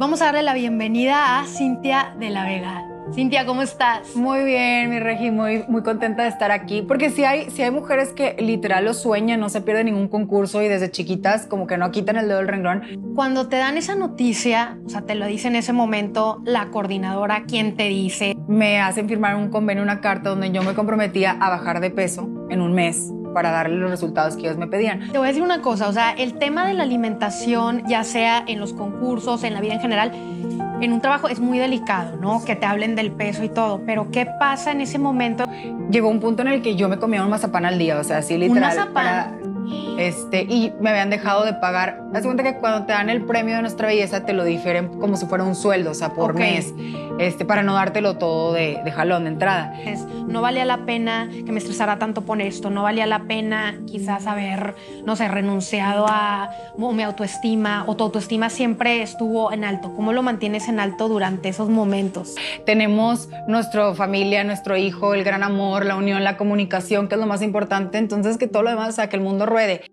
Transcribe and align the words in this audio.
Vamos 0.00 0.22
a 0.22 0.24
darle 0.24 0.42
la 0.42 0.54
bienvenida 0.54 1.40
a 1.40 1.44
Cintia 1.44 2.14
de 2.18 2.30
la 2.30 2.46
Vega. 2.46 2.86
Cintia, 3.14 3.44
¿cómo 3.44 3.60
estás? 3.60 4.16
Muy 4.16 4.44
bien, 4.44 4.88
mi 4.88 4.98
Regi, 4.98 5.30
muy, 5.30 5.62
muy 5.68 5.82
contenta 5.82 6.22
de 6.22 6.30
estar 6.30 6.50
aquí. 6.50 6.80
Porque 6.80 7.10
si 7.10 7.24
hay, 7.24 7.50
si 7.50 7.60
hay 7.60 7.70
mujeres 7.70 8.14
que 8.14 8.34
literal 8.38 8.86
lo 8.86 8.94
sueñan, 8.94 9.40
no 9.40 9.50
se 9.50 9.60
pierden 9.60 9.84
ningún 9.84 10.08
concurso 10.08 10.62
y 10.62 10.68
desde 10.68 10.90
chiquitas 10.90 11.44
como 11.44 11.66
que 11.66 11.76
no 11.76 11.90
quitan 11.90 12.16
el 12.16 12.28
dedo 12.28 12.38
del 12.38 12.48
renglón. 12.48 12.82
Cuando 13.14 13.48
te 13.48 13.56
dan 13.56 13.76
esa 13.76 13.94
noticia, 13.94 14.78
o 14.86 14.88
sea, 14.88 15.02
te 15.02 15.14
lo 15.14 15.26
dice 15.26 15.48
en 15.48 15.56
ese 15.56 15.74
momento 15.74 16.40
la 16.46 16.70
coordinadora, 16.70 17.42
¿quién 17.46 17.76
te 17.76 17.88
dice? 17.90 18.38
Me 18.48 18.80
hacen 18.80 19.06
firmar 19.06 19.36
un 19.36 19.50
convenio, 19.50 19.82
una 19.82 20.00
carta 20.00 20.30
donde 20.30 20.50
yo 20.50 20.62
me 20.62 20.72
comprometía 20.72 21.32
a 21.32 21.50
bajar 21.50 21.80
de 21.80 21.90
peso 21.90 22.26
en 22.48 22.62
un 22.62 22.72
mes 22.72 23.12
para 23.32 23.50
darle 23.50 23.76
los 23.76 23.90
resultados 23.90 24.36
que 24.36 24.42
ellos 24.42 24.56
me 24.56 24.66
pedían. 24.66 25.10
Te 25.12 25.18
voy 25.18 25.26
a 25.26 25.28
decir 25.28 25.42
una 25.42 25.62
cosa, 25.62 25.88
o 25.88 25.92
sea, 25.92 26.12
el 26.12 26.34
tema 26.34 26.66
de 26.66 26.74
la 26.74 26.82
alimentación, 26.82 27.82
ya 27.88 28.04
sea 28.04 28.44
en 28.46 28.60
los 28.60 28.72
concursos, 28.72 29.44
en 29.44 29.54
la 29.54 29.60
vida 29.60 29.74
en 29.74 29.80
general, 29.80 30.12
en 30.80 30.92
un 30.92 31.00
trabajo 31.00 31.28
es 31.28 31.40
muy 31.40 31.58
delicado, 31.58 32.16
¿no? 32.16 32.42
Que 32.44 32.56
te 32.56 32.66
hablen 32.66 32.96
del 32.96 33.12
peso 33.12 33.44
y 33.44 33.48
todo, 33.48 33.82
pero 33.84 34.10
¿qué 34.10 34.26
pasa 34.38 34.72
en 34.72 34.80
ese 34.80 34.98
momento? 34.98 35.44
Llegó 35.90 36.08
un 36.08 36.20
punto 36.20 36.42
en 36.42 36.48
el 36.48 36.62
que 36.62 36.76
yo 36.76 36.88
me 36.88 36.98
comía 36.98 37.22
un 37.22 37.30
mazapán 37.30 37.64
al 37.66 37.78
día, 37.78 37.98
o 37.98 38.04
sea, 38.04 38.18
así 38.18 38.36
literal. 38.36 38.70
¿Un 38.70 38.76
mazapán? 38.76 39.39
Este, 39.98 40.42
y 40.42 40.72
me 40.80 40.90
habían 40.90 41.10
dejado 41.10 41.44
de 41.44 41.54
pagar. 41.54 42.02
Haz 42.14 42.24
cuenta 42.24 42.42
que 42.42 42.56
cuando 42.56 42.86
te 42.86 42.92
dan 42.92 43.10
el 43.10 43.22
premio 43.24 43.56
de 43.56 43.62
nuestra 43.62 43.88
belleza 43.88 44.24
te 44.24 44.32
lo 44.32 44.44
difieren 44.44 45.00
como 45.00 45.16
si 45.16 45.26
fuera 45.26 45.44
un 45.44 45.54
sueldo, 45.54 45.90
o 45.90 45.94
sea, 45.94 46.14
por 46.14 46.34
mes, 46.34 46.72
este, 47.18 47.44
para 47.44 47.62
no 47.62 47.74
dártelo 47.74 48.16
todo 48.16 48.52
de, 48.52 48.80
de 48.84 48.92
jalón 48.92 49.24
de 49.24 49.30
entrada. 49.30 49.74
Es, 49.84 50.04
no 50.26 50.42
valía 50.42 50.64
la 50.64 50.86
pena 50.86 51.28
que 51.30 51.52
me 51.52 51.58
estresara 51.58 51.98
tanto 51.98 52.22
por 52.22 52.40
esto, 52.40 52.70
no 52.70 52.82
valía 52.82 53.06
la 53.06 53.20
pena 53.20 53.78
quizás 53.86 54.26
haber, 54.26 54.74
no 55.04 55.16
sé, 55.16 55.28
renunciado 55.28 56.06
a 56.08 56.50
mi 56.78 57.02
autoestima 57.02 57.84
o 57.86 57.96
tu 57.96 58.04
autoestima 58.04 58.50
siempre 58.50 59.02
estuvo 59.02 59.52
en 59.52 59.64
alto. 59.64 59.92
¿Cómo 59.94 60.12
lo 60.12 60.22
mantienes 60.22 60.68
en 60.68 60.80
alto 60.80 61.08
durante 61.08 61.48
esos 61.48 61.68
momentos? 61.68 62.34
Tenemos 62.64 63.28
nuestra 63.46 63.94
familia, 63.94 64.44
nuestro 64.44 64.76
hijo, 64.76 65.14
el 65.14 65.24
gran 65.24 65.42
amor, 65.42 65.84
la 65.84 65.96
unión, 65.96 66.24
la 66.24 66.36
comunicación, 66.36 67.08
que 67.08 67.14
es 67.14 67.20
lo 67.20 67.26
más 67.26 67.42
importante. 67.42 67.98
Entonces, 67.98 68.38
que 68.38 68.46
todo 68.46 68.62
lo 68.62 68.70
demás, 68.70 68.90
o 68.90 68.92
sea, 68.92 69.08
que 69.08 69.16
el 69.16 69.22
mundo 69.22 69.46
ruede. 69.50 69.90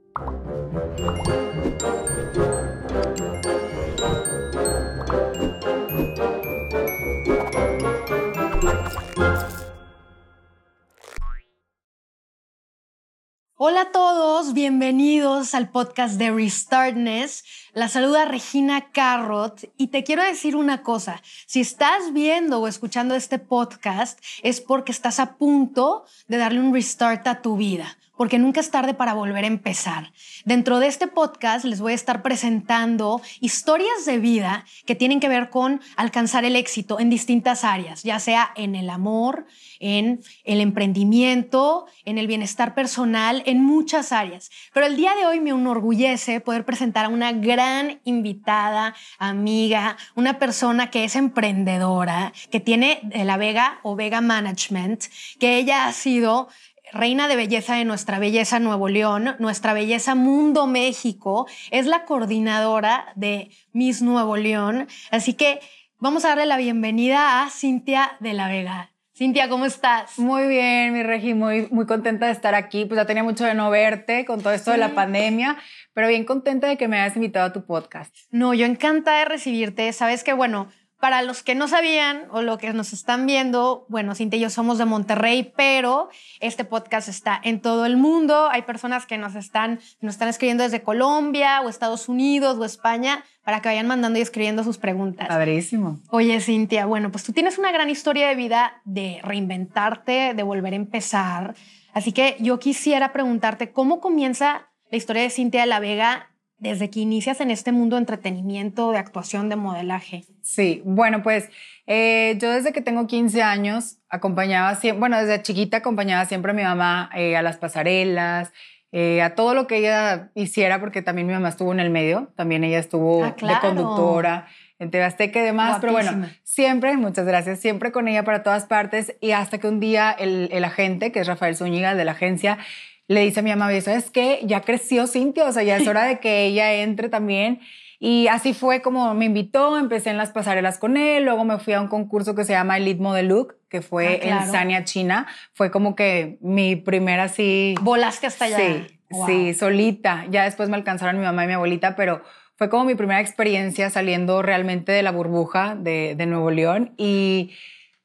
Hola 13.60 13.82
a 13.82 13.92
todos, 13.92 14.54
bienvenidos 14.54 15.56
al 15.56 15.72
podcast 15.72 16.20
de 16.20 16.30
Restartness. 16.30 17.44
La 17.74 17.90
saluda 17.90 18.26
Regina 18.26 18.92
Carrot 18.92 19.74
y 19.76 19.88
te 19.88 20.04
quiero 20.04 20.24
decir 20.24 20.56
una 20.56 20.84
cosa, 20.84 21.22
si 21.48 21.62
estás 21.62 22.14
viendo 22.14 22.60
o 22.60 22.68
escuchando 22.68 23.16
este 23.16 23.40
podcast 23.40 24.20
es 24.44 24.62
porque 24.62 24.92
estás 24.92 25.20
a 25.20 25.38
punto 25.38 26.06
de 26.28 26.38
darle 26.38 26.60
un 26.60 26.74
restart 26.74 27.26
a 27.28 27.42
tu 27.42 27.58
vida 27.58 27.98
porque 28.18 28.40
nunca 28.40 28.60
es 28.60 28.72
tarde 28.72 28.94
para 28.94 29.14
volver 29.14 29.44
a 29.44 29.48
empezar. 29.48 30.12
Dentro 30.44 30.80
de 30.80 30.88
este 30.88 31.08
podcast 31.08 31.66
les 31.66 31.80
voy 31.80 31.94
a 31.94 31.96
estar 31.96 32.22
presentando 32.22 33.22
historias 33.40 34.06
de 34.06 34.18
vida 34.18 34.66
que 34.86 34.96
tienen 34.96 35.20
que 35.20 35.30
ver 35.30 35.50
con 35.50 35.82
alcanzar 35.96 36.44
el 36.44 36.56
éxito 36.56 37.00
en 37.00 37.10
distintas 37.10 37.64
áreas, 37.64 38.04
ya 38.04 38.20
sea 38.20 38.52
en 38.56 38.76
el 38.76 38.90
amor, 38.90 39.46
en 39.80 40.22
el 40.44 40.60
emprendimiento, 40.60 41.86
en 42.06 42.18
el 42.18 42.28
bienestar 42.28 42.74
personal, 42.74 43.44
en 43.46 43.64
muchas 43.64 44.12
áreas. 44.12 44.50
Pero 44.74 44.86
el 44.86 44.98
día 44.98 45.16
de 45.16 45.26
hoy 45.26 45.40
me 45.40 45.52
enorgullece 45.52 46.42
poder 46.42 46.66
presentar 46.66 47.06
a 47.06 47.10
una 47.10 47.32
gran 47.32 48.00
invitada, 48.04 48.96
amiga, 49.20 49.98
una 50.16 50.40
persona 50.40 50.90
que 50.90 51.04
es 51.04 51.16
emprendedora, 51.16 52.34
que 52.52 52.60
tiene 52.60 53.02
la 53.14 53.38
Vega 53.38 53.80
o 53.84 53.96
Vega 53.96 54.22
Management, 54.22 55.06
que 55.40 55.58
ella 55.58 55.88
ha 55.88 55.94
sido 55.94 56.50
reina 56.94 57.28
de 57.28 57.36
belleza 57.36 57.76
de 57.76 57.86
Nuestra 57.86 58.20
Belleza 58.20 58.60
Nuevo 58.60 58.90
León, 58.90 59.36
Nuestra 59.40 59.74
Belleza 59.74 60.16
Mundo 60.16 60.68
México, 60.68 61.48
es 61.72 61.86
la 61.86 62.06
coordinadora 62.06 63.12
de 63.16 63.50
Miss 63.74 64.02
Nuevo 64.02 64.38
León. 64.38 64.88
Así 65.12 65.34
que 65.34 65.60
vamos 66.00 66.26
a 66.26 66.30
darle 66.30 66.46
la 66.46 66.58
bienvenida 66.58 67.44
a 67.44 67.50
Cintia 67.50 68.18
de 68.20 68.34
la 68.34 68.48
Vega. 68.48 68.92
Cintia, 69.18 69.50
¿cómo 69.50 69.66
estás? 69.66 70.20
Muy 70.20 70.48
bien, 70.48 70.94
mi 70.94 71.02
Regi, 71.02 71.34
muy, 71.34 71.68
muy 71.72 71.88
contenta 71.88 72.28
de 72.28 72.34
estar 72.34 72.54
aquí. 72.54 72.86
Pues 72.86 73.00
ya 73.00 73.08
tenía 73.08 73.24
mucho 73.24 73.46
de 73.46 73.56
no 73.56 73.72
verte 73.72 74.26
con 74.26 74.44
todo 74.44 74.54
esto 74.54 74.70
de 74.70 74.78
la 74.78 74.90
pandemia, 74.90 75.58
pero 75.94 76.08
bien 76.08 76.24
contenta 76.24 76.68
de 76.68 76.78
que 76.78 76.88
me 76.88 77.00
hayas 77.00 77.16
invitado 77.16 77.48
a 77.48 77.52
tu 77.52 77.66
podcast. 77.66 78.16
No, 78.30 78.54
yo 78.54 78.68
encantada 78.68 79.18
de 79.18 79.26
recibirte. 79.26 79.92
Sabes 79.92 80.24
que, 80.24 80.34
bueno, 80.34 80.68
para 81.00 81.22
los 81.22 81.44
que 81.44 81.54
no 81.54 81.68
sabían 81.68 82.24
o 82.32 82.42
lo 82.42 82.58
que 82.58 82.74
nos 82.74 82.92
están 82.92 83.26
viendo, 83.26 83.86
bueno, 83.88 84.16
Cintia 84.16 84.38
y 84.38 84.42
yo 84.42 84.50
somos 84.50 84.78
de 84.78 84.86
Monterrey, 84.86 85.54
pero 85.56 86.10
este 86.40 86.66
podcast 86.66 87.08
está 87.08 87.40
en 87.44 87.62
todo 87.62 87.86
el 87.86 87.98
mundo. 87.98 88.50
Hay 88.50 88.64
personas 88.64 89.06
que 89.06 89.18
nos 89.18 89.36
están, 89.36 89.80
nos 90.02 90.16
están 90.16 90.28
escribiendo 90.28 90.64
desde 90.64 90.82
Colombia 90.82 91.62
o 91.62 91.70
Estados 91.70 92.10
Unidos 92.10 92.58
o 92.58 92.66
España 92.66 93.24
para 93.44 93.62
que 93.62 93.70
vayan 93.70 93.88
mandando 93.88 94.18
y 94.18 94.24
escribiendo 94.24 94.64
sus 94.64 94.78
preguntas. 94.78 95.28
Padrísimo. 95.28 96.00
Oye, 96.10 96.42
Cintia, 96.42 96.86
bueno, 96.86 97.12
pues 97.12 97.24
tú 97.24 97.32
tienes 97.32 97.58
una 97.58 97.72
gran 97.72 97.90
historia 97.90 98.28
de 98.28 98.36
vida 98.36 98.82
de 98.84 99.20
reinventarte, 99.24 100.34
de 100.34 100.44
volver 100.44 100.74
a 100.74 100.78
empezar. 100.78 101.56
Así 101.94 102.12
que 102.12 102.38
yo 102.40 102.60
quisiera 102.60 103.14
preguntarte, 103.14 103.72
¿cómo 103.72 104.00
comienza 104.00 104.70
la 104.90 104.98
historia 104.98 105.22
de 105.22 105.30
Cintia 105.30 105.62
de 105.62 105.68
la 105.68 105.80
Vega 105.80 106.32
desde 106.60 106.90
que 106.90 107.00
inicias 107.00 107.40
en 107.42 107.52
este 107.52 107.72
mundo 107.72 107.96
de 107.96 108.02
entretenimiento, 108.02 108.92
de 108.92 108.98
actuación, 108.98 109.50
de 109.50 109.56
modelaje? 109.56 110.24
Sí, 110.42 110.82
bueno, 110.86 111.22
pues 111.22 111.50
eh, 111.86 112.36
yo 112.40 112.52
desde 112.52 112.74
que 112.74 112.82
tengo 112.82 113.06
15 113.08 113.44
años 113.44 113.98
acompañaba 114.10 114.76
siempre, 114.76 115.00
bueno, 115.00 115.20
desde 115.20 115.42
chiquita 115.44 115.78
acompañaba 115.78 116.26
siempre 116.26 116.52
a 116.52 116.56
mi 116.56 116.64
mamá 116.64 117.10
eh, 117.16 117.36
a 117.38 117.42
las 117.42 117.58
pasarelas, 117.58 118.52
eh, 118.92 119.22
a 119.22 119.36
todo 119.36 119.54
lo 119.54 119.68
que 119.68 119.78
ella 119.78 120.32
hiciera, 120.34 120.80
porque 120.80 121.02
también 121.02 121.28
mi 121.28 121.34
mamá 121.34 121.50
estuvo 121.50 121.72
en 121.74 121.80
el 121.80 121.90
medio, 121.90 122.32
también 122.36 122.64
ella 122.64 122.80
estuvo 122.80 123.24
Ah, 123.24 123.36
claro. 123.36 123.56
de 123.56 123.76
conductora 123.76 124.48
en 124.80 124.92
TV 124.92 125.04
Azteca 125.04 125.40
y 125.40 125.44
demás, 125.44 125.78
pero 125.82 125.92
bueno, 125.92 126.28
siempre, 126.44 126.96
muchas 126.98 127.26
gracias, 127.26 127.60
siempre 127.60 127.92
con 127.92 128.08
ella 128.08 128.24
para 128.24 128.44
todas 128.44 128.66
partes 128.66 129.16
y 129.22 129.32
hasta 129.32 129.58
que 129.58 129.68
un 129.68 129.80
día 129.80 130.12
el, 130.12 130.50
el 130.52 130.64
agente, 130.64 131.12
que 131.12 131.20
es 131.20 131.28
Rafael 131.28 131.56
Zúñiga 131.56 131.96
de 131.96 132.06
la 132.06 132.12
agencia, 132.12 132.60
le 133.08 133.22
dice 133.22 133.40
a 133.40 133.44
mi 133.44 133.50
mamá, 133.50 133.68
"Oye, 133.68 133.82
¿sabes 133.82 134.10
qué? 134.12 134.40
Ya 134.44 134.62
creció 134.62 135.08
Cintia, 135.08 135.46
o 135.46 135.52
sea, 135.52 135.64
ya 135.64 135.78
es 135.78 135.88
hora 135.88 136.04
de 136.06 136.20
que 136.20 136.46
ella 136.46 136.74
entre 136.74 137.10
también. 137.10 137.60
Y 138.00 138.28
así 138.28 138.54
fue 138.54 138.82
como 138.84 139.14
me 139.16 139.26
invitó, 139.26 139.78
empecé 139.78 140.12
en 140.12 140.18
las 140.18 140.30
pasarelas 140.30 140.78
con 140.78 140.98
él, 140.98 141.24
luego 141.26 141.44
me 141.46 141.58
fui 141.58 141.74
a 141.74 141.82
un 141.82 141.88
concurso 141.88 142.36
que 142.36 142.44
se 142.44 142.54
llama 142.54 142.78
Elite 142.78 143.02
Model 143.02 143.28
Look, 143.28 143.56
que 143.70 143.82
fue 143.82 144.18
Ah, 144.18 144.20
claro. 144.22 144.46
en 144.46 144.52
Sanya, 144.52 144.84
China. 144.84 145.26
Fue 145.54 145.72
como 145.72 145.96
que 145.96 146.38
mi 146.42 146.76
primera 146.76 147.24
así... 147.24 147.74
Volaste 147.82 148.28
hasta 148.28 148.46
allá. 148.46 148.58
Sí, 148.58 148.88
Wow. 149.10 149.26
sí, 149.26 149.54
solita. 149.54 150.26
Ya 150.30 150.44
después 150.44 150.68
me 150.70 150.76
alcanzaron 150.76 151.18
mi 151.18 151.26
mamá 151.26 151.46
y 151.46 151.48
mi 151.48 151.54
abuelita, 151.54 151.96
pero 151.96 152.22
fue 152.58 152.70
como 152.70 152.84
mi 152.86 152.94
primera 152.96 153.22
experiencia 153.22 153.90
saliendo 153.90 154.42
realmente 154.42 154.92
de 154.92 155.02
la 155.02 155.12
burbuja 155.12 155.76
de, 155.76 156.14
de 156.16 156.26
Nuevo 156.26 156.52
León. 156.52 156.94
Y 156.98 157.52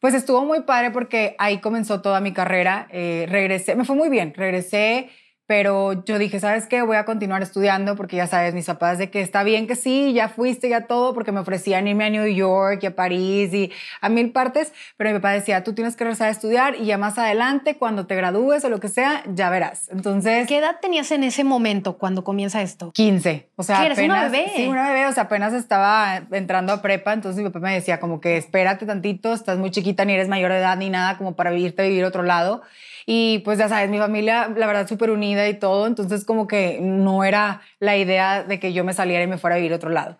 pues 0.02 0.14
estuvo 0.14 0.44
muy 0.44 0.62
padre 0.62 0.90
porque 0.90 1.36
ahí 1.38 1.60
comenzó 1.60 2.02
toda 2.02 2.18
mi 2.20 2.32
carrera. 2.32 2.88
Eh, 2.90 3.26
regresé, 3.28 3.76
me 3.76 3.84
fue 3.84 3.94
muy 3.94 4.08
bien, 4.08 4.34
regresé. 4.34 5.08
Pero 5.46 6.04
yo 6.04 6.18
dije, 6.18 6.40
¿sabes 6.40 6.66
qué? 6.66 6.82
Voy 6.82 6.96
a 6.96 7.04
continuar 7.04 7.42
estudiando 7.42 7.96
porque 7.96 8.16
ya 8.16 8.26
sabes, 8.26 8.54
mis 8.54 8.66
papás 8.66 8.98
de 8.98 9.10
que 9.10 9.20
está 9.20 9.42
bien 9.42 9.66
que 9.66 9.76
sí, 9.76 10.12
ya 10.12 10.28
fuiste, 10.28 10.68
ya 10.68 10.86
todo, 10.86 11.14
porque 11.14 11.32
me 11.32 11.40
ofrecían 11.40 11.86
irme 11.88 12.04
a 12.04 12.10
New 12.10 12.26
York 12.26 12.80
y 12.82 12.86
a 12.86 12.94
París 12.94 13.52
y 13.52 13.72
a 14.00 14.08
mil 14.08 14.30
partes, 14.32 14.72
pero 14.96 15.10
mi 15.10 15.16
papá 15.16 15.32
decía, 15.32 15.64
tú 15.64 15.74
tienes 15.74 15.96
que 15.96 16.04
regresar 16.04 16.28
a 16.28 16.30
estudiar 16.30 16.76
y 16.76 16.86
ya 16.86 16.98
más 16.98 17.18
adelante, 17.18 17.76
cuando 17.76 18.06
te 18.06 18.14
gradúes 18.14 18.64
o 18.64 18.68
lo 18.68 18.80
que 18.80 18.88
sea, 18.88 19.22
ya 19.34 19.50
verás. 19.50 19.88
Entonces, 19.90 20.46
¿Qué 20.46 20.58
edad 20.58 20.76
tenías 20.80 21.10
en 21.10 21.24
ese 21.24 21.44
momento 21.44 21.98
cuando 21.98 22.24
comienza 22.24 22.62
esto? 22.62 22.92
15. 22.92 23.48
O 23.56 23.62
sea, 23.62 23.80
¿Qué, 23.80 23.86
eres 23.86 23.98
una 23.98 24.26
apenas. 24.26 24.32
bebé? 24.32 24.52
Sí, 24.54 24.68
una 24.68 24.88
bebé. 24.88 25.06
O 25.06 25.12
sea, 25.12 25.24
apenas 25.24 25.52
estaba 25.52 26.22
entrando 26.30 26.72
a 26.72 26.82
prepa. 26.82 27.12
Entonces 27.12 27.42
mi 27.42 27.48
papá 27.50 27.60
me 27.60 27.74
decía, 27.74 28.00
como 28.00 28.20
que 28.20 28.36
espérate 28.36 28.86
tantito, 28.86 29.32
estás 29.32 29.58
muy 29.58 29.70
chiquita, 29.70 30.04
ni 30.04 30.14
eres 30.14 30.28
mayor 30.28 30.52
de 30.52 30.58
edad 30.58 30.76
ni 30.76 30.90
nada, 30.90 31.18
como 31.18 31.34
para 31.34 31.52
irte 31.54 31.82
a 31.82 31.84
vivir 31.86 32.04
a 32.04 32.08
otro 32.08 32.22
lado. 32.22 32.62
Y 33.06 33.40
pues 33.40 33.58
ya 33.58 33.68
sabes, 33.68 33.90
mi 33.90 33.98
familia, 33.98 34.48
la 34.54 34.66
verdad, 34.66 34.86
súper 34.86 35.10
unida 35.10 35.31
y 35.48 35.54
todo. 35.54 35.86
Entonces, 35.86 36.24
como 36.24 36.46
que 36.46 36.78
no 36.80 37.24
era 37.24 37.62
la 37.78 37.96
idea 37.96 38.42
de 38.44 38.60
que 38.60 38.72
yo 38.72 38.84
me 38.84 38.94
saliera 38.94 39.24
y 39.24 39.26
me 39.26 39.38
fuera 39.38 39.56
a 39.56 39.58
vivir 39.58 39.72
a 39.72 39.76
otro 39.76 39.90
lado. 39.90 40.18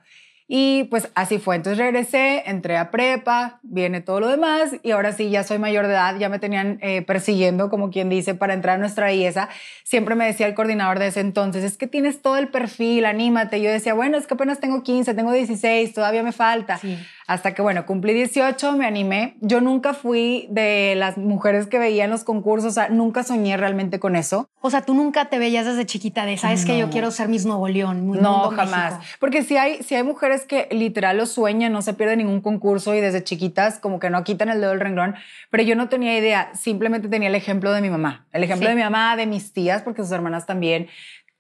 Y 0.54 0.84
pues 0.90 1.08
así 1.14 1.38
fue. 1.38 1.56
Entonces 1.56 1.78
regresé, 1.78 2.42
entré 2.44 2.76
a 2.76 2.90
prepa, 2.90 3.58
viene 3.62 4.02
todo 4.02 4.20
lo 4.20 4.28
demás 4.28 4.72
y 4.82 4.90
ahora 4.90 5.12
sí, 5.12 5.30
ya 5.30 5.44
soy 5.44 5.58
mayor 5.58 5.86
de 5.86 5.94
edad, 5.94 6.16
ya 6.18 6.28
me 6.28 6.38
tenían 6.38 6.78
eh, 6.82 7.00
persiguiendo, 7.00 7.70
como 7.70 7.90
quien 7.90 8.10
dice, 8.10 8.34
para 8.34 8.52
entrar 8.52 8.74
a 8.74 8.78
nuestra 8.78 9.06
belleza. 9.06 9.48
Siempre 9.82 10.14
me 10.14 10.26
decía 10.26 10.46
el 10.46 10.54
coordinador 10.54 10.98
de 10.98 11.06
ese 11.06 11.20
entonces, 11.20 11.64
es 11.64 11.78
que 11.78 11.86
tienes 11.86 12.20
todo 12.20 12.36
el 12.36 12.48
perfil, 12.48 13.06
anímate. 13.06 13.62
Yo 13.62 13.70
decía, 13.70 13.94
bueno, 13.94 14.18
es 14.18 14.26
que 14.26 14.34
apenas 14.34 14.60
tengo 14.60 14.82
15, 14.82 15.14
tengo 15.14 15.32
16, 15.32 15.94
todavía 15.94 16.22
me 16.22 16.32
falta. 16.32 16.76
Sí. 16.76 16.98
Hasta 17.26 17.54
que, 17.54 17.62
bueno, 17.62 17.86
cumplí 17.86 18.12
18, 18.14 18.72
me 18.72 18.86
animé. 18.86 19.36
Yo 19.40 19.60
nunca 19.60 19.94
fui 19.94 20.46
de 20.50 20.94
las 20.96 21.19
mujeres 21.19 21.66
que 21.66 21.78
veían 21.78 22.10
los 22.10 22.24
concursos, 22.24 22.70
o 22.70 22.74
sea, 22.74 22.88
nunca 22.88 23.22
soñé 23.22 23.56
realmente 23.56 24.00
con 24.00 24.16
eso. 24.16 24.48
O 24.60 24.70
sea, 24.70 24.82
tú 24.82 24.94
nunca 24.94 25.26
te 25.26 25.38
veías 25.38 25.66
desde 25.66 25.86
chiquita 25.86 26.24
de, 26.24 26.36
sabes 26.36 26.64
que 26.64 26.78
yo 26.78 26.90
quiero 26.90 27.10
ser 27.10 27.28
Miss 27.28 27.46
Nuevo 27.46 27.69
León. 27.69 28.10
no, 28.20 28.50
jamás. 28.50 28.94
Porque 29.19 29.42
si 29.42 29.56
hay, 29.56 29.82
si 29.82 29.94
hay 29.94 30.02
mujeres 30.02 30.44
que 30.46 30.69
literal 30.70 31.16
lo 31.16 31.26
sueñan, 31.26 31.72
no 31.72 31.82
se 31.82 31.94
pierden 31.94 32.19
ningún 32.19 32.40
concurso 32.40 32.94
y 32.94 33.00
desde 33.00 33.24
chiquitas 33.24 33.78
como 33.78 33.98
que 33.98 34.10
no 34.10 34.24
quitan 34.24 34.48
el 34.48 34.60
dedo 34.60 34.70
del 34.70 34.80
renglón, 34.80 35.14
pero 35.50 35.62
yo 35.62 35.76
no 35.76 35.88
tenía 35.88 36.16
idea, 36.16 36.50
simplemente 36.54 37.08
tenía 37.08 37.28
el 37.28 37.34
ejemplo 37.34 37.72
de 37.72 37.80
mi 37.80 37.90
mamá, 37.90 38.26
el 38.32 38.44
ejemplo 38.44 38.69
de 38.69 38.74
mi 38.74 38.82
mamá, 38.82 39.16
de 39.16 39.26
mis 39.26 39.52
tías, 39.52 39.82
porque 39.82 40.02
sus 40.02 40.12
hermanas 40.12 40.46
también 40.46 40.88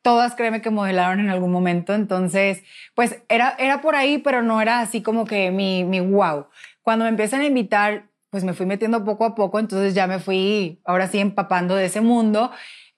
todas 0.02 0.34
créeme 0.34 0.60
que 0.60 0.70
modelaron 0.70 1.20
en 1.20 1.30
algún 1.30 1.50
momento, 1.52 1.94
entonces, 1.94 2.62
pues 2.94 3.22
era, 3.28 3.54
era 3.58 3.80
por 3.80 3.94
ahí, 3.94 4.18
pero 4.18 4.42
no 4.42 4.60
era 4.60 4.80
así 4.80 5.00
como 5.00 5.24
que 5.24 5.50
mi, 5.50 5.84
mi 5.84 6.00
wow. 6.00 6.46
Cuando 6.82 7.04
me 7.04 7.10
empiezan 7.10 7.40
a 7.40 7.46
invitar, 7.46 8.10
pues 8.30 8.44
me 8.44 8.52
fui 8.52 8.66
metiendo 8.66 9.04
poco 9.04 9.24
a 9.24 9.34
poco, 9.34 9.58
entonces 9.58 9.94
ya 9.94 10.06
me 10.06 10.18
fui 10.18 10.80
ahora 10.84 11.06
sí 11.06 11.18
empapando 11.18 11.76
de 11.76 11.86
ese 11.86 12.00
mundo. 12.00 12.50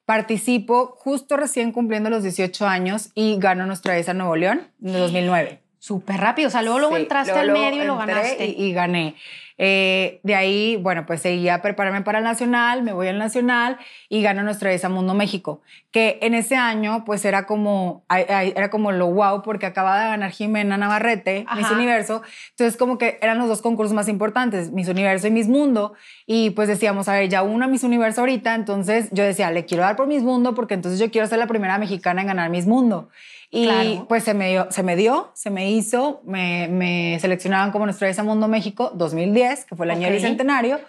Participo 0.07 0.97
justo 0.99 1.37
recién 1.37 1.73
cumpliendo 1.73 2.11
los 2.11 2.23
18 2.23 2.67
años 2.67 3.11
y 3.15 3.37
gano 3.39 3.67
nuestra 3.67 3.95
vez 3.95 4.09
a 4.09 4.15
Nuevo 4.15 4.37
León 4.37 4.71
en 4.83 4.93
2009. 4.93 5.64
Súper 5.85 6.19
rápido, 6.19 6.49
o 6.49 6.51
sea, 6.51 6.63
luego, 6.63 6.79
luego 6.79 6.97
entraste 6.97 7.39
al 7.39 7.51
medio 7.51 7.83
y 7.83 7.87
lo 7.87 7.99
ganaste. 7.99 8.47
y 8.47 8.73
gané. 8.73 9.17
Eh, 9.59 10.19
de 10.23 10.35
ahí, 10.35 10.77
bueno, 10.77 11.05
pues 11.05 11.21
seguía 11.21 11.57
a 11.57 11.63
prepararme 11.63 12.01
para 12.01 12.21
el 12.21 12.25
Nacional, 12.25 12.83
me 12.83 12.95
voy 12.95 13.09
al 13.09 13.19
Nacional 13.19 13.77
y 14.09 14.23
gano 14.23 14.43
nuestra 14.43 14.71
vez 14.71 14.83
a 14.87 14.89
Mundo 14.89 15.13
México, 15.13 15.61
que 15.91 16.19
en 16.23 16.33
ese 16.33 16.57
año 16.57 17.05
pues 17.05 17.27
era 17.27 17.45
como, 17.45 18.03
era 18.09 18.71
como 18.71 18.93
lo 18.93 19.13
wow 19.13 19.43
porque 19.43 19.67
acababa 19.67 20.05
de 20.05 20.09
ganar 20.09 20.31
Jimena 20.31 20.79
Navarrete, 20.79 21.45
Miss 21.55 21.71
Universo, 21.71 22.23
entonces 22.53 22.79
como 22.79 22.97
que 22.97 23.19
eran 23.21 23.37
los 23.37 23.49
dos 23.49 23.61
concursos 23.61 23.93
más 23.95 24.09
importantes, 24.09 24.73
Miss 24.73 24.89
Universo 24.89 25.27
y 25.27 25.33
Miss 25.33 25.49
Mundo, 25.49 25.93
y 26.25 26.49
pues 26.51 26.67
decíamos, 26.67 27.09
a 27.09 27.13
ver, 27.13 27.29
ya 27.29 27.43
una 27.43 27.67
Miss 27.67 27.85
Universo 27.85 28.23
ahorita, 28.23 28.55
entonces 28.55 29.11
yo 29.13 29.23
decía, 29.23 29.51
le 29.51 29.67
quiero 29.67 29.83
dar 29.83 29.97
por 29.97 30.07
Miss 30.07 30.23
Mundo 30.23 30.55
porque 30.55 30.73
entonces 30.73 30.99
yo 30.99 31.11
quiero 31.11 31.27
ser 31.27 31.39
la 31.39 31.47
primera 31.47 31.77
mexicana 31.77 32.23
en 32.23 32.29
ganar 32.29 32.49
Miss 32.49 32.67
Mundo. 32.67 33.11
Y 33.55 34.03
pues 34.09 34.25
se 34.25 34.35
me, 34.35 34.51
dio, 34.51 34.67
se 34.71 34.83
me 34.83 34.97
dio, 34.97 35.31
se 35.35 35.49
me 35.49 35.71
hizo, 35.71 36.23
me, 36.25 36.67
me 36.69 37.19
seleccionaban 37.21 37.71
como 37.71 37.85
nuestra 37.85 38.09
vez 38.09 38.19
a 38.19 38.25
Mundo 38.25 38.49
México 38.49 38.91
2010, 38.95 39.67
que 39.67 39.77
fue 39.77 39.87
el 39.87 39.93
año 39.93 40.07
del 40.07 40.15
bicentenario. 40.15 40.81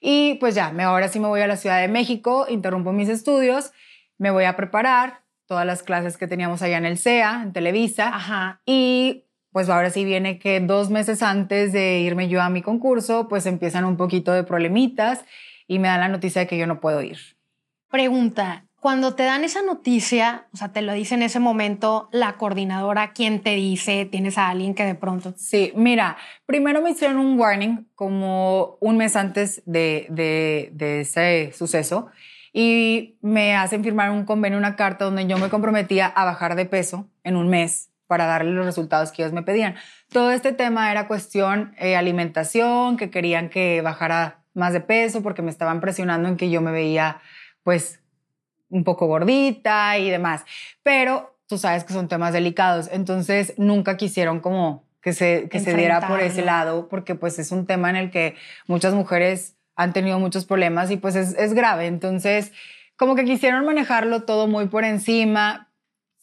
Y 0.00 0.34
pues 0.34 0.56
ya, 0.56 0.72
me, 0.72 0.82
ahora 0.82 1.08
sí 1.08 1.20
me 1.20 1.28
voy 1.28 1.40
a 1.42 1.46
la 1.46 1.56
Ciudad 1.56 1.80
de 1.80 1.86
México, 1.86 2.46
interrumpo 2.48 2.92
mis 2.92 3.08
estudios, 3.08 3.72
me 4.16 4.30
voy 4.30 4.44
a 4.44 4.56
preparar 4.56 5.22
todas 5.46 5.64
las 5.64 5.82
clases 5.82 6.16
que 6.16 6.26
teníamos 6.26 6.60
allá 6.60 6.78
en 6.78 6.86
el 6.86 6.98
CEA, 6.98 7.40
en 7.42 7.52
Televisa. 7.52 8.08
Ajá. 8.08 8.60
Y 8.66 9.24
pues 9.52 9.68
ahora 9.68 9.90
sí 9.90 10.04
viene 10.04 10.38
que 10.38 10.60
dos 10.60 10.90
meses 10.90 11.22
antes 11.22 11.72
de 11.72 12.00
irme 12.00 12.28
yo 12.28 12.42
a 12.42 12.50
mi 12.50 12.62
concurso, 12.62 13.28
pues 13.28 13.46
empiezan 13.46 13.84
un 13.84 13.96
poquito 13.96 14.32
de 14.32 14.44
problemitas 14.44 15.24
y 15.66 15.78
me 15.78 15.88
dan 15.88 16.00
la 16.00 16.08
noticia 16.08 16.42
de 16.42 16.46
que 16.46 16.58
yo 16.58 16.66
no 16.66 16.80
puedo 16.80 17.00
ir. 17.00 17.18
Pregunta, 17.90 18.67
cuando 18.88 19.14
te 19.14 19.24
dan 19.24 19.44
esa 19.44 19.60
noticia, 19.60 20.46
o 20.54 20.56
sea, 20.56 20.72
te 20.72 20.80
lo 20.80 20.94
dice 20.94 21.14
en 21.14 21.20
ese 21.20 21.40
momento 21.40 22.08
la 22.10 22.38
coordinadora, 22.38 23.12
¿quién 23.12 23.42
te 23.42 23.54
dice? 23.54 24.06
¿Tienes 24.06 24.38
a 24.38 24.48
alguien 24.48 24.74
que 24.74 24.86
de 24.86 24.94
pronto? 24.94 25.34
Sí, 25.36 25.74
mira, 25.76 26.16
primero 26.46 26.80
me 26.80 26.92
hicieron 26.92 27.18
un 27.18 27.38
warning 27.38 27.86
como 27.94 28.78
un 28.80 28.96
mes 28.96 29.14
antes 29.14 29.62
de, 29.66 30.72
ese 30.80 31.52
suceso 31.52 32.06
y 32.50 33.18
me 33.20 33.56
hacen 33.56 33.84
firmar 33.84 34.10
un 34.10 34.24
convenio, 34.24 34.56
una 34.56 34.74
carta 34.74 35.04
donde 35.04 35.26
yo 35.26 35.36
me 35.36 35.50
comprometía 35.50 36.06
a 36.06 36.24
bajar 36.24 36.54
de 36.54 36.64
peso 36.64 37.10
en 37.24 37.36
un 37.36 37.50
mes 37.50 37.90
para 38.06 38.24
darle 38.24 38.52
los 38.52 38.64
resultados 38.64 39.12
que 39.12 39.20
ellos 39.20 39.34
me 39.34 39.42
pedían. 39.42 39.74
Todo 40.10 40.30
este 40.30 40.54
tema 40.54 40.90
era 40.90 41.08
cuestión 41.08 41.74
eh, 41.76 41.94
alimentación, 41.94 42.96
que 42.96 43.10
querían 43.10 43.50
que 43.50 43.82
bajara 43.82 44.46
más 44.54 44.72
de 44.72 44.80
peso 44.80 45.22
porque 45.22 45.42
me 45.42 45.50
estaban 45.50 45.82
presionando 45.82 46.26
en 46.30 46.38
que 46.38 46.48
yo 46.48 46.62
me 46.62 46.72
veía 46.72 47.20
pues 47.64 48.00
un 48.70 48.84
poco 48.84 49.06
gordita 49.06 49.98
y 49.98 50.10
demás. 50.10 50.44
Pero 50.82 51.36
tú 51.46 51.58
sabes 51.58 51.84
que 51.84 51.92
son 51.92 52.08
temas 52.08 52.32
delicados, 52.32 52.88
entonces 52.92 53.54
nunca 53.56 53.96
quisieron 53.96 54.40
como 54.40 54.84
que 55.00 55.12
se, 55.12 55.48
que 55.48 55.60
se 55.60 55.74
diera 55.74 56.06
por 56.06 56.20
ese 56.20 56.44
lado, 56.44 56.88
porque 56.88 57.14
pues 57.14 57.38
es 57.38 57.52
un 57.52 57.66
tema 57.66 57.88
en 57.90 57.96
el 57.96 58.10
que 58.10 58.36
muchas 58.66 58.94
mujeres 58.94 59.56
han 59.76 59.92
tenido 59.92 60.18
muchos 60.18 60.44
problemas 60.44 60.90
y 60.90 60.96
pues 60.96 61.14
es, 61.14 61.34
es 61.38 61.54
grave. 61.54 61.86
Entonces, 61.86 62.52
como 62.96 63.14
que 63.14 63.24
quisieron 63.24 63.64
manejarlo 63.64 64.24
todo 64.24 64.48
muy 64.48 64.66
por 64.66 64.84
encima, 64.84 65.68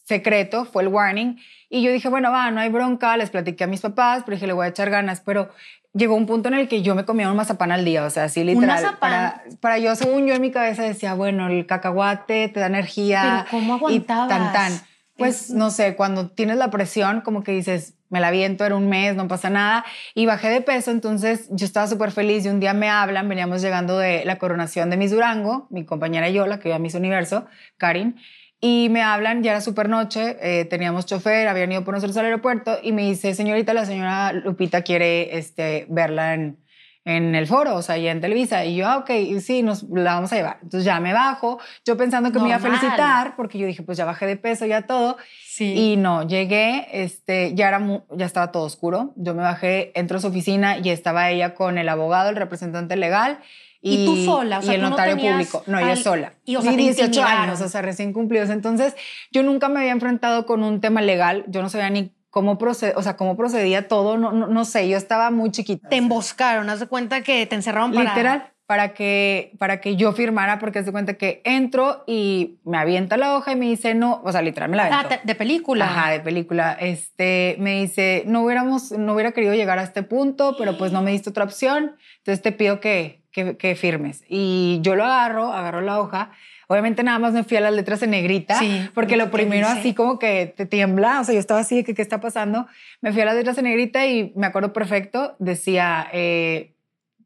secreto, 0.04 0.66
fue 0.66 0.84
el 0.84 0.90
warning. 0.90 1.38
Y 1.70 1.82
yo 1.82 1.92
dije, 1.92 2.10
bueno, 2.10 2.32
va, 2.32 2.52
no 2.52 2.60
hay 2.60 2.70
bronca, 2.70 3.18
les 3.18 3.30
platiqué 3.32 3.64
a 3.64 3.68
mis 3.68 3.82
papás, 3.82 4.24
pero 4.26 4.36
dije, 4.36 4.48
le 4.48 4.54
voy 4.54 4.66
a 4.66 4.70
echar 4.70 4.90
ganas, 4.90 5.22
pero 5.22 5.50
llegó 5.96 6.16
un 6.16 6.26
punto 6.26 6.50
en 6.50 6.56
el 6.56 6.68
que 6.68 6.82
yo 6.82 6.94
me 6.94 7.06
comía 7.06 7.32
un 7.32 7.38
mazapán 7.38 7.72
al 7.72 7.86
día, 7.86 8.04
o 8.04 8.10
sea, 8.10 8.26
así 8.26 8.44
literal. 8.44 8.70
¿Un 8.70 8.84
mazapán? 8.84 9.00
Para, 9.00 9.44
para 9.60 9.78
yo, 9.80 9.96
según 9.96 10.28
yo 10.28 10.36
en 10.36 10.42
mi 10.42 10.52
cabeza 10.52 10.84
decía, 10.84 11.14
bueno, 11.14 11.48
el 11.48 11.66
cacahuate 11.66 12.50
te 12.50 12.60
da 12.60 12.68
energía. 12.68 13.46
¿Pero 13.50 13.60
cómo 13.60 13.76
aguantabas? 13.76 14.26
Y 14.26 14.30
tan, 14.30 14.54
tan. 14.54 14.74
Pues 15.18 15.50
no 15.50 15.72
sé, 15.72 15.96
cuando 15.96 16.30
tienes 16.30 16.58
la 16.58 16.70
presión, 16.70 17.22
como 17.22 17.42
que 17.42 17.54
dices, 17.54 17.94
me 18.10 18.20
la 18.20 18.32
viento, 18.32 18.66
era 18.66 18.76
un 18.76 18.90
mes, 18.90 19.16
no 19.16 19.30
pasa 19.30 19.50
nada. 19.50 19.86
Y 20.14 20.26
bajé 20.26 20.50
de 20.50 20.60
peso, 20.60 20.92
entonces 20.92 21.48
yo 21.52 21.66
estaba 21.66 21.88
súper 21.88 22.12
feliz 22.12 22.46
y 22.46 22.50
un 22.50 22.60
día 22.60 22.74
me 22.74 22.90
hablan, 22.90 23.30
veníamos 23.30 23.62
llegando 23.62 23.98
de 23.98 24.26
la 24.26 24.38
coronación 24.38 24.90
de 24.90 24.98
Miss 24.98 25.12
Durango, 25.12 25.68
mi 25.70 25.86
compañera 25.86 26.30
y 26.30 26.34
yo, 26.34 26.46
la 26.48 26.60
que 26.60 26.68
iba 26.68 26.76
a 26.76 26.80
Miss 26.80 26.96
Universo, 26.96 27.46
Karin, 27.78 28.18
y 28.68 28.90
me 28.90 29.04
hablan, 29.04 29.44
ya 29.44 29.52
era 29.52 29.62
súper 29.62 29.90
noche, 29.90 30.38
eh, 30.42 30.66
teníamos 30.66 31.06
chofer, 31.06 31.48
habían 31.48 31.72
ido 31.72 31.84
por 31.84 31.94
nosotros 31.94 32.18
al 32.18 32.26
aeropuerto 32.26 32.80
y 32.82 32.94
me 32.94 33.04
dice, 33.04 33.36
señorita, 33.36 33.76
la 33.76 33.86
señora 33.86 34.34
Lupita 34.34 34.82
quiere 34.82 35.38
este, 35.38 35.86
verla 35.88 36.34
en, 36.34 36.58
en 37.04 37.36
el 37.36 37.46
foro, 37.46 37.76
o 37.76 37.84
sea, 37.84 38.00
ya 38.00 38.10
en 38.10 38.22
Televisa. 38.22 38.66
Y 38.66 38.78
yo, 38.78 38.88
ah, 38.88 38.98
ok, 38.98 39.12
sí, 39.40 39.62
nos 39.62 39.84
la 39.84 40.16
vamos 40.16 40.34
a 40.34 40.38
llevar. 40.38 40.58
Entonces 40.64 40.84
ya 40.84 41.00
me 41.00 41.14
bajo, 41.14 41.60
yo 41.86 41.96
pensando 41.96 42.32
que 42.32 42.40
me 42.40 42.48
iba 42.48 42.56
a 42.56 42.60
felicitar, 42.60 43.36
porque 43.36 43.60
yo 43.60 43.68
dije, 43.68 43.84
pues 43.84 44.00
ya 44.00 44.06
bajé 44.06 44.26
de 44.26 44.36
peso, 44.36 44.66
ya 44.66 44.88
todo. 44.88 45.18
Sí. 45.46 45.92
Y 45.92 45.98
no, 45.98 46.28
llegué, 46.28 46.88
este, 46.92 47.54
ya, 47.54 47.68
era 47.68 47.80
ya 48.18 48.26
estaba 48.26 48.52
todo 48.52 48.64
oscuro. 48.64 49.14
Yo 49.16 49.36
me 49.36 49.44
bajé, 49.44 49.92
entro 49.94 50.18
a 50.18 50.22
su 50.22 50.26
oficina 50.26 50.80
y 50.80 50.90
estaba 50.90 51.30
ella 51.30 51.54
con 51.54 51.78
el 51.78 51.88
abogado, 51.88 52.32
el 52.32 52.36
representante 52.36 52.96
legal 52.96 53.42
y, 53.88 54.06
tú 54.06 54.26
sola, 54.26 54.60
o 54.60 54.62
sea, 54.64 54.74
y 54.74 54.76
el 54.78 54.82
notario 54.82 55.16
público. 55.16 55.64
No, 55.68 55.80
yo 55.80 55.96
sola. 55.96 56.34
Y, 56.44 56.56
o 56.56 56.62
sea, 56.62 56.72
18 56.72 57.24
años, 57.24 57.62
o 57.62 57.70
sea, 57.70 57.84
recién 57.84 58.14
cumplidos. 58.14 58.50
Entonces, 58.50 58.96
yo 59.32 59.44
nunca 59.44 59.70
me 59.70 59.80
había 59.80 59.92
enfrentado 59.92 60.48
con 60.48 60.64
un 60.64 60.82
tema 60.82 61.02
legal. 61.02 61.46
Yo 61.48 61.62
no 61.62 61.70
sabía 61.70 61.92
ni 61.92 62.12
cómo 62.32 62.58
procedía, 62.58 62.96
o 62.98 63.04
sea, 63.04 63.16
cómo 63.16 63.38
procedía 63.38 63.88
todo. 63.88 64.18
No, 64.18 64.32
no, 64.32 64.66
sé, 64.66 64.90
yo 64.90 64.98
estaba 64.98 65.30
muy 65.30 65.52
chiquita. 65.52 65.88
Te 65.88 65.98
emboscaron, 65.98 66.68
haz 66.70 66.80
de 66.80 66.88
cuenta 66.88 67.22
que 67.22 67.46
te 67.46 67.56
encerraron 67.56 67.94
para... 67.94 68.10
Literal, 68.10 68.52
para 68.66 68.94
que, 68.94 69.52
para 69.60 69.80
que 69.80 69.96
yo 69.96 70.12
firmara, 70.14 70.58
porque 70.58 70.82
de 70.82 70.92
cuenta 70.92 71.14
que 71.16 71.42
entro 71.46 72.04
y 72.08 72.58
me 72.64 72.78
avienta 72.78 73.16
la 73.16 73.36
hoja 73.36 73.52
y 73.52 73.56
me 73.56 73.68
dice, 73.68 73.94
no, 73.94 74.22
o 74.24 74.32
sea, 74.32 74.42
literal 74.42 74.70
me 74.70 74.78
la 74.78 74.88
aventó. 74.88 75.16
Ah, 75.16 75.20
de 75.24 75.36
película. 75.36 75.86
Ajá, 75.86 76.12
de 76.12 76.20
película. 76.20 76.76
Este, 76.80 77.58
me 77.60 77.82
dice, 77.82 78.24
no 78.26 78.42
hubiéramos, 78.42 78.92
no 78.92 79.14
hubiera 79.14 79.34
querido 79.34 79.54
llegar 79.54 79.78
a 79.78 79.84
este 79.84 80.02
punto, 80.02 80.56
pero 80.58 80.78
pues 80.78 80.92
no 80.92 81.04
me 81.04 81.12
diste 81.12 81.30
otra 81.30 81.44
opción. 81.44 81.96
Entonces 82.18 82.42
te 82.42 82.52
pido 82.52 82.80
que, 82.80 83.22
que, 83.32 83.76
firmes. 83.76 84.24
Y 84.28 84.80
yo 84.82 84.96
lo 84.96 85.04
agarro, 85.04 85.52
agarro 85.54 85.82
la 85.82 86.00
hoja. 86.00 86.32
Obviamente 86.68 87.04
nada 87.04 87.20
más 87.20 87.34
me 87.34 87.44
fui 87.44 87.58
a 87.58 87.62
las 87.62 87.74
letras 87.74 88.02
en 88.02 88.10
negrita, 88.10 88.60
porque 88.96 89.18
lo 89.18 89.30
primero 89.30 89.68
así 89.68 89.94
como 89.94 90.18
que 90.18 90.52
te 90.58 90.66
tiembla, 90.66 91.20
o 91.20 91.24
sea, 91.24 91.36
yo 91.36 91.40
estaba 91.40 91.60
así 91.60 91.76
de 91.76 91.84
que 91.84 91.94
qué 91.94 92.02
está 92.02 92.20
pasando. 92.20 92.66
Me 93.02 93.12
fui 93.12 93.22
a 93.22 93.26
las 93.26 93.36
letras 93.36 93.60
en 93.60 93.66
negrita 93.66 94.08
y 94.08 94.34
me 94.36 94.48
acuerdo 94.48 94.74
perfecto, 94.74 95.36
decía, 95.38 96.08
eh, 96.12 96.75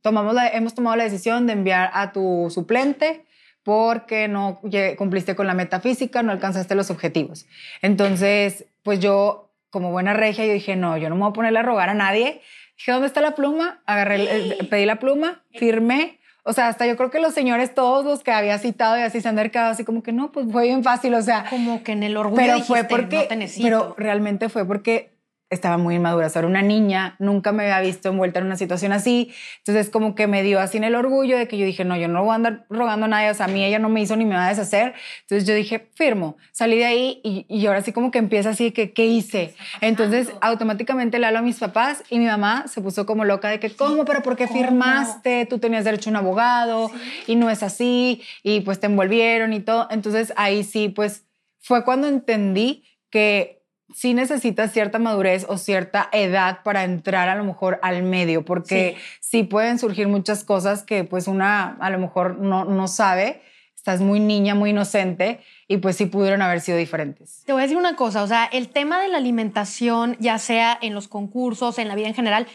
tomamos 0.01 0.33
la, 0.33 0.47
hemos 0.47 0.73
tomado 0.75 0.95
la 0.95 1.03
decisión 1.03 1.47
de 1.47 1.53
enviar 1.53 1.89
a 1.93 2.11
tu 2.11 2.47
suplente 2.49 3.25
porque 3.63 4.27
no 4.27 4.61
cumpliste 4.97 5.35
con 5.35 5.47
la 5.47 5.53
metafísica, 5.53 6.23
no 6.23 6.31
alcanzaste 6.31 6.75
los 6.75 6.89
objetivos. 6.89 7.45
Entonces, 7.81 8.65
pues 8.83 8.99
yo, 8.99 9.51
como 9.69 9.91
buena 9.91 10.13
regia, 10.13 10.45
yo 10.45 10.53
dije, 10.53 10.75
no, 10.75 10.97
yo 10.97 11.09
no 11.09 11.15
me 11.15 11.21
voy 11.21 11.29
a 11.29 11.33
poner 11.33 11.57
a 11.57 11.61
rogar 11.61 11.89
a 11.89 11.93
nadie, 11.93 12.41
Dije, 12.79 12.93
¿dónde 12.93 13.07
está 13.07 13.19
la 13.19 13.35
pluma? 13.35 13.81
Agarré, 13.85 14.57
pedí 14.69 14.85
la 14.85 14.99
pluma, 14.99 15.43
firmé. 15.51 16.17
O 16.43 16.53
sea, 16.53 16.69
hasta 16.69 16.87
yo 16.87 16.95
creo 16.95 17.11
que 17.11 17.19
los 17.19 17.33
señores, 17.33 17.75
todos 17.75 18.05
los 18.05 18.23
que 18.23 18.31
había 18.31 18.57
citado 18.57 18.97
y 18.97 19.01
así 19.01 19.19
se 19.19 19.27
han 19.27 19.37
acercado, 19.37 19.69
así 19.69 19.83
como 19.83 20.01
que 20.01 20.13
no, 20.13 20.31
pues 20.31 20.49
fue 20.49 20.63
bien 20.63 20.81
fácil. 20.81 21.13
O 21.13 21.21
sea, 21.21 21.45
como 21.49 21.83
que 21.83 21.91
en 21.91 22.03
el 22.03 22.15
orgullo. 22.15 22.41
Pero 22.41 22.53
dijiste, 22.53 22.73
fue 22.73 22.83
porque, 22.85 23.17
no 23.17 23.23
te 23.23 23.35
necesito. 23.35 23.65
pero 23.65 23.95
realmente 23.97 24.47
fue 24.47 24.65
porque 24.65 25.11
estaba 25.49 25.77
muy 25.77 25.95
inmadura, 25.95 26.27
o 26.27 26.29
sea, 26.29 26.39
era 26.39 26.47
una 26.47 26.61
niña, 26.61 27.15
nunca 27.19 27.51
me 27.51 27.63
había 27.63 27.79
visto 27.81 28.09
envuelta 28.09 28.39
en 28.39 28.45
una 28.45 28.55
situación 28.55 28.91
así, 28.91 29.33
entonces 29.59 29.89
como 29.89 30.13
que 30.13 30.27
me 30.27 30.43
dio 30.43 30.59
así 30.59 30.77
en 30.77 30.83
el 30.83 30.95
orgullo 30.95 31.37
de 31.37 31.47
que 31.47 31.57
yo 31.57 31.65
dije, 31.65 31.83
no, 31.85 31.97
yo 31.97 32.07
no 32.07 32.23
voy 32.23 32.33
a 32.33 32.35
andar 32.35 32.65
rogando 32.69 33.07
a 33.07 33.09
nadie, 33.09 33.31
o 33.31 33.33
sea, 33.33 33.47
a 33.47 33.49
mí 33.49 33.63
ella 33.63 33.79
no 33.79 33.89
me 33.89 34.01
hizo 34.01 34.15
ni 34.15 34.25
me 34.25 34.35
va 34.35 34.45
a 34.45 34.49
deshacer, 34.49 34.93
entonces 35.21 35.47
yo 35.47 35.55
dije, 35.55 35.89
firmo, 35.95 36.37
salí 36.51 36.77
de 36.77 36.85
ahí 36.85 37.21
y, 37.23 37.45
y 37.49 37.65
ahora 37.65 37.81
sí 37.81 37.91
como 37.91 38.11
que 38.11 38.19
empieza 38.19 38.51
así 38.51 38.65
de 38.65 38.73
que, 38.73 38.93
¿qué 38.93 39.05
hice? 39.05 39.55
Entonces 39.81 40.31
automáticamente 40.41 41.17
le 41.17 41.25
hablo 41.25 41.39
a 41.39 41.41
mis 41.41 41.57
papás 41.57 42.03
y 42.09 42.19
mi 42.19 42.25
mamá 42.25 42.65
se 42.67 42.81
puso 42.81 43.05
como 43.05 43.25
loca 43.25 43.49
de 43.49 43.59
que, 43.59 43.71
¿cómo? 43.71 44.05
¿Pero 44.05 44.21
por 44.21 44.35
qué 44.35 44.47
firmaste? 44.47 45.47
Tú 45.47 45.57
tenías 45.57 45.83
derecho 45.83 46.09
a 46.09 46.11
un 46.11 46.17
abogado 46.17 46.91
y 47.25 47.35
no 47.35 47.49
es 47.49 47.63
así, 47.63 48.21
y 48.43 48.61
pues 48.61 48.79
te 48.79 48.85
envolvieron 48.85 49.53
y 49.53 49.61
todo, 49.61 49.87
entonces 49.89 50.31
ahí 50.35 50.63
sí, 50.63 50.89
pues 50.89 51.25
fue 51.59 51.83
cuando 51.83 52.07
entendí 52.07 52.83
que 53.09 53.58
sí 53.93 54.13
necesitas 54.13 54.71
cierta 54.71 54.99
madurez 54.99 55.45
o 55.47 55.57
cierta 55.57 56.09
edad 56.11 56.59
para 56.63 56.83
entrar 56.83 57.29
a 57.29 57.35
lo 57.35 57.43
mejor 57.43 57.79
al 57.81 58.03
medio, 58.03 58.45
porque 58.45 58.97
sí, 59.19 59.43
pueden 59.43 59.79
surgir 59.79 60.07
muchas 60.07 60.43
cosas 60.43 60.83
que 60.83 61.03
pues 61.03 61.27
una 61.27 61.77
a 61.79 61.89
lo 61.89 61.99
mejor 61.99 62.37
no, 62.37 62.65
no 62.65 62.87
sabe, 62.87 63.41
estás 63.75 64.01
muy 64.01 64.19
niña, 64.19 64.55
muy 64.55 64.71
inocente 64.71 65.39
y 65.67 65.77
pues 65.77 65.95
sí 65.95 66.05
pudieron 66.05 66.41
haber 66.41 66.61
sido 66.61 66.77
diferentes. 66.77 67.43
Te 67.45 67.53
voy 67.53 67.61
a 67.61 67.63
decir 67.63 67.77
una 67.77 67.95
cosa, 67.95 68.23
o 68.23 68.27
sea, 68.27 68.45
el 68.45 68.69
tema 68.69 69.01
de 69.01 69.07
la 69.07 69.17
alimentación, 69.17 70.17
ya 70.19 70.37
sea 70.37 70.77
en 70.81 70.93
los 70.93 71.07
concursos, 71.07 71.79
en 71.79 71.87
la 71.87 71.95
vida 71.95 72.07
en 72.07 72.13
general, 72.13 72.47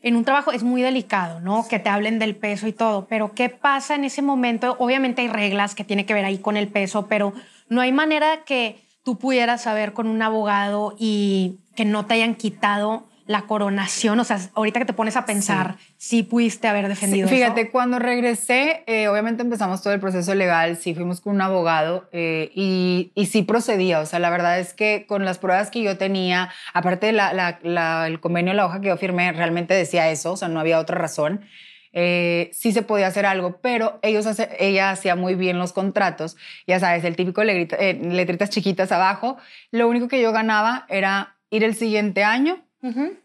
en 0.00 0.14
un 0.14 0.24
trabajo 0.24 0.52
es 0.52 0.62
muy 0.62 0.80
delicado, 0.82 1.40
¿no? 1.40 1.66
Que 1.68 1.80
te 1.80 1.88
hablen 1.88 2.20
del 2.20 2.36
peso 2.36 2.68
y 2.68 2.72
todo, 2.72 3.06
pero 3.08 3.32
¿qué 3.34 3.48
pasa 3.48 3.96
en 3.96 4.04
ese 4.04 4.22
momento? 4.22 4.76
Obviamente 4.78 5.22
hay 5.22 5.28
reglas 5.28 5.74
que 5.74 5.82
tienen 5.82 6.06
que 6.06 6.14
ver 6.14 6.24
ahí 6.24 6.38
con 6.38 6.56
el 6.56 6.68
peso, 6.68 7.08
pero 7.08 7.32
no 7.68 7.80
hay 7.80 7.90
manera 7.90 8.44
que 8.44 8.87
tú 9.08 9.16
pudieras 9.16 9.62
saber 9.62 9.94
con 9.94 10.06
un 10.06 10.20
abogado 10.20 10.94
y 10.98 11.60
que 11.74 11.86
no 11.86 12.04
te 12.04 12.12
hayan 12.12 12.34
quitado 12.34 13.06
la 13.26 13.46
coronación? 13.46 14.20
O 14.20 14.24
sea, 14.24 14.38
ahorita 14.52 14.80
que 14.80 14.84
te 14.84 14.92
pones 14.92 15.16
a 15.16 15.24
pensar, 15.24 15.76
sí, 15.96 16.22
pudiste 16.22 16.68
haber 16.68 16.88
defendido 16.88 17.26
sí, 17.26 17.36
fíjate, 17.36 17.70
cuando 17.70 17.98
regresé, 17.98 18.84
eh, 18.86 19.08
obviamente 19.08 19.40
empezamos 19.40 19.80
todo 19.80 19.94
el 19.94 20.00
proceso 20.00 20.34
legal, 20.34 20.76
sí 20.76 20.94
fuimos 20.94 21.22
con 21.22 21.36
un 21.36 21.40
abogado 21.40 22.06
eh, 22.12 22.50
y, 22.54 23.10
y, 23.14 23.24
sí 23.24 23.44
procedía. 23.44 24.00
O 24.00 24.04
sea, 24.04 24.18
la 24.18 24.28
verdad 24.28 24.60
es 24.60 24.74
que 24.74 25.06
con 25.08 25.24
las 25.24 25.38
pruebas 25.38 25.70
que 25.70 25.82
yo 25.82 25.96
tenía, 25.96 26.50
aparte 26.74 27.06
del 27.06 27.18
el 27.18 28.20
convenio, 28.20 28.52
la 28.52 28.66
hoja 28.66 28.82
que 28.82 28.88
yo 28.88 28.98
firmé, 28.98 29.32
realmente 29.32 29.72
decía 29.72 30.10
eso, 30.10 30.32
o 30.32 30.36
sea, 30.36 30.48
no 30.48 30.60
había 30.60 30.78
otra 30.78 30.98
razón. 30.98 31.46
Eh, 31.92 32.50
sí 32.52 32.72
se 32.72 32.82
podía 32.82 33.06
hacer 33.06 33.26
algo, 33.26 33.58
pero 33.60 33.98
ellos 34.02 34.26
ella 34.58 34.90
hacía 34.90 35.16
muy 35.16 35.34
bien 35.34 35.58
los 35.58 35.72
contratos, 35.72 36.36
ya 36.66 36.78
sabes, 36.80 37.04
el 37.04 37.16
típico 37.16 37.42
eh, 37.42 37.98
letritas 38.02 38.50
chiquitas 38.50 38.92
abajo. 38.92 39.38
Lo 39.70 39.88
único 39.88 40.08
que 40.08 40.20
yo 40.20 40.32
ganaba 40.32 40.86
era 40.88 41.36
ir 41.50 41.64
el 41.64 41.74
siguiente 41.74 42.24
año 42.24 42.62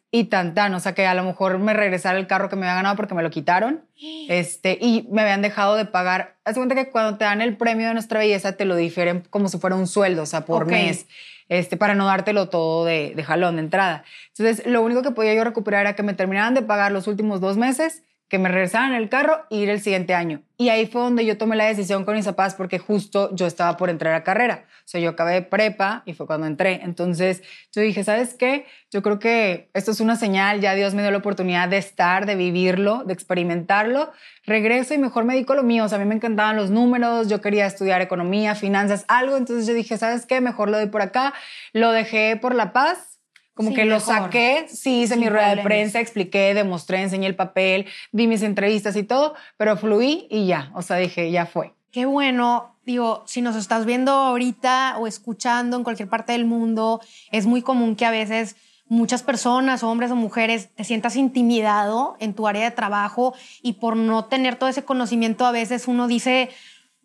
y 0.10 0.25
tan 0.25 0.53
tan, 0.53 0.74
o 0.74 0.79
sea 0.79 0.93
que 0.93 1.05
a 1.05 1.13
lo 1.13 1.24
mejor 1.24 1.60
me 1.60 1.74
regresara 1.74 2.17
el 2.17 2.27
carro 2.27 2.50
que 2.50 2.55
me 2.55 2.65
había 2.65 2.75
ganado 2.75 2.96
porque 2.96 3.13
me 3.13 3.24
lo 3.24 3.29
quitaron, 3.29 3.82
este, 4.29 4.77
y 4.79 5.08
me 5.12 5.22
habían 5.22 5.41
dejado 5.41 5.75
de 5.75 5.86
pagar. 5.86 6.36
Haz 6.46 6.55
cuenta 6.55 6.75
que 6.75 6.89
cuando 6.89 7.17
te 7.17 7.25
dan 7.25 7.41
el 7.41 7.58
premio 7.58 7.88
de 7.88 7.93
nuestra 7.93 8.20
belleza 8.20 8.53
te 8.53 8.65
lo 8.65 8.75
difieren 8.75 9.24
como 9.29 9.50
si 9.50 9.58
fuera 9.58 9.75
un 9.75 9.88
sueldo, 9.88 10.24
o 10.24 10.25
sea, 10.25 10.46
por 10.46 10.65
mes. 10.65 11.08
Este, 11.50 11.75
para 11.75 11.93
no 11.93 12.05
dártelo 12.05 12.48
todo 12.48 12.86
de, 12.86 13.13
de 13.15 13.24
jalón 13.24 13.58
de 13.58 13.63
entrada. 13.63 14.05
Entonces, 14.29 14.65
lo 14.65 14.82
único 14.82 15.03
que 15.03 15.12
podía 15.12 15.36
yo 15.36 15.43
recuperar 15.43 15.82
era 15.82 15.93
que 15.93 16.01
me 16.01 16.13
terminaran 16.13 16.53
de 16.53 16.62
pagar 16.62 16.93
los 16.93 17.05
últimos 17.05 17.41
dos 17.41 17.58
meses 17.58 18.03
que 18.27 18.39
me 18.39 18.50
regresaran 18.50 18.94
el 18.94 19.10
carro 19.10 19.46
e 19.50 19.58
ir 19.58 19.70
el 19.70 19.80
siguiente 19.80 20.13
año. 20.15 20.42
Y 20.58 20.70
ahí 20.70 20.88
fue 20.88 21.01
donde 21.01 21.25
yo 21.25 21.38
tomé 21.38 21.56
la 21.56 21.65
decisión 21.65 22.06
con 22.06 22.15
mis 22.15 22.25
papás 22.25 22.56
porque 22.56 22.80
justo 22.80 23.30
yo 23.36 23.46
estaba 23.46 23.77
por 23.77 23.89
entrar 23.89 24.13
a 24.15 24.24
carrera. 24.24 24.65
O 24.80 24.88
sea, 24.88 25.00
yo 25.00 25.12
acabé 25.12 25.34
de 25.34 25.42
prepa 25.44 26.03
y 26.06 26.13
fue 26.13 26.25
cuando 26.25 26.48
entré. 26.48 26.82
Entonces 26.84 27.42
yo 27.72 27.82
dije, 27.82 28.03
¿sabes 28.03 28.34
qué? 28.34 28.65
Yo 28.92 29.01
creo 29.01 29.20
que 29.20 29.70
esto 29.74 29.92
es 29.92 30.00
una 30.00 30.15
señal, 30.15 30.62
ya 30.62 30.74
Dios 30.74 30.94
me 30.94 31.01
dio 31.01 31.12
la 31.12 31.18
oportunidad 31.18 31.70
de 31.70 31.77
estar, 31.77 32.25
de 32.25 32.36
vivirlo, 32.36 33.03
de 33.06 33.13
experimentarlo. 33.13 34.12
Regreso 34.46 34.94
y 34.94 34.98
mejor 34.98 35.25
me 35.25 35.34
dedico 35.34 35.53
a 35.53 35.58
lo 35.58 35.63
mío. 35.63 35.86
O 35.86 35.89
sea, 35.89 35.98
a 35.98 36.01
mí 36.01 36.06
me 36.06 36.15
encantaban 36.15 36.56
los 36.56 36.70
números, 36.70 37.27
yo 37.30 37.39
quería 37.39 37.65
estudiar 37.65 38.01
economía, 38.01 38.56
finanzas, 38.56 39.06
algo. 39.08 39.38
Entonces 39.38 39.68
yo 39.68 39.74
dije, 39.74 39.98
¿sabes 39.98 40.25
qué? 40.25 40.42
Mejor 40.42 40.70
lo 40.70 40.77
doy 40.77 40.88
por 40.88 41.01
acá. 41.01 41.34
Lo 41.72 41.92
dejé 41.92 42.36
por 42.36 42.56
la 42.56 42.74
paz 42.74 43.12
como 43.53 43.74
que 43.74 43.86
lo 43.86 44.00
saqué, 44.00 44.65
sí 44.67 45.03
hice 45.03 45.15
mi 45.15 45.29
rueda 45.29 45.55
de 45.55 45.62
prensa, 45.62 46.00
expliqué, 46.00 46.53
demostré, 46.53 47.01
enseñé 47.01 47.27
el 47.27 47.36
papel, 47.36 47.86
di 48.12 48.27
mis 48.27 48.41
entrevistas 48.41 48.95
y 48.95 49.03
todo, 49.03 49.36
pero 49.57 49.77
fluí 49.77 50.27
y 50.29 50.48
ya, 50.48 50.72
o 50.74 50.81
sea, 50.81 50.98
dije, 50.98 51.29
ya 51.31 51.45
fue. 51.45 51.74
Qué 51.91 52.05
bueno, 52.05 52.75
digo, 52.86 53.24
si 53.27 53.41
nos 53.41 53.55
estás 53.55 53.86
viendo 53.86 54.12
ahorita 54.12 54.98
o 54.98 55.05
escuchando 55.05 55.77
en 55.77 55.83
cualquier 55.83 56.10
parte 56.10 56.31
del 56.31 56.45
mundo, 56.45 57.00
es 57.31 57.45
muy 57.45 57.62
común 57.62 57.95
que 57.95 58.05
a 58.05 58.12
veces 58.12 58.55
muchas 58.88 59.24
personas, 59.24 59.83
hombres 59.83 60.12
o 60.12 60.15
mujeres, 60.15 60.69
te 60.75 60.83
sientas 60.83 61.15
intimidado 61.15 62.15
en 62.19 62.33
tu 62.33 62.48
área 62.48 62.63
de 62.63 62.72
trabajo 62.72 63.33
y 63.62 63.74
por 63.74 63.95
no 63.95 64.25
tener 64.25 64.55
todo 64.55 64.69
ese 64.69 64.83
conocimiento 64.83 65.45
a 65.45 65.51
veces 65.51 65.88
uno 65.88 66.07
dice, 66.07 66.50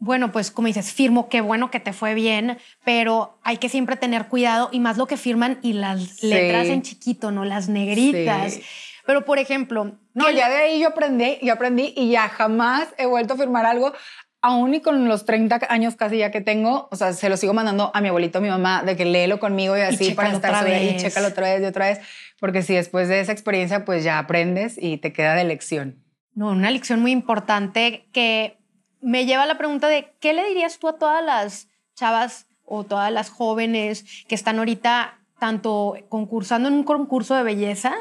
bueno, 0.01 0.31
pues 0.33 0.51
como 0.51 0.69
dices, 0.69 0.93
firmo, 0.93 1.29
qué 1.29 1.41
bueno 1.41 1.71
que 1.71 1.81
te 1.81 1.93
fue 1.93 2.15
bien, 2.15 2.59
pero 2.85 3.39
hay 3.43 3.57
que 3.57 3.69
siempre 3.69 3.97
tener 3.97 4.29
cuidado 4.29 4.69
y 4.73 4.81
más 4.81 4.97
lo 4.97 5.07
que 5.07 5.17
firman 5.17 5.59
y 5.63 5.73
las 5.73 6.23
letras 6.23 6.69
en 6.69 6.83
chiquito, 6.83 7.31
¿no? 7.31 7.45
Las 7.45 7.69
negritas. 7.69 8.61
Pero, 9.07 9.25
por 9.25 9.39
ejemplo... 9.39 9.99
No, 10.15 10.31
ya 10.31 10.49
de 10.49 10.57
ahí 10.57 10.81
yo 10.81 10.89
aprendí, 10.89 11.39
yo 11.43 11.53
aprendí 11.53 11.95
y 11.97 12.11
ya 12.11 12.29
jamás 12.29 12.89
he 12.99 13.07
vuelto 13.07 13.35
a 13.35 13.37
firmar 13.37 13.67
algo, 13.67 13.93
aún 14.41 14.75
y 14.75 14.81
con 14.81 15.09
los 15.09 15.25
30 15.25 15.61
años 15.69 15.97
casi 15.97 16.19
ya 16.19 16.31
que 16.31 16.41
tengo, 16.41 16.89
o 16.91 16.97
sea, 16.97 17.13
se 17.13 17.29
lo 17.29 17.37
sigo 17.37 17.55
mandando 17.55 17.91
a 17.95 18.01
mi 18.01 18.09
abuelito, 18.09 18.39
a 18.39 18.41
mi 18.41 18.49
mamá, 18.49 18.83
de 18.83 18.97
que 18.97 19.05
léelo 19.05 19.41
conmigo 19.41 19.77
y 19.77 19.81
así 19.81 20.13
para 20.13 20.33
estar 20.33 20.69
y 20.69 20.97
chécalo 20.97 21.29
otra 21.29 21.55
vez 21.55 21.63
y 21.63 21.65
otra 21.65 21.87
vez, 21.87 22.01
porque 22.39 22.63
si 22.63 22.75
después 22.75 23.09
de 23.09 23.21
esa 23.21 23.33
experiencia, 23.33 23.85
pues 23.85 24.05
ya 24.05 24.19
aprendes 24.19 24.77
y 24.81 24.99
te 24.99 25.13
queda 25.13 25.35
de 25.35 25.45
lección. 25.45 26.05
No, 26.35 26.51
una 26.51 26.71
lección 26.71 27.01
muy 27.01 27.11
importante 27.11 28.09
que 28.13 28.58
me 29.01 29.27
lleva 29.27 29.45
a 29.45 29.47
la 29.47 29.59
pregunta 29.59 29.89
de, 29.89 30.13
¿qué 30.21 30.33
le 30.33 30.47
dirías 30.49 30.79
tú 30.79 30.89
a 30.89 30.99
todas 30.99 31.25
las 31.25 31.69
chavas 31.95 32.47
o 32.65 32.85
todas 32.85 33.13
las 33.13 33.31
jóvenes 33.31 34.05
que 34.29 34.35
están 34.35 34.59
ahorita 34.59 35.19
tanto 35.39 35.97
concursando 36.09 36.69
en 36.69 36.75
un 36.75 36.85
concurso 36.85 37.35
de 37.35 37.43
belleza 37.43 37.95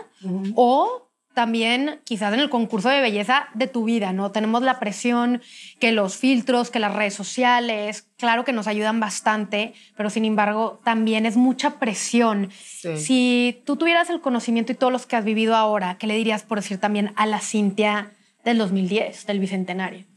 o 0.56 1.08
también 1.38 2.02
quizás 2.04 2.34
en 2.34 2.40
el 2.40 2.50
concurso 2.50 2.90
de 2.90 3.00
belleza 3.00 3.50
de 3.54 3.68
tu 3.68 3.84
vida, 3.84 4.12
¿no? 4.12 4.32
Tenemos 4.32 4.64
la 4.64 4.80
presión, 4.80 5.44
que 5.80 5.92
los 5.92 6.18
filtros, 6.18 6.72
que 6.72 6.80
las 6.80 6.96
redes 6.96 7.14
sociales, 7.14 8.08
claro 8.18 8.44
que 8.44 8.54
nos 8.54 8.66
ayudan 8.66 9.00
bastante, 9.00 9.76
pero 9.96 10.10
sin 10.10 10.26
embargo 10.26 10.82
también 10.84 11.28
es 11.28 11.38
mucha 11.38 11.78
presión. 11.78 12.50
Si 12.52 13.62
tú 13.66 13.76
tuvieras 13.76 14.10
el 14.10 14.20
conocimiento 14.20 14.72
y 14.72 14.76
todos 14.76 14.92
los 14.92 15.06
que 15.06 15.16
has 15.16 15.26
vivido 15.26 15.56
ahora, 15.56 16.00
¿qué 16.00 16.08
le 16.08 16.16
dirías, 16.16 16.42
por 16.42 16.58
decir 16.58 16.80
también, 16.80 17.14
a 17.16 17.28
la 17.28 17.40
Cintia 17.40 18.14
del 18.44 18.58
2010, 18.58 19.28
del 19.28 19.40
Bicentenario? 19.40 20.08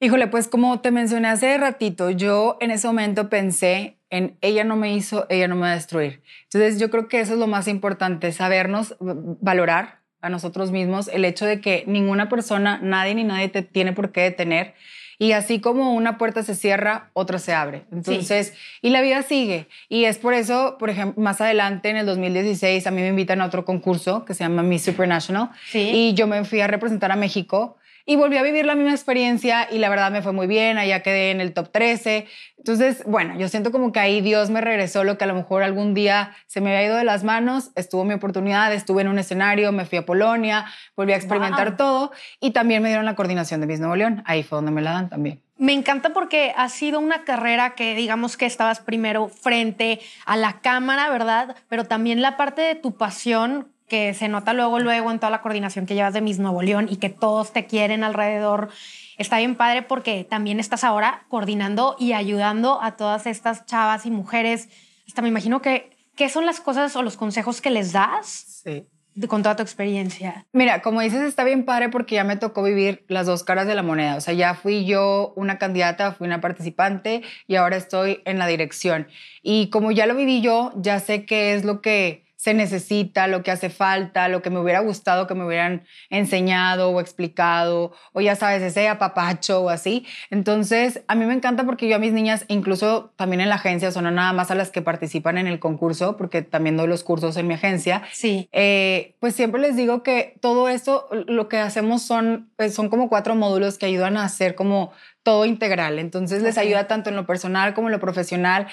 Híjole, 0.00 0.26
pues 0.26 0.48
como 0.48 0.80
te 0.80 0.90
mencioné 0.90 1.28
hace 1.28 1.56
ratito, 1.56 2.10
yo 2.10 2.56
en 2.60 2.70
ese 2.70 2.86
momento 2.86 3.28
pensé 3.28 3.98
en 4.10 4.36
ella 4.42 4.64
no 4.64 4.76
me 4.76 4.94
hizo, 4.94 5.26
ella 5.28 5.48
no 5.48 5.54
me 5.54 5.62
va 5.62 5.72
a 5.72 5.74
destruir. 5.74 6.22
Entonces 6.44 6.78
yo 6.78 6.90
creo 6.90 7.08
que 7.08 7.20
eso 7.20 7.34
es 7.34 7.38
lo 7.38 7.46
más 7.46 7.68
importante, 7.68 8.30
sabernos 8.32 8.96
valorar 9.00 10.00
a 10.20 10.28
nosotros 10.30 10.70
mismos 10.70 11.08
el 11.08 11.24
hecho 11.24 11.46
de 11.46 11.60
que 11.60 11.84
ninguna 11.86 12.28
persona, 12.28 12.78
nadie 12.82 13.14
ni 13.14 13.24
nadie 13.24 13.48
te 13.48 13.62
tiene 13.62 13.92
por 13.92 14.12
qué 14.12 14.22
detener. 14.22 14.74
Y 15.18 15.32
así 15.32 15.60
como 15.60 15.94
una 15.94 16.18
puerta 16.18 16.42
se 16.42 16.54
cierra, 16.54 17.10
otra 17.12 17.38
se 17.38 17.52
abre. 17.54 17.84
Entonces, 17.92 18.54
y 18.82 18.90
la 18.90 19.00
vida 19.00 19.22
sigue. 19.22 19.68
Y 19.88 20.04
es 20.04 20.18
por 20.18 20.34
eso, 20.34 20.76
por 20.78 20.90
ejemplo, 20.90 21.22
más 21.22 21.40
adelante, 21.40 21.88
en 21.88 21.96
el 21.96 22.06
2016, 22.06 22.86
a 22.86 22.90
mí 22.90 23.00
me 23.00 23.08
invitan 23.08 23.40
a 23.40 23.46
otro 23.46 23.64
concurso 23.64 24.24
que 24.24 24.34
se 24.34 24.42
llama 24.42 24.62
Miss 24.62 24.82
Supernational. 24.82 25.50
Sí. 25.68 25.90
Y 25.92 26.14
yo 26.14 26.26
me 26.26 26.44
fui 26.44 26.60
a 26.60 26.66
representar 26.66 27.12
a 27.12 27.16
México 27.16 27.76
y 28.06 28.16
volví 28.16 28.36
a 28.36 28.42
vivir 28.42 28.66
la 28.66 28.74
misma 28.74 28.92
experiencia 28.92 29.68
y 29.70 29.78
la 29.78 29.88
verdad 29.88 30.10
me 30.10 30.22
fue 30.22 30.32
muy 30.32 30.46
bien, 30.46 30.78
allá 30.78 31.02
quedé 31.02 31.30
en 31.30 31.40
el 31.40 31.52
top 31.54 31.70
13. 31.70 32.26
Entonces, 32.58 33.02
bueno, 33.06 33.38
yo 33.38 33.48
siento 33.48 33.72
como 33.72 33.92
que 33.92 34.00
ahí 34.00 34.20
Dios 34.20 34.50
me 34.50 34.60
regresó 34.60 35.04
lo 35.04 35.16
que 35.16 35.24
a 35.24 35.26
lo 35.26 35.34
mejor 35.34 35.62
algún 35.62 35.94
día 35.94 36.34
se 36.46 36.60
me 36.60 36.74
había 36.74 36.88
ido 36.88 36.96
de 36.96 37.04
las 37.04 37.24
manos, 37.24 37.70
estuvo 37.76 38.04
mi 38.04 38.14
oportunidad, 38.14 38.72
estuve 38.72 39.02
en 39.02 39.08
un 39.08 39.18
escenario, 39.18 39.72
me 39.72 39.84
fui 39.86 39.98
a 39.98 40.06
Polonia, 40.06 40.66
volví 40.96 41.12
a 41.12 41.16
experimentar 41.16 41.76
todo 41.76 42.12
y 42.40 42.50
también 42.52 42.82
me 42.82 42.88
dieron 42.88 43.06
la 43.06 43.14
coordinación 43.14 43.60
de 43.60 43.66
Miss 43.66 43.80
Nuevo 43.80 43.96
León, 43.96 44.22
ahí 44.26 44.42
fue 44.42 44.56
donde 44.56 44.70
me 44.70 44.82
la 44.82 44.92
dan 44.92 45.08
también. 45.08 45.40
Me 45.56 45.72
encanta 45.72 46.12
porque 46.12 46.52
ha 46.56 46.68
sido 46.68 46.98
una 46.98 47.22
carrera 47.22 47.74
que 47.76 47.94
digamos 47.94 48.36
que 48.36 48.44
estabas 48.44 48.80
primero 48.80 49.28
frente 49.28 50.00
a 50.26 50.36
la 50.36 50.60
cámara, 50.60 51.08
¿verdad? 51.10 51.54
Pero 51.68 51.84
también 51.84 52.22
la 52.22 52.36
parte 52.36 52.60
de 52.60 52.74
tu 52.74 52.96
pasión 52.96 53.73
que 53.88 54.14
se 54.14 54.28
nota 54.28 54.52
luego, 54.52 54.78
luego 54.78 55.10
en 55.10 55.18
toda 55.18 55.30
la 55.30 55.42
coordinación 55.42 55.86
que 55.86 55.94
llevas 55.94 56.14
de 56.14 56.20
Miss 56.20 56.38
Nuevo 56.38 56.62
León 56.62 56.86
y 56.90 56.96
que 56.96 57.10
todos 57.10 57.52
te 57.52 57.66
quieren 57.66 58.04
alrededor. 58.04 58.70
Está 59.18 59.38
bien 59.38 59.54
padre 59.54 59.82
porque 59.82 60.24
también 60.24 60.58
estás 60.58 60.84
ahora 60.84 61.24
coordinando 61.28 61.96
y 61.98 62.12
ayudando 62.12 62.82
a 62.82 62.96
todas 62.96 63.26
estas 63.26 63.66
chavas 63.66 64.06
y 64.06 64.10
mujeres. 64.10 64.68
Hasta 65.06 65.22
me 65.22 65.28
imagino 65.28 65.60
que, 65.62 65.90
¿qué 66.16 66.28
son 66.28 66.46
las 66.46 66.60
cosas 66.60 66.96
o 66.96 67.02
los 67.02 67.16
consejos 67.16 67.60
que 67.60 67.70
les 67.70 67.92
das? 67.92 68.62
Sí. 68.64 68.86
con 69.28 69.44
toda 69.44 69.54
tu 69.54 69.62
experiencia. 69.62 70.44
Mira, 70.52 70.82
como 70.82 71.00
dices, 71.00 71.20
está 71.20 71.44
bien 71.44 71.64
padre 71.64 71.88
porque 71.88 72.16
ya 72.16 72.24
me 72.24 72.36
tocó 72.36 72.64
vivir 72.64 73.04
las 73.06 73.26
dos 73.26 73.44
caras 73.44 73.68
de 73.68 73.76
la 73.76 73.84
moneda. 73.84 74.16
O 74.16 74.20
sea, 74.20 74.34
ya 74.34 74.54
fui 74.54 74.86
yo 74.86 75.32
una 75.36 75.58
candidata, 75.58 76.10
fui 76.12 76.26
una 76.26 76.40
participante 76.40 77.22
y 77.46 77.54
ahora 77.54 77.76
estoy 77.76 78.22
en 78.24 78.38
la 78.38 78.48
dirección. 78.48 79.06
Y 79.40 79.68
como 79.68 79.92
ya 79.92 80.06
lo 80.06 80.16
viví 80.16 80.40
yo, 80.40 80.72
ya 80.76 80.98
sé 80.98 81.26
qué 81.26 81.54
es 81.54 81.64
lo 81.64 81.80
que 81.80 82.24
se 82.44 82.52
necesita, 82.52 83.26
lo 83.26 83.42
que 83.42 83.50
hace 83.50 83.70
falta, 83.70 84.28
lo 84.28 84.42
que 84.42 84.50
me 84.50 84.58
hubiera 84.58 84.80
gustado 84.80 85.26
que 85.26 85.34
me 85.34 85.46
hubieran 85.46 85.86
enseñado 86.10 86.90
o 86.90 87.00
explicado, 87.00 87.94
o 88.12 88.20
ya 88.20 88.36
sabes, 88.36 88.60
ese 88.60 88.86
apapacho 88.86 89.62
o 89.62 89.70
así. 89.70 90.04
Entonces, 90.28 91.02
a 91.08 91.14
mí 91.14 91.24
me 91.24 91.32
encanta 91.32 91.64
porque 91.64 91.88
yo 91.88 91.96
a 91.96 91.98
mis 91.98 92.12
niñas, 92.12 92.44
incluso 92.48 93.14
también 93.16 93.40
en 93.40 93.48
la 93.48 93.54
agencia, 93.54 93.90
son 93.92 94.04
no 94.04 94.10
nada 94.10 94.34
más 94.34 94.50
a 94.50 94.54
las 94.54 94.70
que 94.70 94.82
participan 94.82 95.38
en 95.38 95.46
el 95.46 95.58
concurso, 95.58 96.18
porque 96.18 96.42
también 96.42 96.76
doy 96.76 96.86
los 96.86 97.02
cursos 97.02 97.38
en 97.38 97.46
mi 97.46 97.54
agencia. 97.54 98.02
Sí. 98.12 98.46
Eh, 98.52 99.14
pues 99.20 99.34
siempre 99.34 99.58
les 99.58 99.74
digo 99.74 100.02
que 100.02 100.36
todo 100.42 100.68
esto, 100.68 101.08
lo 101.26 101.48
que 101.48 101.56
hacemos 101.56 102.02
son, 102.02 102.50
pues, 102.56 102.74
son 102.74 102.90
como 102.90 103.08
cuatro 103.08 103.34
módulos 103.34 103.78
que 103.78 103.86
ayudan 103.86 104.18
a 104.18 104.24
hacer 104.24 104.54
como 104.54 104.92
todo 105.22 105.46
integral. 105.46 105.98
Entonces 105.98 106.42
les 106.42 106.58
ayuda 106.58 106.88
tanto 106.88 107.08
en 107.08 107.16
lo 107.16 107.24
personal 107.24 107.72
como 107.72 107.88
en 107.88 107.92
lo 107.92 108.00
profesional 108.00 108.66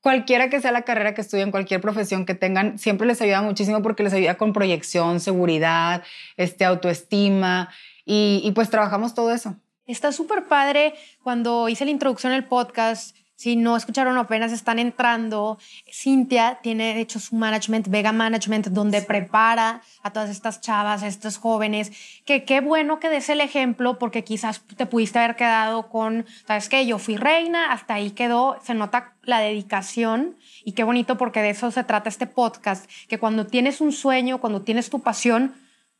cualquiera 0.00 0.48
que 0.48 0.60
sea 0.60 0.72
la 0.72 0.82
carrera 0.82 1.14
que 1.14 1.20
estudien, 1.20 1.50
cualquier 1.50 1.80
profesión 1.80 2.26
que 2.26 2.34
tengan, 2.34 2.78
siempre 2.78 3.06
les 3.06 3.20
ayuda 3.20 3.42
muchísimo 3.42 3.82
porque 3.82 4.02
les 4.02 4.12
ayuda 4.12 4.36
con 4.36 4.52
proyección, 4.52 5.20
seguridad, 5.20 6.02
este, 6.36 6.64
autoestima 6.64 7.70
y, 8.04 8.40
y 8.44 8.52
pues 8.52 8.70
trabajamos 8.70 9.14
todo 9.14 9.32
eso. 9.32 9.56
Está 9.86 10.12
súper 10.12 10.46
padre 10.46 10.94
cuando 11.22 11.68
hice 11.68 11.84
la 11.84 11.90
introducción 11.90 12.32
al 12.32 12.46
podcast 12.46 13.16
si 13.38 13.54
no 13.54 13.76
escucharon 13.76 14.18
apenas 14.18 14.50
están 14.50 14.80
entrando, 14.80 15.58
Cintia 15.88 16.58
tiene 16.60 16.94
de 16.94 17.00
hecho 17.00 17.20
su 17.20 17.36
management, 17.36 17.86
Vega 17.86 18.10
Management, 18.10 18.66
donde 18.66 19.00
prepara 19.00 19.80
a 20.02 20.12
todas 20.12 20.28
estas 20.28 20.60
chavas, 20.60 21.04
a 21.04 21.06
estos 21.06 21.38
jóvenes, 21.38 21.92
que 22.24 22.42
qué 22.42 22.60
bueno 22.60 22.98
que 22.98 23.08
des 23.08 23.28
el 23.28 23.40
ejemplo 23.40 23.96
porque 23.96 24.24
quizás 24.24 24.60
te 24.76 24.86
pudiste 24.86 25.20
haber 25.20 25.36
quedado 25.36 25.88
con, 25.88 26.26
¿sabes 26.48 26.68
qué? 26.68 26.84
Yo 26.84 26.98
fui 26.98 27.16
reina, 27.16 27.70
hasta 27.70 27.94
ahí 27.94 28.10
quedó, 28.10 28.58
se 28.64 28.74
nota 28.74 29.14
la 29.22 29.38
dedicación 29.38 30.36
y 30.64 30.72
qué 30.72 30.82
bonito 30.82 31.16
porque 31.16 31.40
de 31.40 31.50
eso 31.50 31.70
se 31.70 31.84
trata 31.84 32.08
este 32.08 32.26
podcast, 32.26 32.90
que 33.06 33.20
cuando 33.20 33.46
tienes 33.46 33.80
un 33.80 33.92
sueño, 33.92 34.38
cuando 34.38 34.62
tienes 34.62 34.90
tu 34.90 34.98
pasión, 34.98 35.54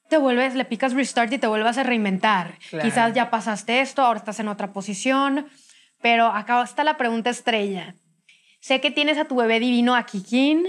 te 0.08 0.16
vuelves, 0.16 0.56
le 0.56 0.64
picas 0.64 0.92
restart 0.92 1.32
y 1.32 1.38
te 1.38 1.46
vuelvas 1.46 1.78
a 1.78 1.84
reinventar. 1.84 2.58
Quizás 2.82 3.14
ya 3.14 3.30
pasaste 3.30 3.80
esto, 3.80 4.02
ahora 4.02 4.18
estás 4.18 4.40
en 4.40 4.48
otra 4.48 4.72
posición 4.72 5.46
pero 6.00 6.26
acá 6.26 6.62
está 6.62 6.84
la 6.84 6.96
pregunta 6.96 7.30
estrella. 7.30 7.94
Sé 8.60 8.80
que 8.80 8.90
tienes 8.90 9.18
a 9.18 9.26
tu 9.26 9.36
bebé 9.36 9.60
divino, 9.60 9.94
a 9.94 10.04
Kikín, 10.04 10.64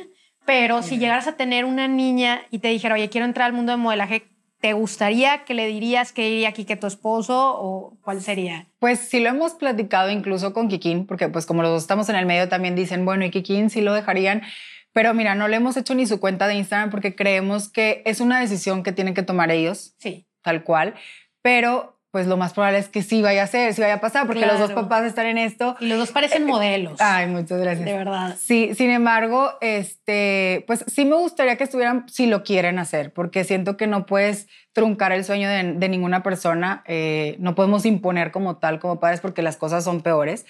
pero 0.46 0.82
si 0.82 0.98
llegaras 0.98 1.28
a 1.28 1.38
tener 1.38 1.66
una 1.66 1.88
niña 1.88 2.42
y 2.52 2.60
te 2.60 2.70
dijera, 2.70 2.96
oye, 2.96 3.10
quiero 3.10 3.26
entrar 3.26 3.48
al 3.48 3.54
mundo 3.54 3.72
del 3.72 3.82
modelaje, 3.82 4.28
¿te 4.60 4.74
gustaría 4.74 5.46
que 5.46 5.54
le 5.54 5.68
dirías 5.68 6.12
que 6.12 6.30
iría 6.30 6.50
aquí 6.50 6.66
que 6.66 6.76
tu 6.76 6.88
esposo 6.88 7.56
o 7.58 7.98
cuál 8.02 8.22
sería? 8.22 8.68
Pues 8.80 9.00
sí 9.00 9.20
lo 9.20 9.30
hemos 9.30 9.54
platicado 9.54 10.10
incluso 10.10 10.54
con 10.54 10.68
Kikín, 10.68 11.06
porque 11.06 11.30
pues 11.30 11.46
como 11.46 11.62
los 11.62 11.72
dos 11.72 11.82
estamos 11.84 12.10
en 12.10 12.16
el 12.16 12.26
medio 12.26 12.50
también 12.50 12.76
dicen, 12.76 13.06
bueno, 13.06 13.26
y 13.26 13.32
Kikín 13.32 13.70
sí 13.70 13.82
lo 13.82 13.94
dejarían. 13.94 14.42
Pero 14.92 15.14
mira, 15.14 15.36
no 15.36 15.48
le 15.48 15.58
hemos 15.58 15.78
hecho 15.78 15.94
ni 15.94 16.08
su 16.08 16.20
cuenta 16.20 16.48
de 16.48 16.56
Instagram 16.56 16.90
porque 16.90 17.16
creemos 17.16 17.70
que 17.70 18.02
es 18.06 18.20
una 18.20 18.40
decisión 18.40 18.84
que 18.84 18.92
tienen 18.92 19.14
que 19.14 19.24
tomar 19.24 19.52
ellos. 19.52 19.94
Sí. 20.00 20.26
Tal 20.42 20.64
cual. 20.64 20.96
Pero 21.42 21.99
pues 22.12 22.26
lo 22.26 22.38
más 22.38 22.54
probable 22.54 22.80
es 22.80 22.90
que 22.90 23.04
sí 23.04 23.22
vaya 23.22 23.44
a 23.44 23.48
ser, 23.48 23.74
sí 23.74 23.82
vaya 23.82 23.96
a 23.96 24.02
pasar, 24.02 24.26
porque 24.26 24.46
los 24.46 24.58
dos 24.58 24.72
papás 24.72 25.04
están 25.04 25.28
en 25.28 25.38
esto. 25.38 25.76
Y 25.80 25.88
los 25.88 26.00
dos 26.00 26.12
parecen 26.12 26.46
modelos. 26.46 27.00
Ay, 27.00 27.28
muchas 27.28 27.60
gracias. 27.60 27.86
De 27.86 27.94
verdad. 27.94 28.36
Sí, 28.40 28.74
sin 28.76 28.90
embargo, 28.90 29.52
este, 29.62 30.64
pues 30.66 30.84
sí 30.88 31.06
me 31.06 31.16
gustaría 31.16 31.56
que 31.56 31.64
estuvieran, 31.64 32.10
si 32.10 32.26
lo 32.26 32.44
quieren 32.44 32.80
hacer, 32.80 33.14
porque 33.14 33.44
siento 33.44 33.78
que 33.78 33.86
no 33.86 34.08
puedes 34.08 34.48
truncar 34.74 35.12
el 35.12 35.24
sueño 35.24 35.50
de, 35.50 35.90
ninguna 35.90 36.24
persona, 36.24 36.84
eh, 36.88 37.36
no 37.40 37.54
podemos 37.54 37.86
imponer 37.86 38.32
como 38.32 38.58
tal, 38.58 38.80
como 38.80 39.00
padres, 39.00 39.20
porque 39.20 39.42
las 39.42 39.58
cosas 39.58 39.84
son 39.84 40.02
peores. 40.02 40.46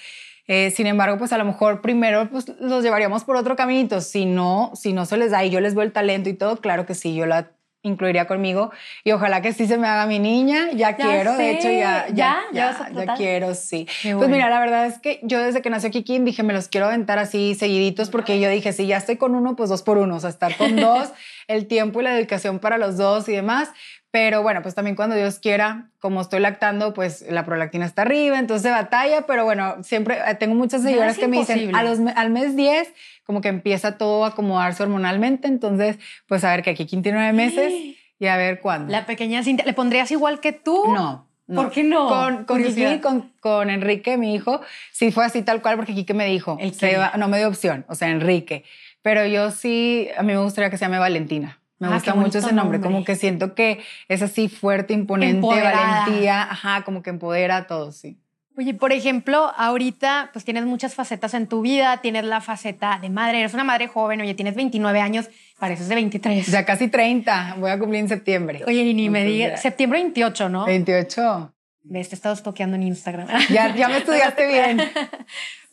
Eh, 0.48 0.72
sin 0.72 0.88
embargo, 0.88 1.18
pues 1.18 1.32
a 1.32 1.38
lo 1.38 1.46
mejor 1.46 1.82
primero 1.82 2.28
pues, 2.30 2.48
los 2.60 2.84
llevaríamos 2.84 3.24
por 3.24 3.36
otro 3.36 3.56
caminito. 3.56 4.01
Si 4.01 4.25
no, 4.25 4.72
si 4.74 4.94
no 4.94 5.06
se 5.06 5.18
les 5.18 5.32
da 5.32 5.44
y 5.44 5.50
yo 5.50 5.60
les 5.60 5.75
veo 5.75 5.84
el 5.84 5.92
talento 5.92 6.30
y 6.30 6.34
todo, 6.34 6.58
claro 6.58 6.86
que 6.86 6.96
sí, 6.96 7.13
yo 7.13 7.25
la 7.25 7.51
incluiría 7.81 8.27
conmigo. 8.27 8.71
Y 9.03 9.12
ojalá 9.12 9.41
que 9.41 9.53
sí 9.53 9.67
se 9.67 9.77
me 9.77 9.88
haga 9.88 10.05
mi 10.05 10.19
niña, 10.19 10.71
ya, 10.74 10.95
quiero, 10.95 11.36
de 11.38 11.51
hecho 11.51 11.69
ya 11.69 12.07
ya 12.09 12.41
ya, 12.51 12.89
ya, 12.93 13.13
quiero, 13.15 13.55
sí. 13.55 13.88
Pues 14.03 14.29
mira, 14.29 14.50
la 14.50 14.59
verdad 14.59 14.86
es 14.86 15.00
que 15.00 15.19
yo 15.24 15.41
desde 15.41 15.62
que 15.62 15.69
nació 15.69 15.91
Kikín 15.91 16.25
dije, 16.25 16.43
me 16.43 16.53
los 16.53 16.67
quiero 16.67 16.88
aventar 16.88 17.19
así 17.19 17.55
seguiditos 17.55 18.09
porque 18.09 18.39
yo 18.39 18.50
dije, 18.50 18.74
si 18.74 18.88
ya 18.88 18.98
estoy 18.98 19.17
con 19.17 19.36
uno, 19.36 19.55
pues 19.55 19.69
dos 19.69 19.83
por 19.83 19.98
uno, 19.98 20.15
o 20.15 20.19
sea, 20.19 20.29
estar 20.29 20.55
con 20.57 20.75
dos, 20.75 21.09
el 21.48 21.67
tiempo 21.67 22.01
y 22.01 22.03
la 22.03 22.13
dedicación 22.13 22.59
para 22.59 22.77
los 22.77 22.98
dos 22.98 23.29
y 23.29 23.33
demás. 23.33 23.69
Pero 24.12 24.41
bueno, 24.41 24.63
pues 24.63 24.74
también 24.74 24.95
cuando 24.95 25.15
Dios 25.15 25.38
quiera, 25.38 25.91
como 26.00 26.21
estoy 26.21 26.39
lactando, 26.39 26.95
pues 26.95 27.24
la 27.29 27.45
prolactina 27.45 27.86
está 27.86 28.01
arriba, 28.01 28.39
entonces 28.39 28.71
batalla, 28.71 29.27
pero 29.27 29.45
bueno, 29.45 29.83
siempre 29.83 30.17
eh, 30.25 30.33
tengo 30.33 30.55
muchas 30.55 30.81
seguidoras 30.81 31.19
que 31.19 31.27
me 31.27 31.38
dicen, 31.38 31.75
a 31.75 31.83
los, 31.83 32.00
al 32.15 32.31
mes 32.31 32.55
10 32.55 32.91
como 33.29 33.41
que 33.41 33.50
empieza 33.50 33.95
todo 34.00 34.25
a 34.25 34.29
acomodarse 34.29 34.81
hormonalmente, 34.81 35.48
entonces 35.48 36.00
pues 36.25 36.43
a 36.43 36.50
ver 36.50 36.63
que 36.63 36.71
aquí 36.71 36.83
tiene 36.83 37.12
nueve 37.12 37.31
meses 37.31 37.71
y 38.17 38.25
a 38.25 38.36
ver 38.38 38.59
cuándo. 38.59 38.91
La 38.91 39.05
pequeña 39.05 39.43
Cintia, 39.43 39.63
¿le 39.65 39.74
pondrías 39.74 40.09
igual 40.09 40.39
que 40.39 40.51
tú? 40.51 40.91
No. 40.91 41.27
¿Por 41.45 41.69
qué 41.69 41.83
no? 41.83 42.07
Con, 42.07 42.45
con 42.45 42.63
con, 43.03 43.31
con, 43.39 43.69
Enrique, 43.69 44.17
mi 44.17 44.33
hijo, 44.33 44.62
sí 44.91 45.12
fue 45.12 45.25
así 45.25 45.43
tal 45.43 45.62
cual 45.62 45.75
porque 45.75 45.93
Kike 45.93 46.15
me 46.15 46.25
dijo, 46.25 46.57
¿El 46.59 46.74
no 47.19 47.27
me 47.27 47.38
dio 47.38 47.48
opción, 47.50 47.86
o 47.88 47.93
sea, 47.93 48.09
Enrique. 48.09 48.63
Pero 49.03 49.24
yo 49.27 49.51
sí, 49.51 50.09
a 50.17 50.24
mí 50.24 50.33
me 50.33 50.39
gustaría 50.39 50.71
que 50.71 50.79
se 50.79 50.86
llame 50.86 50.98
Valentina. 50.98 51.59
Me 51.77 51.86
ah, 51.86 51.93
gusta 51.93 52.15
mucho 52.15 52.39
ese 52.39 52.51
nombre, 52.51 52.81
como 52.81 53.03
que 53.03 53.15
siento 53.15 53.53
que 53.53 53.79
es 54.07 54.24
así 54.24 54.50
fuerte, 54.50 54.95
imponente, 54.95 55.45
valentía, 55.45 56.50
ajá, 56.50 56.83
como 56.83 57.03
que 57.03 57.12
empodera 57.12 57.57
a 57.57 57.68
todos, 57.68 57.96
sí. 57.96 58.18
Oye, 58.59 58.74
por 58.74 58.91
ejemplo, 58.91 59.53
ahorita 59.55 60.31
pues 60.33 60.43
tienes 60.43 60.65
muchas 60.65 60.93
facetas 60.93 61.33
en 61.33 61.48
tu 61.48 61.61
vida, 61.61 62.01
tienes 62.01 62.25
la 62.25 62.41
faceta 62.41 63.00
de 63.01 63.09
madre, 63.09 63.39
eres 63.39 63.53
una 63.53 63.63
madre 63.63 63.87
joven, 63.87 64.19
oye, 64.19 64.33
tienes 64.33 64.53
29 64.55 65.00
años, 65.00 65.29
pareces 65.57 65.87
de 65.87 65.95
23. 65.95 66.45
Ya 66.48 66.65
casi 66.65 66.89
30, 66.89 67.55
voy 67.59 67.72
a 67.72 67.79
cumplir 67.79 68.01
en 68.01 68.09
septiembre. 68.09 68.61
Oye, 68.67 68.93
ni 68.93 69.09
me 69.09 69.24
digas, 69.24 69.61
septiembre 69.61 70.00
28, 70.00 70.50
¿no? 70.50 70.65
28. 70.65 71.53
Ves, 71.83 72.09
te 72.09 72.15
estado 72.15 72.35
toqueando 72.35 72.75
en 72.75 72.83
Instagram. 72.83 73.29
Ya, 73.50 73.74
ya 73.74 73.87
me 73.87 74.00
estudiaste 74.00 74.45
bien. 74.51 74.81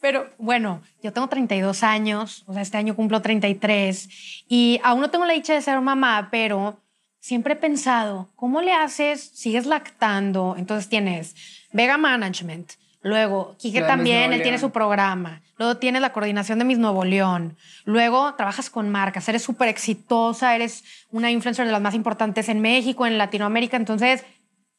Pero 0.00 0.30
bueno, 0.38 0.80
yo 1.02 1.12
tengo 1.12 1.26
32 1.26 1.82
años, 1.82 2.44
o 2.46 2.52
sea, 2.52 2.62
este 2.62 2.76
año 2.76 2.94
cumplo 2.94 3.20
33 3.20 4.44
y 4.48 4.80
aún 4.84 5.00
no 5.00 5.10
tengo 5.10 5.24
la 5.24 5.32
dicha 5.32 5.54
de 5.54 5.60
ser 5.60 5.80
mamá, 5.80 6.28
pero 6.30 6.80
siempre 7.18 7.54
he 7.54 7.56
pensado, 7.56 8.30
¿cómo 8.36 8.62
le 8.62 8.72
haces? 8.72 9.32
Sigues 9.34 9.66
lactando, 9.66 10.54
entonces 10.56 10.88
tienes 10.88 11.34
Vega 11.76 11.98
Management, 11.98 12.72
luego 13.02 13.54
Quique 13.58 13.82
también, 13.82 14.32
él 14.32 14.42
tiene 14.42 14.58
su 14.58 14.70
programa, 14.70 15.42
luego 15.58 15.76
tienes 15.76 16.00
la 16.00 16.12
coordinación 16.12 16.58
de 16.58 16.64
Miss 16.64 16.78
Nuevo 16.78 17.04
León, 17.04 17.56
luego 17.84 18.34
trabajas 18.34 18.70
con 18.70 18.88
marcas, 18.88 19.28
eres 19.28 19.42
súper 19.42 19.68
exitosa, 19.68 20.56
eres 20.56 20.84
una 21.10 21.30
influencer 21.30 21.66
de 21.66 21.72
las 21.72 21.82
más 21.82 21.94
importantes 21.94 22.48
en 22.48 22.60
México, 22.60 23.06
en 23.06 23.18
Latinoamérica, 23.18 23.76
entonces 23.76 24.24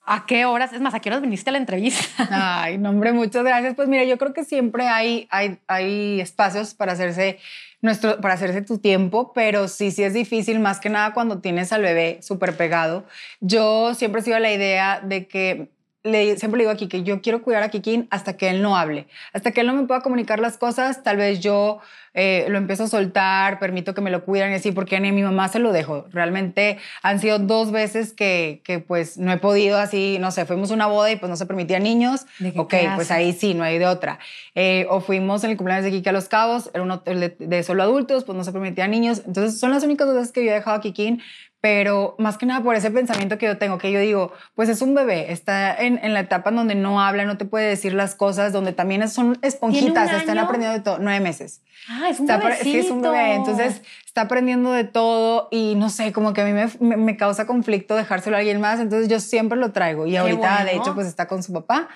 ¿A 0.09 0.25
qué 0.25 0.45
horas? 0.45 0.71
Es 0.71 0.79
más, 0.79 0.93
¿a 0.93 1.01
qué 1.01 1.09
horas 1.09 1.21
viniste 1.21 1.49
a 1.49 1.51
la 1.51 1.59
entrevista? 1.59 2.05
Ay, 2.63 2.77
no, 2.77 2.91
hombre, 2.91 3.11
muchas 3.11 3.43
gracias. 3.43 3.75
Pues 3.75 3.89
mira, 3.89 4.05
yo 4.05 4.17
creo 4.17 4.33
que 4.33 4.45
siempre 4.45 4.87
hay, 4.87 5.27
hay, 5.29 5.59
hay 5.67 6.21
espacios 6.21 6.73
para 6.73 6.93
hacerse 6.93 7.39
nuestro, 7.81 8.21
para 8.21 8.35
hacerse 8.35 8.61
tu 8.61 8.77
tiempo, 8.77 9.33
pero 9.33 9.67
sí, 9.67 9.91
sí 9.91 10.03
es 10.03 10.13
difícil, 10.13 10.61
más 10.61 10.79
que 10.79 10.89
nada 10.89 11.13
cuando 11.13 11.39
tienes 11.39 11.73
al 11.73 11.81
bebé 11.81 12.19
súper 12.21 12.55
pegado. 12.55 13.03
Yo 13.41 13.95
siempre 13.95 14.21
he 14.21 14.23
sido 14.23 14.39
la 14.39 14.53
idea 14.53 15.01
de 15.01 15.27
que 15.27 15.71
le, 16.03 16.37
siempre 16.37 16.57
le 16.57 16.63
digo 16.63 16.71
aquí 16.71 16.87
que 16.87 17.03
yo 17.03 17.21
quiero 17.21 17.41
cuidar 17.41 17.63
a 17.63 17.69
Kikín 17.69 18.07
hasta 18.11 18.37
que 18.37 18.49
él 18.49 18.61
no 18.61 18.77
hable, 18.77 19.07
hasta 19.33 19.51
que 19.51 19.61
él 19.61 19.67
no 19.67 19.73
me 19.73 19.87
pueda 19.87 20.01
comunicar 20.01 20.39
las 20.39 20.57
cosas, 20.57 21.03
tal 21.03 21.17
vez 21.17 21.39
yo 21.39 21.79
eh, 22.13 22.47
lo 22.49 22.57
empiezo 22.57 22.85
a 22.85 22.87
soltar, 22.87 23.59
permito 23.59 23.93
que 23.93 24.01
me 24.01 24.09
lo 24.09 24.25
cuiden 24.25 24.51
y 24.51 24.55
así, 24.55 24.71
porque 24.71 24.99
ni 24.99 25.09
a 25.09 25.11
mi 25.11 25.21
mamá 25.21 25.49
se 25.49 25.59
lo 25.59 25.71
dejo. 25.71 26.07
Realmente 26.11 26.79
han 27.03 27.19
sido 27.19 27.37
dos 27.37 27.71
veces 27.71 28.11
que, 28.11 28.61
que 28.63 28.79
pues 28.79 29.19
no 29.19 29.31
he 29.31 29.37
podido 29.37 29.77
así, 29.77 30.17
no 30.19 30.31
sé, 30.31 30.45
fuimos 30.45 30.71
a 30.71 30.73
una 30.73 30.87
boda 30.87 31.11
y 31.11 31.17
pues 31.17 31.29
no 31.29 31.35
se 31.35 31.45
permitía 31.45 31.77
niños, 31.77 32.25
ok, 32.55 32.73
pues 32.95 33.11
ahí 33.11 33.33
sí, 33.33 33.53
no 33.53 33.63
hay 33.63 33.77
de 33.77 33.85
otra. 33.85 34.17
Eh, 34.55 34.87
o 34.89 34.99
fuimos 34.99 35.43
en 35.43 35.51
el 35.51 35.57
cumpleaños 35.57 35.85
de 35.85 35.91
Kiki 35.91 36.09
a 36.09 36.11
Los 36.11 36.27
Cabos, 36.27 36.71
era 36.73 36.81
un 36.81 36.89
hotel 36.89 37.35
de, 37.37 37.63
solo 37.63 37.83
adultos, 37.83 38.23
pues 38.23 38.35
no 38.35 38.43
se 38.43 38.51
permitía 38.51 38.87
niños. 38.87 39.21
Entonces 39.27 39.59
son 39.59 39.69
las 39.69 39.83
únicas 39.83 40.11
veces 40.11 40.31
que 40.31 40.43
yo 40.43 40.49
he 40.49 40.55
dejado 40.55 40.77
a 40.77 40.81
Kikín 40.81 41.21
pero 41.59 42.15
más 42.19 42.37
que 42.37 42.45
nada 42.45 42.61
por 42.61 42.75
ese 42.75 42.91
pensamiento 42.91 43.37
que 43.37 43.47
yo 43.47 43.57
tengo, 43.57 43.77
que 43.77 43.91
yo 43.91 43.99
digo, 43.99 44.31
pues 44.53 44.69
es 44.69 44.81
un 44.81 44.93
bebé, 44.93 45.31
está 45.31 45.75
en, 45.75 45.99
en 46.03 46.13
la 46.13 46.19
etapa 46.19 46.51
donde 46.51 46.75
no 46.75 47.01
habla, 47.01 47.25
no 47.25 47.37
te 47.37 47.45
puede 47.45 47.67
decir 47.67 47.93
las 47.93 48.15
cosas, 48.15 48.53
donde 48.53 48.73
también 48.73 49.07
son 49.09 49.39
esponjitas, 49.41 50.11
están 50.13 50.37
aprendiendo 50.37 50.77
de 50.77 50.83
todo, 50.83 50.97
nueve 50.99 51.19
meses. 51.19 51.61
Ah, 51.89 52.09
es 52.09 52.19
un 52.19 52.27
bebé. 52.27 52.57
Sí, 52.61 52.77
es 52.77 52.91
un 52.91 53.01
bebé, 53.01 53.33
entonces 53.33 53.81
está 54.05 54.21
aprendiendo 54.21 54.71
de 54.71 54.83
todo 54.83 55.47
y 55.51 55.75
no 55.75 55.89
sé, 55.89 56.13
como 56.13 56.33
que 56.33 56.41
a 56.41 56.45
mí 56.45 56.53
me, 56.53 56.97
me, 56.97 57.17
causa 57.17 57.47
conflicto 57.47 57.95
dejárselo 57.95 58.35
a 58.35 58.39
alguien 58.39 58.61
más, 58.61 58.79
entonces 58.79 59.07
yo 59.07 59.19
siempre 59.19 59.57
lo 59.57 59.71
traigo 59.71 60.05
y 60.05 60.15
ahorita 60.15 60.63
de 60.63 60.75
hecho 60.75 60.93
pues 60.93 61.07
está 61.07 61.27
con 61.27 61.41
su 61.41 61.53
papá 61.53 61.89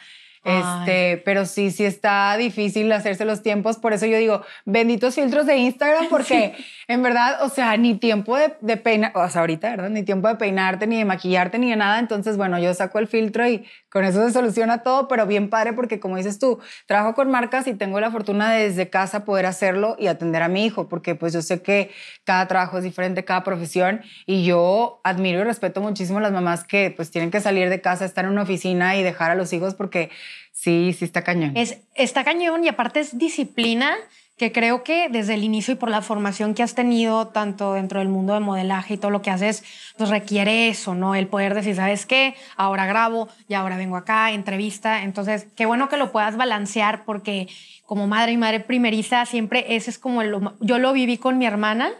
este, 0.44 1.22
pero 1.24 1.46
sí, 1.46 1.70
sí 1.70 1.86
está 1.86 2.36
difícil 2.36 2.92
hacerse 2.92 3.26
los 3.26 3.44
tiempos. 3.44 3.78
Por 3.78 3.94
eso 3.94 4.08
yo 4.08 4.18
digo, 4.18 4.42
benditos 4.66 5.16
filtros 5.16 5.46
de 5.46 5.58
Instagram, 5.58 6.08
porque 6.10 6.56
en 6.88 7.04
verdad, 7.04 7.44
o 7.44 7.50
sea, 7.50 7.78
ni 7.78 7.96
tiempo 7.96 8.36
de, 8.38 8.54
de 8.62 8.78
peinar, 8.78 9.12
o 9.16 9.30
sea, 9.30 9.42
ahorita, 9.42 9.70
¿verdad? 9.70 9.90
Ni 9.90 10.04
tiempo 10.04 10.28
de 10.28 10.36
peinarte, 10.36 10.88
ni 10.88 10.98
de 10.98 11.06
maquillarte, 11.06 11.60
ni 11.60 11.70
de 11.70 11.76
nada. 11.76 12.00
Entonces, 12.00 12.38
bueno, 12.38 12.58
yo 12.60 12.74
saco 12.74 13.00
el 13.00 13.08
filtro 13.08 13.48
y 13.48 13.66
con 13.92 14.04
eso 14.04 14.26
se 14.26 14.34
soluciona 14.34 14.84
todo, 14.84 15.08
pero 15.08 15.28
bien 15.28 15.50
padre, 15.50 15.74
porque 15.74 16.00
como 16.00 16.18
dices 16.18 16.40
tú, 16.40 16.60
trabajo 16.86 17.14
con 17.14 17.30
marcas 17.30 17.68
y 17.68 17.74
tengo 17.74 18.00
la 18.00 18.10
fortuna 18.12 18.52
de 18.52 18.70
desde 18.70 18.90
casa 18.90 19.26
poder 19.26 19.46
hacerlo 19.46 19.96
y 20.00 20.08
atender 20.08 20.42
a 20.42 20.48
mi 20.48 20.66
hijo, 20.66 20.88
porque 20.88 21.16
pues 21.16 21.34
yo 21.34 21.42
sé 21.42 21.62
que 21.62 21.92
cada 22.24 22.48
trabajo 22.48 22.78
es 22.78 22.84
diferente, 22.84 23.26
cada 23.26 23.44
profesión, 23.44 24.02
y 24.26 24.44
yo 24.46 25.02
admiro 25.04 25.42
y 25.42 25.44
respeto 25.44 25.82
muchísimo 25.82 26.20
a 26.20 26.22
las 26.22 26.32
mamás 26.32 26.64
que 26.64 26.94
pues 26.96 27.12
tienen 27.12 27.32
que 27.32 27.42
salir 27.42 27.70
de 27.70 27.82
casa, 27.82 28.06
estar 28.06 28.26
en 28.26 28.32
una 28.32 28.44
oficina 28.44 28.96
y 28.96 29.04
dejar 29.04 29.32
a 29.32 29.36
los 29.36 29.54
hijos 29.54 29.76
porque 29.76 30.10
Sí, 30.52 30.94
sí 30.98 31.06
está 31.06 31.24
cañón. 31.24 31.56
Es, 31.56 31.80
está 31.96 32.24
cañón 32.24 32.64
y 32.64 32.68
aparte 32.68 33.00
es 33.00 33.18
disciplina 33.18 33.96
que 34.42 34.52
creo 34.52 34.84
que 34.84 35.08
desde 35.08 35.36
el 35.36 35.44
inicio 35.44 35.76
y 35.76 35.78
por 35.78 35.92
la 35.92 36.02
formación 36.02 36.56
que 36.56 36.64
has 36.64 36.74
tenido, 36.74 37.28
tanto 37.28 37.74
dentro 37.74 38.00
del 38.00 38.10
mundo 38.10 38.34
de 38.34 38.40
modelaje 38.40 38.96
y 38.96 38.98
todo 38.98 39.12
lo 39.12 39.22
que 39.22 39.30
haces, 39.30 39.64
pues 39.98 40.10
requiere 40.10 40.68
eso, 40.68 40.96
¿no? 40.96 41.14
El 41.14 41.28
poder 41.28 41.54
decir, 41.54 41.76
¿sabes 41.76 42.08
qué? 42.08 42.34
Ahora 42.58 42.88
grabo 42.88 43.30
y 43.48 43.54
ahora 43.54 43.78
vengo 43.78 43.98
acá, 43.98 44.32
entrevista. 44.32 45.04
Entonces, 45.04 45.46
qué 45.56 45.68
bueno 45.68 45.90
que 45.90 45.98
lo 45.98 46.12
puedas 46.12 46.38
balancear 46.38 47.06
porque 47.06 47.50
como 47.86 48.08
madre 48.08 48.32
y 48.32 48.38
madre 48.38 48.62
primeriza, 48.62 49.28
siempre 49.28 49.76
ese 49.76 49.92
es 49.92 50.00
como 50.00 50.24
el... 50.24 50.36
Yo 50.60 50.80
lo 50.80 50.92
viví 50.92 51.20
con 51.20 51.38
mi 51.38 51.46
hermana, 51.46 51.92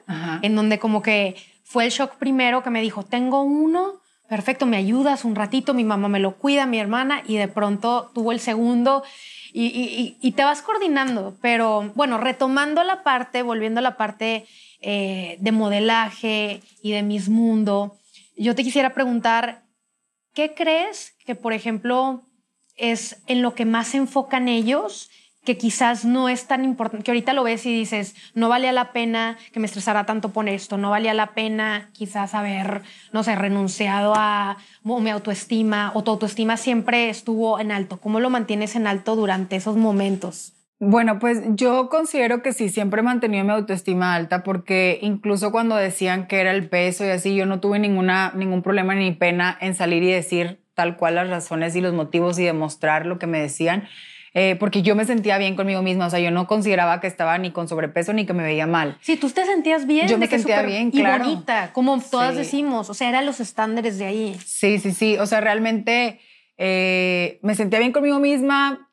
en 0.42 0.56
donde 0.56 0.80
como 0.80 1.04
que 1.04 1.36
fue 1.64 1.86
el 1.86 1.92
shock 1.92 2.16
primero 2.16 2.64
que 2.64 2.72
me 2.72 2.82
dijo, 2.82 3.04
tengo 3.04 3.44
uno, 3.44 4.02
perfecto, 4.28 4.66
me 4.66 4.78
ayudas 4.78 5.26
un 5.26 5.36
ratito, 5.36 5.76
mi 5.76 5.84
mamá 5.84 6.08
me 6.08 6.20
lo 6.20 6.38
cuida, 6.38 6.66
mi 6.66 6.80
hermana, 6.80 7.22
y 7.28 7.38
de 7.38 7.48
pronto 7.48 8.10
tuvo 8.16 8.32
el 8.32 8.40
segundo 8.40 9.04
y, 9.54 10.32
te 10.36 10.44
vas 10.44 10.62
coordinando, 10.62 11.36
pero 11.42 11.92
bueno, 11.96 12.18
retomando 12.18 12.84
la 12.84 13.04
parte, 13.04 13.42
volviendo 13.44 13.80
a 13.80 13.84
la 13.84 13.98
parte 13.98 14.46
eh, 14.82 15.38
de 15.40 15.52
modelaje 15.52 16.62
y 16.82 16.92
de 16.92 17.04
Miss 17.04 17.30
Mundo, 17.30 17.98
yo 18.38 18.56
te 18.56 18.64
quisiera 18.64 18.94
preguntar, 18.94 19.64
¿qué 20.34 20.54
crees 20.54 21.16
que, 21.26 21.36
por 21.36 21.54
ejemplo, 21.54 22.22
es 22.78 23.22
en 23.28 23.42
lo 23.42 23.54
que 23.54 23.66
más 23.66 23.90
se 23.90 23.98
enfocan 23.98 24.48
ellos 24.48 25.10
que 25.44 25.58
quizás 25.58 26.06
no 26.06 26.30
es 26.30 26.48
tan 26.48 26.64
importante, 26.64 27.04
que 27.04 27.12
ahorita 27.12 27.34
lo 27.34 27.44
ves 27.44 27.66
y 27.66 27.74
dices, 27.74 28.16
no 28.36 28.50
valía 28.50 28.72
la 28.72 28.92
pena 28.92 29.38
que 29.52 29.60
me 29.60 29.66
estresara 29.66 30.06
tanto 30.06 30.30
por 30.30 30.48
esto, 30.48 30.78
no 30.78 30.92
valía 30.92 31.14
la 31.14 31.34
pena 31.34 31.90
quizás 31.94 32.36
haber, 32.36 32.84
no 33.12 33.24
sé, 33.24 33.36
renunciado 33.36 34.14
a 34.16 34.58
mi 34.84 35.10
autoestima 35.10 35.92
o 35.96 36.04
tu 36.04 36.12
autoestima 36.12 36.58
siempre 36.58 37.10
estuvo 37.10 37.60
en 37.60 37.72
alto. 37.72 37.98
¿Cómo 37.98 38.20
lo 38.20 38.30
mantienes 38.30 38.76
en 38.76 38.86
alto 38.86 39.16
durante 39.16 39.56
esos 39.56 39.78
momentos? 39.78 40.54
Bueno, 40.84 41.20
pues 41.20 41.44
yo 41.50 41.90
considero 41.90 42.42
que 42.42 42.54
sí, 42.54 42.70
siempre 42.70 43.02
he 43.02 43.04
mantenido 43.04 43.44
mi 43.44 43.52
autoestima 43.52 44.16
alta 44.16 44.42
porque 44.44 44.98
incluso 45.02 45.52
cuando 45.52 45.76
decían 45.76 46.26
que 46.26 46.40
era 46.40 46.50
el 46.50 46.70
peso 46.70 47.06
y 47.06 47.10
así, 47.10 47.36
yo 47.36 47.46
no 47.46 47.60
tuve 47.60 47.78
ninguna, 47.78 48.32
ningún 48.36 48.64
problema 48.64 48.96
ni 48.96 49.12
pena 49.12 49.58
en 49.62 49.76
salir 49.76 50.02
y 50.02 50.12
decir 50.12 50.60
tal 50.74 50.98
cual 50.98 51.16
las 51.16 51.30
razones 51.30 51.76
y 51.76 51.82
los 51.82 51.94
motivos 51.94 52.40
y 52.40 52.46
demostrar 52.46 53.06
lo 53.06 53.20
que 53.20 53.28
me 53.28 53.40
decían. 53.40 53.88
Eh, 54.34 54.56
porque 54.60 54.82
yo 54.82 54.96
me 54.96 55.04
sentía 55.04 55.38
bien 55.38 55.58
conmigo 55.58 55.82
misma, 55.82 56.06
o 56.06 56.10
sea, 56.10 56.20
yo 56.20 56.32
no 56.32 56.48
consideraba 56.48 57.02
que 57.02 57.08
estaba 57.08 57.38
ni 57.38 57.52
con 57.52 57.68
sobrepeso 57.68 58.14
ni 58.14 58.26
que 58.26 58.34
me 58.34 58.44
veía 58.44 58.66
mal. 58.66 58.98
Sí, 59.02 59.18
tú 59.18 59.30
te 59.30 59.46
sentías 59.46 59.86
bien. 59.86 60.08
Yo 60.08 60.18
me 60.18 60.28
sentía 60.28 60.62
bien, 60.62 60.90
claro. 60.90 61.26
Y 61.26 61.28
bonita, 61.28 61.72
como 61.74 62.00
todas 62.00 62.36
decimos, 62.36 62.90
o 62.90 62.94
sea, 62.94 63.10
eran 63.10 63.26
los 63.26 63.42
estándares 63.42 63.98
de 63.98 64.06
ahí. 64.06 64.38
Sí, 64.46 64.80
sí, 64.80 64.94
sí, 64.94 65.18
o 65.18 65.26
sea, 65.26 65.42
realmente 65.42 66.22
eh, 66.58 67.40
me 67.42 67.56
sentía 67.56 67.80
bien 67.80 67.92
conmigo 67.92 68.20
misma, 68.20 68.90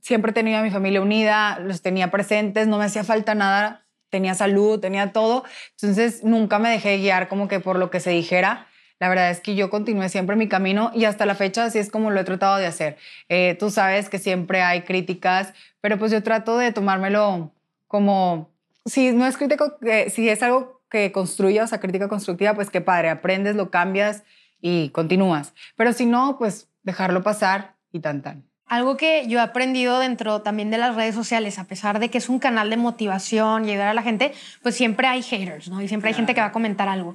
siempre 0.00 0.32
tenía 0.32 0.60
a 0.60 0.62
mi 0.62 0.70
familia 0.70 1.02
unida, 1.02 1.58
los 1.58 1.82
tenía 1.82 2.12
presentes, 2.12 2.68
no 2.68 2.78
me 2.78 2.84
hacía 2.84 3.02
falta 3.02 3.34
nada, 3.34 3.84
tenía 4.10 4.34
salud, 4.34 4.78
tenía 4.78 5.12
todo, 5.12 5.42
entonces 5.72 6.22
nunca 6.22 6.60
me 6.60 6.70
dejé 6.70 6.98
guiar 6.98 7.26
como 7.26 7.48
que 7.48 7.58
por 7.58 7.80
lo 7.80 7.90
que 7.90 7.98
se 7.98 8.10
dijera 8.10 8.67
la 9.00 9.08
verdad 9.08 9.30
es 9.30 9.40
que 9.40 9.54
yo 9.54 9.70
continué 9.70 10.08
siempre 10.08 10.36
mi 10.36 10.48
camino 10.48 10.90
y 10.94 11.04
hasta 11.04 11.26
la 11.26 11.34
fecha 11.34 11.64
así 11.64 11.78
es 11.78 11.90
como 11.90 12.10
lo 12.10 12.20
he 12.20 12.24
tratado 12.24 12.56
de 12.56 12.66
hacer. 12.66 12.96
Eh, 13.28 13.56
tú 13.58 13.70
sabes 13.70 14.08
que 14.08 14.18
siempre 14.18 14.62
hay 14.62 14.82
críticas, 14.82 15.54
pero 15.80 15.98
pues 15.98 16.10
yo 16.10 16.22
trato 16.22 16.58
de 16.58 16.72
tomármelo 16.72 17.52
como, 17.86 18.50
si 18.84 19.12
no 19.12 19.26
es 19.26 19.36
crítico, 19.36 19.78
si 20.08 20.28
es 20.28 20.42
algo 20.42 20.82
que 20.90 21.12
construya, 21.12 21.64
o 21.64 21.66
sea, 21.66 21.80
crítica 21.80 22.08
constructiva, 22.08 22.54
pues 22.54 22.70
qué 22.70 22.80
padre, 22.80 23.10
aprendes, 23.10 23.56
lo 23.56 23.70
cambias 23.70 24.24
y 24.60 24.88
continúas. 24.90 25.54
Pero 25.76 25.92
si 25.92 26.06
no, 26.06 26.36
pues 26.38 26.68
dejarlo 26.82 27.22
pasar 27.22 27.74
y 27.92 28.00
tan 28.00 28.22
tan. 28.22 28.44
Algo 28.66 28.98
que 28.98 29.26
yo 29.28 29.38
he 29.38 29.42
aprendido 29.42 29.98
dentro 29.98 30.42
también 30.42 30.70
de 30.70 30.76
las 30.76 30.94
redes 30.94 31.14
sociales, 31.14 31.58
a 31.58 31.64
pesar 31.64 32.00
de 32.00 32.10
que 32.10 32.18
es 32.18 32.28
un 32.28 32.38
canal 32.38 32.68
de 32.68 32.76
motivación 32.76 33.64
y 33.64 33.70
ayudar 33.70 33.88
a 33.88 33.94
la 33.94 34.02
gente, 34.02 34.34
pues 34.62 34.74
siempre 34.74 35.06
hay 35.06 35.22
haters, 35.22 35.68
¿no? 35.68 35.80
Y 35.80 35.88
siempre 35.88 36.08
hay 36.08 36.14
gente 36.14 36.34
que 36.34 36.40
va 36.40 36.48
a 36.48 36.52
comentar 36.52 36.86
algo. 36.88 37.14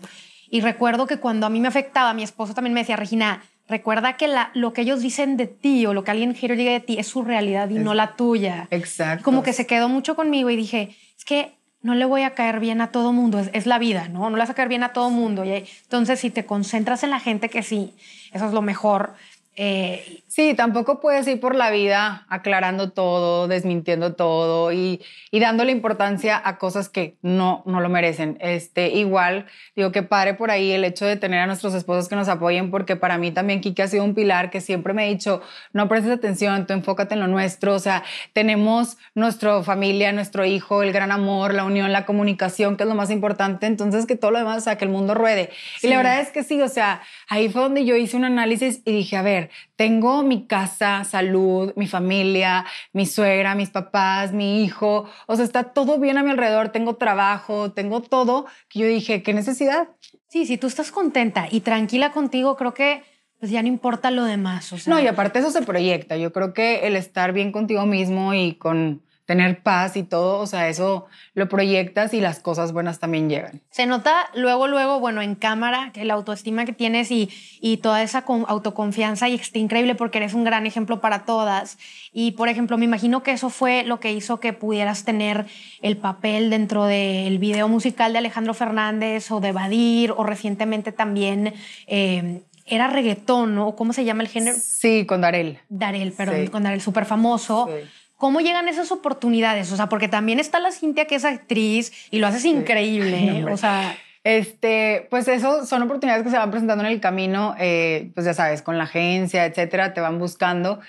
Y 0.53 0.61
recuerdo 0.61 1.07
que 1.07 1.17
cuando 1.17 1.47
a 1.47 1.49
mí 1.49 1.59
me 1.59 1.67
afectaba, 1.67 2.13
mi 2.13 2.21
esposo 2.21 2.53
también 2.53 2.75
me 2.75 2.81
decía, 2.81 2.95
Regina, 2.95 3.41
recuerda 3.67 4.17
que 4.17 4.27
la, 4.27 4.51
lo 4.53 4.71
que 4.71 4.81
ellos 4.81 5.01
dicen 5.01 5.35
de 5.35 5.47
ti 5.47 5.87
o 5.87 5.95
lo 5.95 6.03
que 6.03 6.11
alguien 6.11 6.33
quiere 6.35 6.55
diga 6.55 6.71
de 6.73 6.79
ti 6.79 6.99
es 6.99 7.07
su 7.07 7.23
realidad 7.23 7.71
y 7.71 7.79
no 7.79 7.95
la 7.95 8.15
tuya. 8.15 8.67
Exacto. 8.69 9.23
Como 9.23 9.41
que 9.41 9.51
se 9.51 9.65
quedó 9.65 9.89
mucho 9.89 10.15
conmigo 10.15 10.51
y 10.51 10.55
dije, 10.55 10.95
es 11.17 11.25
que 11.25 11.55
no 11.81 11.95
le 11.95 12.05
voy 12.05 12.21
a 12.21 12.35
caer 12.35 12.59
bien 12.59 12.81
a 12.81 12.91
todo 12.91 13.13
mundo, 13.13 13.39
es, 13.39 13.65
la 13.65 13.79
vida, 13.79 14.09
¿no? 14.09 14.29
No 14.29 14.37
le 14.37 14.43
vas 14.43 14.51
a 14.51 14.53
caer 14.53 14.69
bien 14.69 14.83
a 14.83 14.93
todo 14.93 15.09
mundo. 15.09 15.43
Y 15.43 15.65
entonces, 15.85 16.19
si 16.19 16.29
te 16.29 16.45
concentras 16.45 17.01
en 17.01 17.09
la 17.09 17.19
gente 17.19 17.49
que 17.49 17.63
sí, 17.63 17.95
eso 18.31 18.45
es 18.45 18.53
lo 18.53 18.61
mejor, 18.61 19.15
eh, 19.55 20.21
sí, 20.33 20.55
tampoco 20.55 20.99
puedes 20.99 21.27
ir 21.27 21.39
por 21.39 21.53
la 21.53 21.69
vida 21.69 22.25
aclarando 22.27 22.91
todo, 22.91 23.47
desmintiendo 23.47 24.15
todo 24.15 24.71
y, 24.71 24.99
y, 25.29 25.39
dándole 25.39 25.71
importancia 25.71 26.41
a 26.43 26.57
cosas 26.57 26.89
que 26.89 27.17
no, 27.21 27.61
no 27.67 27.81
lo 27.81 27.89
merecen. 27.89 28.37
Este, 28.39 28.87
igual, 28.89 29.45
digo 29.75 29.91
que 29.91 30.01
pare 30.01 30.33
por 30.33 30.49
ahí 30.49 30.71
el 30.71 30.85
hecho 30.85 31.05
de 31.05 31.17
tener 31.17 31.39
a 31.39 31.45
nuestros 31.45 31.75
esposos 31.75 32.09
que 32.09 32.15
nos 32.15 32.29
apoyen, 32.29 32.71
porque 32.71 32.95
para 32.95 33.19
mí 33.19 33.29
también 33.29 33.61
Kike 33.61 33.83
ha 33.83 33.87
sido 33.87 34.03
un 34.03 34.15
pilar 34.15 34.49
que 34.49 34.59
siempre 34.59 34.95
me 34.95 35.03
ha 35.03 35.07
dicho, 35.07 35.43
no 35.71 35.87
prestes 35.87 36.11
atención, 36.11 36.65
tú 36.65 36.73
enfócate 36.73 37.13
en 37.13 37.19
lo 37.19 37.27
nuestro. 37.27 37.75
O 37.75 37.79
sea, 37.79 38.03
tenemos 38.33 38.97
nuestra 39.13 39.61
familia, 39.61 40.13
nuestro 40.13 40.45
hijo, 40.45 40.81
el 40.81 40.91
gran 40.93 41.11
amor, 41.11 41.53
la 41.53 41.63
unión, 41.63 41.91
la 41.91 42.07
comunicación, 42.07 42.75
que 42.75 42.83
es 42.83 42.89
lo 42.89 42.95
más 42.95 43.11
importante. 43.11 43.67
Entonces, 43.67 44.07
que 44.07 44.15
todo 44.15 44.31
lo 44.31 44.39
demás, 44.39 44.57
o 44.57 44.61
sea, 44.61 44.79
que 44.79 44.85
el 44.85 44.91
mundo 44.91 45.13
ruede. 45.13 45.51
Y 45.83 45.89
la 45.89 45.97
verdad 45.97 46.21
es 46.21 46.29
que 46.29 46.41
sí, 46.41 46.59
o 46.59 46.69
sea, 46.69 47.03
ahí 47.29 47.49
fue 47.49 47.61
donde 47.61 47.85
yo 47.85 47.95
hice 47.95 48.17
un 48.17 48.25
análisis 48.25 48.81
y 48.83 48.93
dije, 48.93 49.15
a 49.15 49.21
ver, 49.21 49.51
tengo 50.23 50.27
mi 50.27 50.47
casa, 50.47 51.03
salud, 51.03 51.73
mi 51.75 51.87
familia, 51.87 52.65
mi 52.93 53.05
suegra, 53.05 53.55
mis 53.55 53.69
papás, 53.69 54.31
mi 54.31 54.63
hijo, 54.63 55.09
o 55.27 55.35
sea, 55.35 55.45
está 55.45 55.63
todo 55.73 55.99
bien 55.99 56.17
a 56.17 56.23
mi 56.23 56.31
alrededor, 56.31 56.69
tengo 56.69 56.95
trabajo, 56.95 57.71
tengo 57.71 58.01
todo, 58.01 58.45
que 58.69 58.79
yo 58.79 58.87
dije, 58.87 59.23
¿qué 59.23 59.33
necesidad? 59.33 59.89
Sí, 60.27 60.45
si 60.45 60.57
tú 60.57 60.67
estás 60.67 60.91
contenta 60.91 61.47
y 61.49 61.61
tranquila 61.61 62.11
contigo, 62.11 62.55
creo 62.55 62.73
que 62.73 63.03
pues 63.39 63.51
ya 63.51 63.61
no 63.61 63.67
importa 63.67 64.09
lo 64.09 64.23
demás. 64.23 64.71
O 64.71 64.77
no, 64.89 65.01
y 65.01 65.07
aparte 65.07 65.39
eso 65.39 65.51
se 65.51 65.63
proyecta. 65.63 66.15
Yo 66.15 66.31
creo 66.31 66.53
que 66.53 66.87
el 66.87 66.95
estar 66.95 67.33
bien 67.33 67.51
contigo 67.51 67.85
mismo 67.85 68.33
y 68.33 68.53
con 68.53 69.03
tener 69.25 69.61
paz 69.61 69.95
y 69.95 70.03
todo, 70.03 70.39
o 70.39 70.47
sea, 70.47 70.67
eso 70.67 71.05
lo 71.33 71.47
proyectas 71.47 72.13
y 72.13 72.19
las 72.19 72.39
cosas 72.39 72.73
buenas 72.73 72.99
también 72.99 73.29
llegan. 73.29 73.61
Se 73.69 73.85
nota 73.85 74.29
luego, 74.35 74.67
luego, 74.67 74.99
bueno, 74.99 75.21
en 75.21 75.35
cámara, 75.35 75.91
que 75.93 76.03
la 76.03 76.15
autoestima 76.15 76.65
que 76.65 76.73
tienes 76.73 77.09
y, 77.09 77.29
y 77.61 77.77
toda 77.77 78.03
esa 78.03 78.25
autoconfianza 78.27 79.29
y 79.29 79.35
está 79.35 79.59
increíble 79.59 79.95
porque 79.95 80.17
eres 80.17 80.33
un 80.33 80.43
gran 80.43 80.65
ejemplo 80.65 80.99
para 80.99 81.23
todas. 81.23 81.77
Y, 82.11 82.31
por 82.31 82.49
ejemplo, 82.49 82.77
me 82.77 82.85
imagino 82.85 83.23
que 83.23 83.31
eso 83.31 83.49
fue 83.49 83.83
lo 83.83 83.99
que 83.99 84.11
hizo 84.11 84.39
que 84.39 84.51
pudieras 84.51 85.05
tener 85.05 85.45
el 85.81 85.97
papel 85.97 86.49
dentro 86.49 86.85
del 86.85 87.39
video 87.39 87.69
musical 87.69 88.11
de 88.11 88.19
Alejandro 88.19 88.53
Fernández 88.53 89.31
o 89.31 89.39
de 89.39 89.51
Badir 89.53 90.11
o 90.11 90.23
recientemente 90.23 90.91
también... 90.91 91.53
Eh, 91.87 92.41
era 92.65 92.87
reggaetón, 92.87 93.55
¿no? 93.55 93.75
¿Cómo 93.75 93.91
se 93.91 94.05
llama 94.05 94.23
el 94.23 94.29
género? 94.29 94.55
Sí, 94.57 95.05
con 95.05 95.19
Darel. 95.19 95.59
Darel, 95.67 96.13
perdón, 96.13 96.47
con 96.47 96.63
Darel, 96.63 96.79
súper 96.79 97.03
famoso. 97.03 97.67
Sí. 97.69 97.89
¿Cómo 98.23 98.39
llegan 98.39 98.69
esas 98.69 98.89
oportunidades? 98.93 99.69
O 99.73 99.75
sea, 99.75 99.89
porque 99.89 100.07
también 100.07 100.39
está 100.39 100.61
la 100.61 100.71
Cintia 100.71 101.07
que 101.07 101.15
es 101.15 101.25
actriz 101.25 101.91
y 102.09 102.19
lo 102.19 102.27
haces 102.27 102.45
increíble. 102.45 103.43
o 103.51 103.57
sea, 103.57 103.97
este, 104.23 105.07
pues 105.09 105.27
eso 105.27 105.65
son 105.65 105.81
oportunidades 105.81 106.23
que 106.23 106.29
se 106.29 106.37
van 106.37 106.49
presentando 106.49 106.85
en 106.85 106.91
el 106.93 107.01
camino, 107.01 107.53
eh, 107.59 108.11
pues 108.13 108.25
ya 108.25 108.33
sabes, 108.33 108.61
con 108.61 108.77
la 108.77 108.85
agencia, 108.85 109.43
etcétera, 109.43 109.93
te 109.93 109.99
van 109.99 110.19
buscando. 110.19 110.79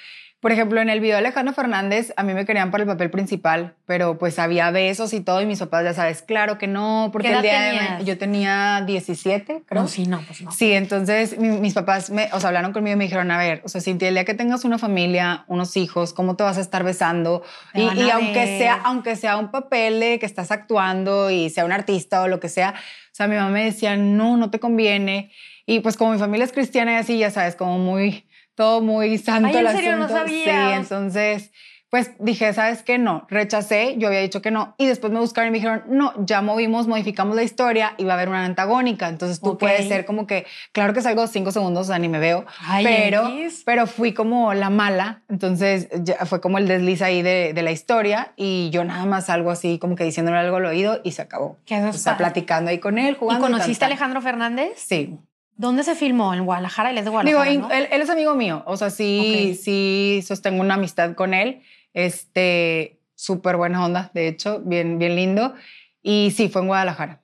Por 0.45 0.53
ejemplo, 0.53 0.83
en 0.83 0.91
el 0.91 1.01
video 1.01 1.15
de 1.15 1.21
Alejandro 1.21 1.55
Fernández, 1.55 2.13
a 2.19 2.23
mí 2.23 2.35
me 2.35 2.45
querían 2.45 2.71
para 2.71 2.83
el 2.83 2.87
papel 2.87 3.11
principal, 3.11 3.77
pero 3.87 4.19
pues 4.19 4.39
había 4.39 4.71
besos 4.71 5.15
y 5.15 5.23
todo, 5.23 5.41
y 5.41 5.47
mis 5.47 5.59
papás, 5.59 5.85
ya 5.85 5.95
sabes, 5.95 6.21
claro 6.21 6.59
que 6.59 6.67
no, 6.67 7.09
porque 7.15 7.33
el 7.33 7.41
día 7.41 7.97
de, 7.97 8.05
yo 8.05 8.19
tenía 8.19 8.83
17, 8.87 9.63
creo. 9.65 9.83
No, 9.83 9.89
sí, 9.89 10.05
no, 10.05 10.21
pues 10.27 10.43
no. 10.43 10.53
Sí, 10.53 10.75
entonces 10.75 11.39
mis 11.39 11.73
papás 11.73 12.11
me, 12.11 12.29
o 12.35 12.41
sea, 12.41 12.49
hablaron 12.49 12.75
conmigo 12.75 12.93
y 12.93 12.99
me 12.99 13.05
dijeron, 13.05 13.31
a 13.31 13.39
ver, 13.39 13.63
o 13.65 13.71
sea, 13.71 13.81
Cintia, 13.81 14.09
el 14.09 14.17
día 14.17 14.27
que 14.27 14.35
tengas 14.35 14.67
una 14.67 14.77
familia, 14.77 15.47
unos 15.49 15.79
hijos, 15.79 16.13
¿cómo 16.13 16.37
te 16.37 16.43
vas 16.43 16.59
a 16.59 16.61
estar 16.61 16.85
besando? 16.85 17.43
y, 17.73 17.81
y 17.81 18.11
aunque 18.11 18.59
sea, 18.59 18.83
aunque 18.85 19.17
sea 19.17 19.39
un 19.39 19.51
papel 19.51 19.99
de 19.99 20.19
que 20.19 20.27
estás 20.27 20.51
actuando 20.51 21.31
y 21.31 21.49
sea 21.49 21.65
un 21.65 21.73
artista 21.73 22.21
o 22.21 22.29
lo 22.29 22.39
que 22.39 22.51
sea, 22.51 22.75
o 22.77 23.15
sea, 23.15 23.29
mi 23.29 23.37
mamá 23.37 23.49
me 23.49 23.65
decía, 23.65 23.97
no, 23.97 24.37
no 24.37 24.51
te 24.51 24.61
conviene. 24.61 25.31
Y 25.65 25.81
pues 25.81 25.97
como 25.97 26.13
mi 26.13 26.19
familia 26.19 26.45
es 26.45 26.53
cristiana 26.53 26.93
y 26.93 26.97
así, 26.97 27.17
ya 27.17 27.31
sabes, 27.31 27.57
como 27.57 27.79
muy 27.79 28.27
todo 28.55 28.81
muy 28.81 29.19
santo. 29.19 29.49
Ay, 29.49 29.67
¿en 29.67 29.73
serio 29.73 29.97
no 29.97 30.09
sabía? 30.09 30.45
Sí, 30.45 30.73
entonces, 30.75 31.51
pues 31.95 32.11
dije, 32.19 32.53
¿sabes 32.53 32.83
qué? 32.83 32.99
No, 32.99 33.25
rechacé, 33.29 33.95
yo 33.99 34.09
había 34.09 34.19
dicho 34.19 34.43
que 34.43 34.51
no. 34.51 34.75
Y 34.79 34.87
después 34.87 35.13
me 35.13 35.21
buscaron 35.21 35.47
y 35.47 35.51
me 35.53 35.59
dijeron, 35.59 35.85
no, 35.87 36.13
ya 36.27 36.43
movimos, 36.43 36.89
modificamos 36.89 37.37
la 37.37 37.45
historia 37.45 37.95
y 37.99 38.05
va 38.05 38.15
a 38.15 38.17
haber 38.17 38.29
una 38.31 38.45
antagónica. 38.45 39.09
Entonces 39.09 39.41
tú 39.41 39.59
puedes 39.59 39.87
ser 39.87 40.05
como 40.05 40.27
que, 40.27 40.45
claro 40.73 40.93
que 40.93 41.03
salgo 41.03 41.25
cinco 41.29 41.53
segundos, 41.53 41.87
o 41.87 41.91
sea, 41.91 42.01
ni 42.01 42.09
me 42.09 42.19
veo, 42.19 42.47
pero, 42.83 43.31
pero 43.65 43.87
fui 43.87 44.13
como 44.13 44.55
la 44.55 44.71
mala. 44.71 45.23
Entonces 45.29 45.89
ya 46.03 46.27
fue 46.27 46.41
como 46.41 46.59
el 46.59 46.67
desliz 46.67 47.01
ahí 47.01 47.23
de, 47.23 47.53
de, 47.55 47.63
la 47.63 47.71
historia 47.71 48.33
y 48.35 48.71
yo 48.71 48.83
nada 48.83 49.07
más 49.07 49.27
salgo 49.27 49.53
así 49.53 49.79
como 49.79 49.95
que 49.95 50.03
diciéndole 50.03 50.39
algo 50.39 50.57
al 50.57 50.67
oído 50.67 51.01
y 51.05 51.13
se 51.13 51.23
acabó. 51.23 51.59
¿Qué 51.65 51.81
o 51.81 51.93
sea, 51.93 52.17
platicando 52.17 52.71
ahí 52.71 52.81
con 52.81 52.99
él, 52.99 53.15
jugando. 53.15 53.47
¿Y 53.47 53.53
conociste 53.53 53.85
a 53.85 53.87
Alejandro 53.87 54.21
Fernández? 54.21 54.73
Sí. 54.77 55.17
¿Dónde 55.57 55.85
se 55.85 55.95
filmó? 55.95 56.35
¿En 56.35 56.45
Guadalajara? 56.45 56.91
Él 56.91 56.99
es 56.99 57.05
de 57.05 57.11
Guadalajara. 57.11 57.51
Digo, 57.51 57.69
él, 57.71 57.89
es 57.91 58.11
amigo 58.11 58.35
mío. 58.35 58.63
O 58.67 58.77
sea, 58.77 58.91
sí, 58.91 59.59
sí 59.61 60.23
sostengo 60.27 60.61
una 60.61 60.75
amistad 60.75 61.15
con 61.15 61.35
él. 61.35 61.63
Este, 61.93 63.01
súper 63.15 63.57
buena 63.57 63.85
onda, 63.85 64.11
de 64.15 64.29
hecho, 64.29 64.61
bien, 64.61 64.99
bien 64.99 65.15
lindo. 65.15 65.55
Y 66.03 66.33
sí, 66.37 66.49
fue 66.49 66.63
en 66.63 66.69
Guadalajara. 66.69 67.23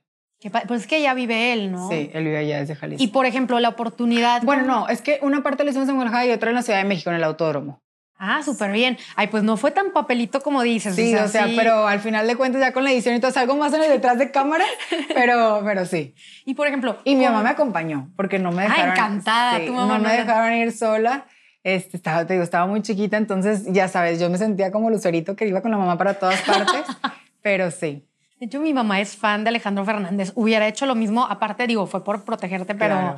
Pues 0.67 0.83
es 0.83 0.87
que 0.87 1.03
ya 1.03 1.13
vive 1.13 1.53
él, 1.53 1.71
¿no? 1.71 1.89
Sí, 1.91 2.11
él 2.15 2.25
vive 2.25 2.39
allá 2.39 2.61
desde 2.61 2.75
Jalisco. 2.75 3.03
Y 3.05 3.09
por 3.09 3.27
ejemplo, 3.27 3.61
la 3.61 3.69
oportunidad. 3.69 4.43
Bueno, 4.43 4.65
no, 4.65 4.89
es 4.89 5.03
que 5.03 5.19
una 5.21 5.43
parte 5.43 5.65
la 5.65 5.71
hicimos 5.71 5.89
en 5.89 5.97
Guadalajara 5.97 6.27
y 6.27 6.31
otra 6.31 6.49
en 6.49 6.57
la 6.57 6.63
Ciudad 6.63 6.79
de 6.79 6.87
México, 6.87 7.11
en 7.11 7.17
el 7.17 7.25
autódromo. 7.25 7.83
Ah, 8.23 8.43
súper 8.43 8.71
bien. 8.71 8.99
Ay, 9.17 9.29
pues 9.29 9.43
no 9.43 9.57
fue 9.57 9.71
tan 9.71 9.93
papelito 9.93 10.43
como 10.43 10.61
dices. 10.61 10.95
Sí, 10.95 11.15
o 11.15 11.27
sea, 11.27 11.49
pero 11.57 11.87
al 11.87 12.01
final 12.01 12.27
de 12.27 12.37
cuentas 12.37 12.61
ya 12.61 12.71
con 12.75 12.85
la 12.85 12.93
edición 12.93 13.15
y 13.15 13.21
todo, 13.21 13.33
algo 13.35 13.57
más 13.57 13.73
en 13.73 13.83
el 13.83 13.89
detrás 13.89 14.19
de 14.19 14.31
cámara, 14.31 14.67
pero, 15.15 15.63
pero 15.65 15.87
sí. 15.87 16.15
Y 16.45 16.53
por 16.53 16.67
ejemplo... 16.67 16.99
Y 17.05 17.17
mi 17.17 17.25
mamá 17.25 17.43
me 17.43 17.49
acompañó, 17.49 18.11
porque 18.17 18.39
no 18.39 18.53
me 18.53 18.65
dejaron... 18.65 18.91
Ah, 18.91 18.93
encantada. 18.93 19.65
tu 19.65 19.73
mamá 19.73 19.97
no 19.97 20.05
me 20.05 20.15
dejaron 20.15 20.53
ir 20.53 20.71
sola. 20.71 21.25
Este, 21.65 21.97
estaba, 21.97 22.27
te 22.27 22.35
digo, 22.35 22.45
estaba 22.45 22.67
muy 22.67 22.83
chiquita, 22.83 23.17
entonces 23.17 23.65
ya 23.73 23.89
sabes, 23.89 24.21
yo 24.21 24.29
me 24.29 24.37
sentía 24.37 24.71
como 24.71 24.91
lucerito 24.91 25.35
que 25.35 25.47
iba 25.47 25.63
con 25.63 25.71
la 25.71 25.79
mamá 25.79 25.97
para 25.97 26.15
todas 26.15 26.43
partes, 26.43 26.85
pero 27.43 27.71
sí. 27.71 28.07
De 28.39 28.47
hecho, 28.47 28.61
mi 28.61 28.75
mamá 28.75 29.01
es 29.01 29.17
fan 29.17 29.45
de 29.45 29.49
Alejandro 29.49 29.87
Fernández. 29.87 30.33
Hubiera 30.35 30.69
hecho 30.69 30.85
lo 30.85 30.95
mismo, 30.95 31.25
aparte, 31.25 31.67
digo, 31.67 31.87
fue 31.87 32.05
por 32.05 32.25
protegerte, 32.25 32.75
pero 32.75 33.17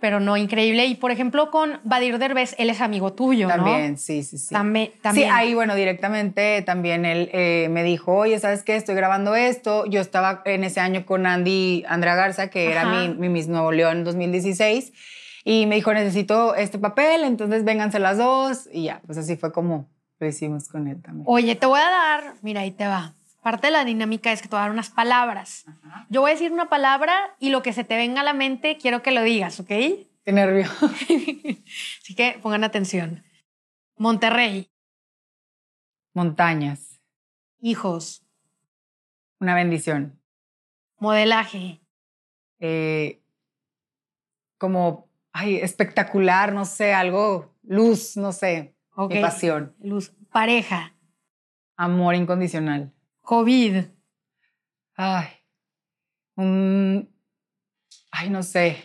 pero 0.00 0.20
no, 0.20 0.36
increíble. 0.36 0.86
Y 0.86 0.94
por 0.94 1.10
ejemplo, 1.10 1.50
con 1.50 1.80
Badir 1.84 2.18
Derbez, 2.18 2.54
él 2.58 2.70
es 2.70 2.80
amigo 2.80 3.12
tuyo, 3.12 3.48
también, 3.48 3.98
sí, 3.98 4.22
sí, 4.22 4.38
sí. 4.38 4.54
También, 4.54 4.92
Sí, 5.12 5.24
ahí, 5.24 5.54
bueno, 5.54 5.74
directamente 5.74 6.62
también 6.62 7.04
él 7.04 7.30
eh, 7.32 7.68
me 7.70 7.82
dijo, 7.82 8.14
oye, 8.14 8.38
¿sabes 8.38 8.62
qué? 8.62 8.76
Estoy 8.76 8.94
grabando 8.94 9.34
esto. 9.34 9.86
Yo 9.86 10.00
estaba 10.00 10.42
en 10.44 10.64
ese 10.64 10.80
año 10.80 11.04
con 11.04 11.26
Andy, 11.26 11.84
Andrea 11.88 12.14
Garza, 12.14 12.48
que 12.48 12.70
era 12.70 12.84
mi, 12.84 13.08
mi 13.14 13.28
Miss 13.28 13.48
Nuevo 13.48 13.72
León 13.72 14.04
2016. 14.04 14.92
Y 15.44 15.66
me 15.66 15.76
dijo, 15.76 15.92
necesito 15.92 16.54
este 16.54 16.78
papel, 16.78 17.24
entonces 17.24 17.64
vénganse 17.64 17.98
las 17.98 18.18
dos. 18.18 18.68
Y 18.72 18.84
ya, 18.84 19.02
pues 19.06 19.18
así 19.18 19.36
fue 19.36 19.52
como 19.52 19.88
lo 20.20 20.26
hicimos 20.26 20.68
con 20.68 20.88
él 20.88 21.00
también. 21.00 21.24
Oye, 21.26 21.54
te 21.54 21.66
voy 21.66 21.80
a 21.80 21.90
dar, 21.90 22.34
mira, 22.42 22.62
ahí 22.62 22.70
te 22.70 22.86
va 22.86 23.14
parte 23.42 23.68
de 23.68 23.72
la 23.72 23.84
dinámica 23.84 24.32
es 24.32 24.42
que 24.42 24.48
te 24.48 24.56
voy 24.56 24.60
a 24.60 24.62
dar 24.62 24.70
unas 24.70 24.90
palabras. 24.90 25.64
Yo 26.08 26.20
voy 26.20 26.30
a 26.30 26.34
decir 26.34 26.52
una 26.52 26.68
palabra 26.68 27.34
y 27.38 27.50
lo 27.50 27.62
que 27.62 27.72
se 27.72 27.84
te 27.84 27.96
venga 27.96 28.20
a 28.20 28.24
la 28.24 28.34
mente 28.34 28.76
quiero 28.76 29.02
que 29.02 29.12
lo 29.12 29.22
digas, 29.22 29.60
¿ok? 29.60 29.68
Qué 29.68 30.32
nervio. 30.32 30.66
Así 32.02 32.14
que 32.14 32.38
pongan 32.42 32.64
atención. 32.64 33.24
Monterrey. 33.96 34.70
Montañas. 36.14 37.00
Hijos. 37.60 38.24
Una 39.40 39.54
bendición. 39.54 40.20
Modelaje. 40.98 41.80
Eh, 42.60 43.22
como, 44.58 45.08
ay, 45.32 45.56
espectacular, 45.56 46.52
no 46.52 46.64
sé, 46.64 46.92
algo, 46.92 47.54
luz, 47.62 48.16
no 48.16 48.32
sé, 48.32 48.74
okay. 48.94 49.22
pasión. 49.22 49.74
Luz. 49.80 50.12
Pareja. 50.32 50.94
Amor 51.76 52.16
incondicional. 52.16 52.92
COVID. 53.28 53.84
Ay, 54.96 55.26
un, 56.34 57.14
ay, 58.10 58.30
no 58.30 58.42
sé. 58.42 58.78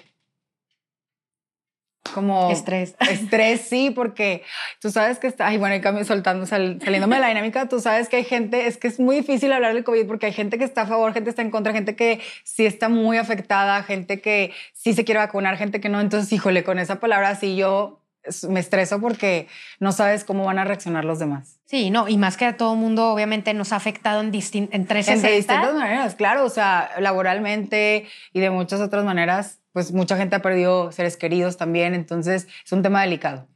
Como 2.14 2.52
estrés. 2.52 2.94
Estrés, 3.10 3.62
sí, 3.62 3.90
porque 3.90 4.44
tú 4.82 4.92
sabes 4.92 5.18
que 5.18 5.28
está, 5.28 5.48
ay, 5.48 5.58
bueno, 5.58 5.76
y 5.76 5.80
cambio 5.80 6.04
soltando, 6.04 6.46
saliéndome 6.46 7.16
de 7.16 7.22
la 7.22 7.30
dinámica, 7.30 7.70
tú 7.70 7.80
sabes 7.80 8.10
que 8.10 8.18
hay 8.18 8.26
gente, 8.26 8.68
es 8.68 8.76
que 8.76 8.90
es 8.90 9.00
muy 9.00 9.16
difícil 9.16 9.50
hablar 9.54 9.74
del 9.74 9.86
COVID 9.86 10.08
porque 10.08 10.26
hay 10.26 10.34
gente 10.34 10.58
que 10.58 10.66
está 10.66 10.82
a 10.82 10.88
favor, 10.88 11.14
gente 11.14 11.28
que 11.28 11.30
está 11.30 11.42
en 11.42 11.50
contra, 11.50 11.72
gente 11.72 11.96
que 11.96 12.20
sí 12.44 12.66
está 12.66 12.90
muy 12.90 13.16
afectada, 13.16 13.82
gente 13.84 14.20
que 14.20 14.52
sí 14.74 14.94
se 14.94 15.06
quiere 15.06 15.20
vacunar, 15.20 15.56
gente 15.56 15.80
que 15.80 15.88
no. 15.88 16.02
Entonces, 16.02 16.34
híjole, 16.34 16.66
con 16.66 16.80
esa 16.80 17.00
palabra 17.00 17.36
sí 17.36 17.56
yo 17.56 18.03
me 18.50 18.60
estreso 18.60 19.00
porque 19.00 19.48
no 19.80 19.92
sabes 19.92 20.24
cómo 20.24 20.46
van 20.46 20.60
a 20.60 20.64
reaccionar 20.64 21.06
los 21.06 21.20
demás. 21.20 21.60
Sí, 21.66 21.90
no, 21.90 22.08
y 22.08 22.18
más 22.18 22.38
que 22.38 22.46
a 22.46 22.58
todo 22.58 22.76
mundo 22.76 23.12
obviamente 23.12 23.54
nos 23.54 23.74
ha 23.74 23.78
afectado 23.78 24.22
en, 24.22 24.34
en 24.34 24.86
tres 24.86 25.08
En 25.08 25.22
distintas 25.22 25.74
maneras, 25.74 26.16
claro, 26.16 26.46
o 26.46 26.50
sea, 26.50 26.92
laboralmente 27.00 28.08
y 28.32 28.40
de 28.40 28.50
muchas 28.50 28.80
otras 28.82 29.04
maneras, 29.04 29.60
pues 29.72 29.92
mucha 29.92 30.18
gente 30.18 30.36
ha 30.36 30.42
perdido 30.42 30.92
seres 30.92 31.18
queridos 31.18 31.58
también, 31.58 31.94
entonces 31.94 32.48
es 32.66 32.72
un 32.72 32.84
tema 32.84 33.02
delicado. 33.02 33.48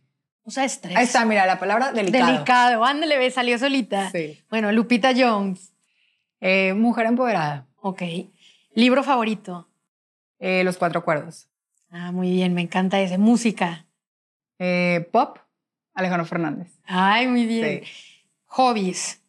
O 0.43 0.49
sea, 0.49 0.63
estrés. 0.63 0.95
Ahí 0.95 1.03
está, 1.03 1.25
mira, 1.25 1.45
la 1.45 1.59
palabra 1.59 1.91
delicado. 1.91 2.31
Delicado, 2.31 2.85
ándale, 2.85 3.17
ve, 3.17 3.29
salió 3.31 3.59
solita. 3.59 4.09
Sí. 4.11 4.41
Bueno, 4.49 4.71
Lupita 4.71 5.11
Jones. 5.15 5.73
Eh, 6.39 6.73
mujer 6.73 7.05
empoderada. 7.07 7.67
Ok. 7.81 8.01
¿Libro 8.73 9.03
favorito? 9.03 9.67
Eh, 10.39 10.63
Los 10.63 10.77
Cuatro 10.77 10.99
Acuerdos. 10.99 11.49
Ah, 11.89 12.11
muy 12.11 12.31
bien, 12.31 12.53
me 12.53 12.61
encanta 12.61 12.99
ese. 13.01 13.17
Música. 13.17 13.86
Eh, 14.59 15.07
pop, 15.11 15.37
Alejandro 15.93 16.25
Fernández. 16.25 16.79
Ay, 16.85 17.27
muy 17.27 17.45
bien. 17.45 17.83
Hobbies. 18.45 19.21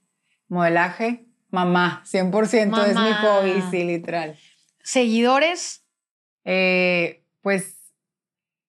Modelaje, 0.48 1.26
mamá, 1.50 2.02
100% 2.06 2.86
es 2.86 2.94
mi 2.96 3.12
hobby, 3.12 3.62
sí, 3.70 3.84
literal. 3.84 4.38
Seguidores. 4.82 5.84
Eh, 6.44 7.24
pues 7.42 7.92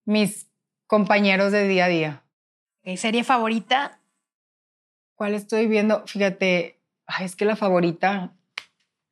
mis 0.06 0.50
compañeros 0.88 1.52
de 1.52 1.67
día 1.67 1.86
a 1.86 1.88
día. 1.88 2.24
¿Serie 2.98 3.24
favorita? 3.24 4.00
¿Cuál 5.15 5.34
estoy 5.34 5.67
viendo? 5.67 6.06
Fíjate, 6.08 6.80
es 7.22 7.36
que 7.36 7.45
la 7.45 7.56
favorita, 7.56 8.34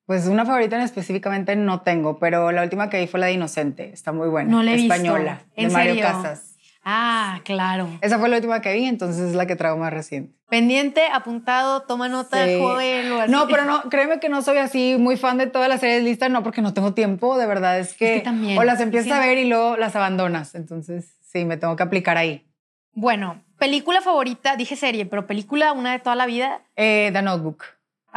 pues 0.05 0.25
una 0.27 0.45
favorita 0.45 0.77
en 0.77 0.81
específicamente 0.81 1.55
no 1.55 1.81
tengo, 1.81 2.17
pero 2.17 2.51
la 2.51 2.63
última 2.63 2.89
que 2.89 2.99
vi 2.99 3.07
fue 3.07 3.19
la 3.19 3.27
de 3.27 3.33
Inocente, 3.33 3.91
está 3.93 4.11
muy 4.11 4.27
buena. 4.29 4.49
No 4.49 4.63
la 4.63 4.71
he 4.71 4.75
Española, 4.75 5.43
¿En 5.55 5.67
de 5.67 5.73
Mario 5.73 6.01
Casas. 6.01 6.46
Ah, 6.89 7.41
claro. 7.43 7.89
Esa 7.99 8.17
fue 8.17 8.29
la 8.29 8.37
última 8.37 8.61
que 8.61 8.71
vi, 8.71 8.85
entonces 8.85 9.21
es 9.31 9.35
la 9.35 9.45
que 9.45 9.57
traigo 9.57 9.75
más 9.75 9.91
reciente. 9.91 10.33
Pendiente, 10.49 11.01
apuntado, 11.11 11.81
toma 11.81 12.07
nota, 12.07 12.37
joven 12.57 13.11
o 13.11 13.19
así. 13.19 13.31
No, 13.31 13.49
pero 13.49 13.65
no, 13.65 13.81
créeme 13.89 14.21
que 14.21 14.29
no 14.29 14.41
soy 14.41 14.59
así 14.59 14.95
muy 14.97 15.17
fan 15.17 15.37
de 15.37 15.47
todas 15.47 15.67
las 15.67 15.81
series 15.81 16.01
listas, 16.03 16.31
no, 16.31 16.43
porque 16.43 16.61
no 16.61 16.73
tengo 16.73 16.93
tiempo, 16.93 17.37
de 17.37 17.45
verdad 17.45 17.77
es 17.77 17.93
que, 17.93 18.21
también, 18.21 18.57
o 18.57 18.63
las 18.63 18.79
empiezas 18.79 19.11
a 19.11 19.19
ver 19.19 19.37
y 19.37 19.49
luego 19.49 19.75
las 19.75 19.97
abandonas, 19.97 20.55
entonces 20.55 21.17
sí, 21.29 21.43
me 21.43 21.57
tengo 21.57 21.75
que 21.75 21.83
aplicar 21.83 22.15
ahí. 22.15 22.47
Bueno, 22.93 23.43
película 23.57 23.99
favorita, 23.99 24.55
dije 24.55 24.77
serie, 24.77 25.05
pero 25.05 25.27
película, 25.27 25.73
una 25.73 25.91
de 25.91 25.99
toda 25.99 26.15
la 26.15 26.25
vida. 26.25 26.61
Eh, 26.77 27.09
The 27.11 27.21
Notebook. 27.21 27.65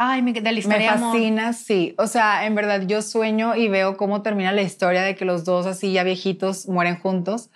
Ay, 0.03 0.23
me, 0.23 0.33
de 0.33 0.41
la 0.41 0.57
historia 0.57 0.93
Me 0.93 0.97
fascina, 0.97 1.53
sí. 1.53 1.93
O 1.99 2.07
sea, 2.07 2.47
en 2.47 2.55
verdad 2.55 2.81
yo 2.87 3.03
sueño 3.03 3.55
y 3.55 3.67
veo 3.67 3.97
cómo 3.97 4.23
termina 4.23 4.51
la 4.51 4.63
historia 4.63 5.03
de 5.03 5.15
que 5.15 5.25
los 5.25 5.45
dos 5.45 5.67
así 5.67 5.93
ya 5.93 6.03
viejitos 6.03 6.67
mueren 6.67 6.97
juntos. 6.97 7.51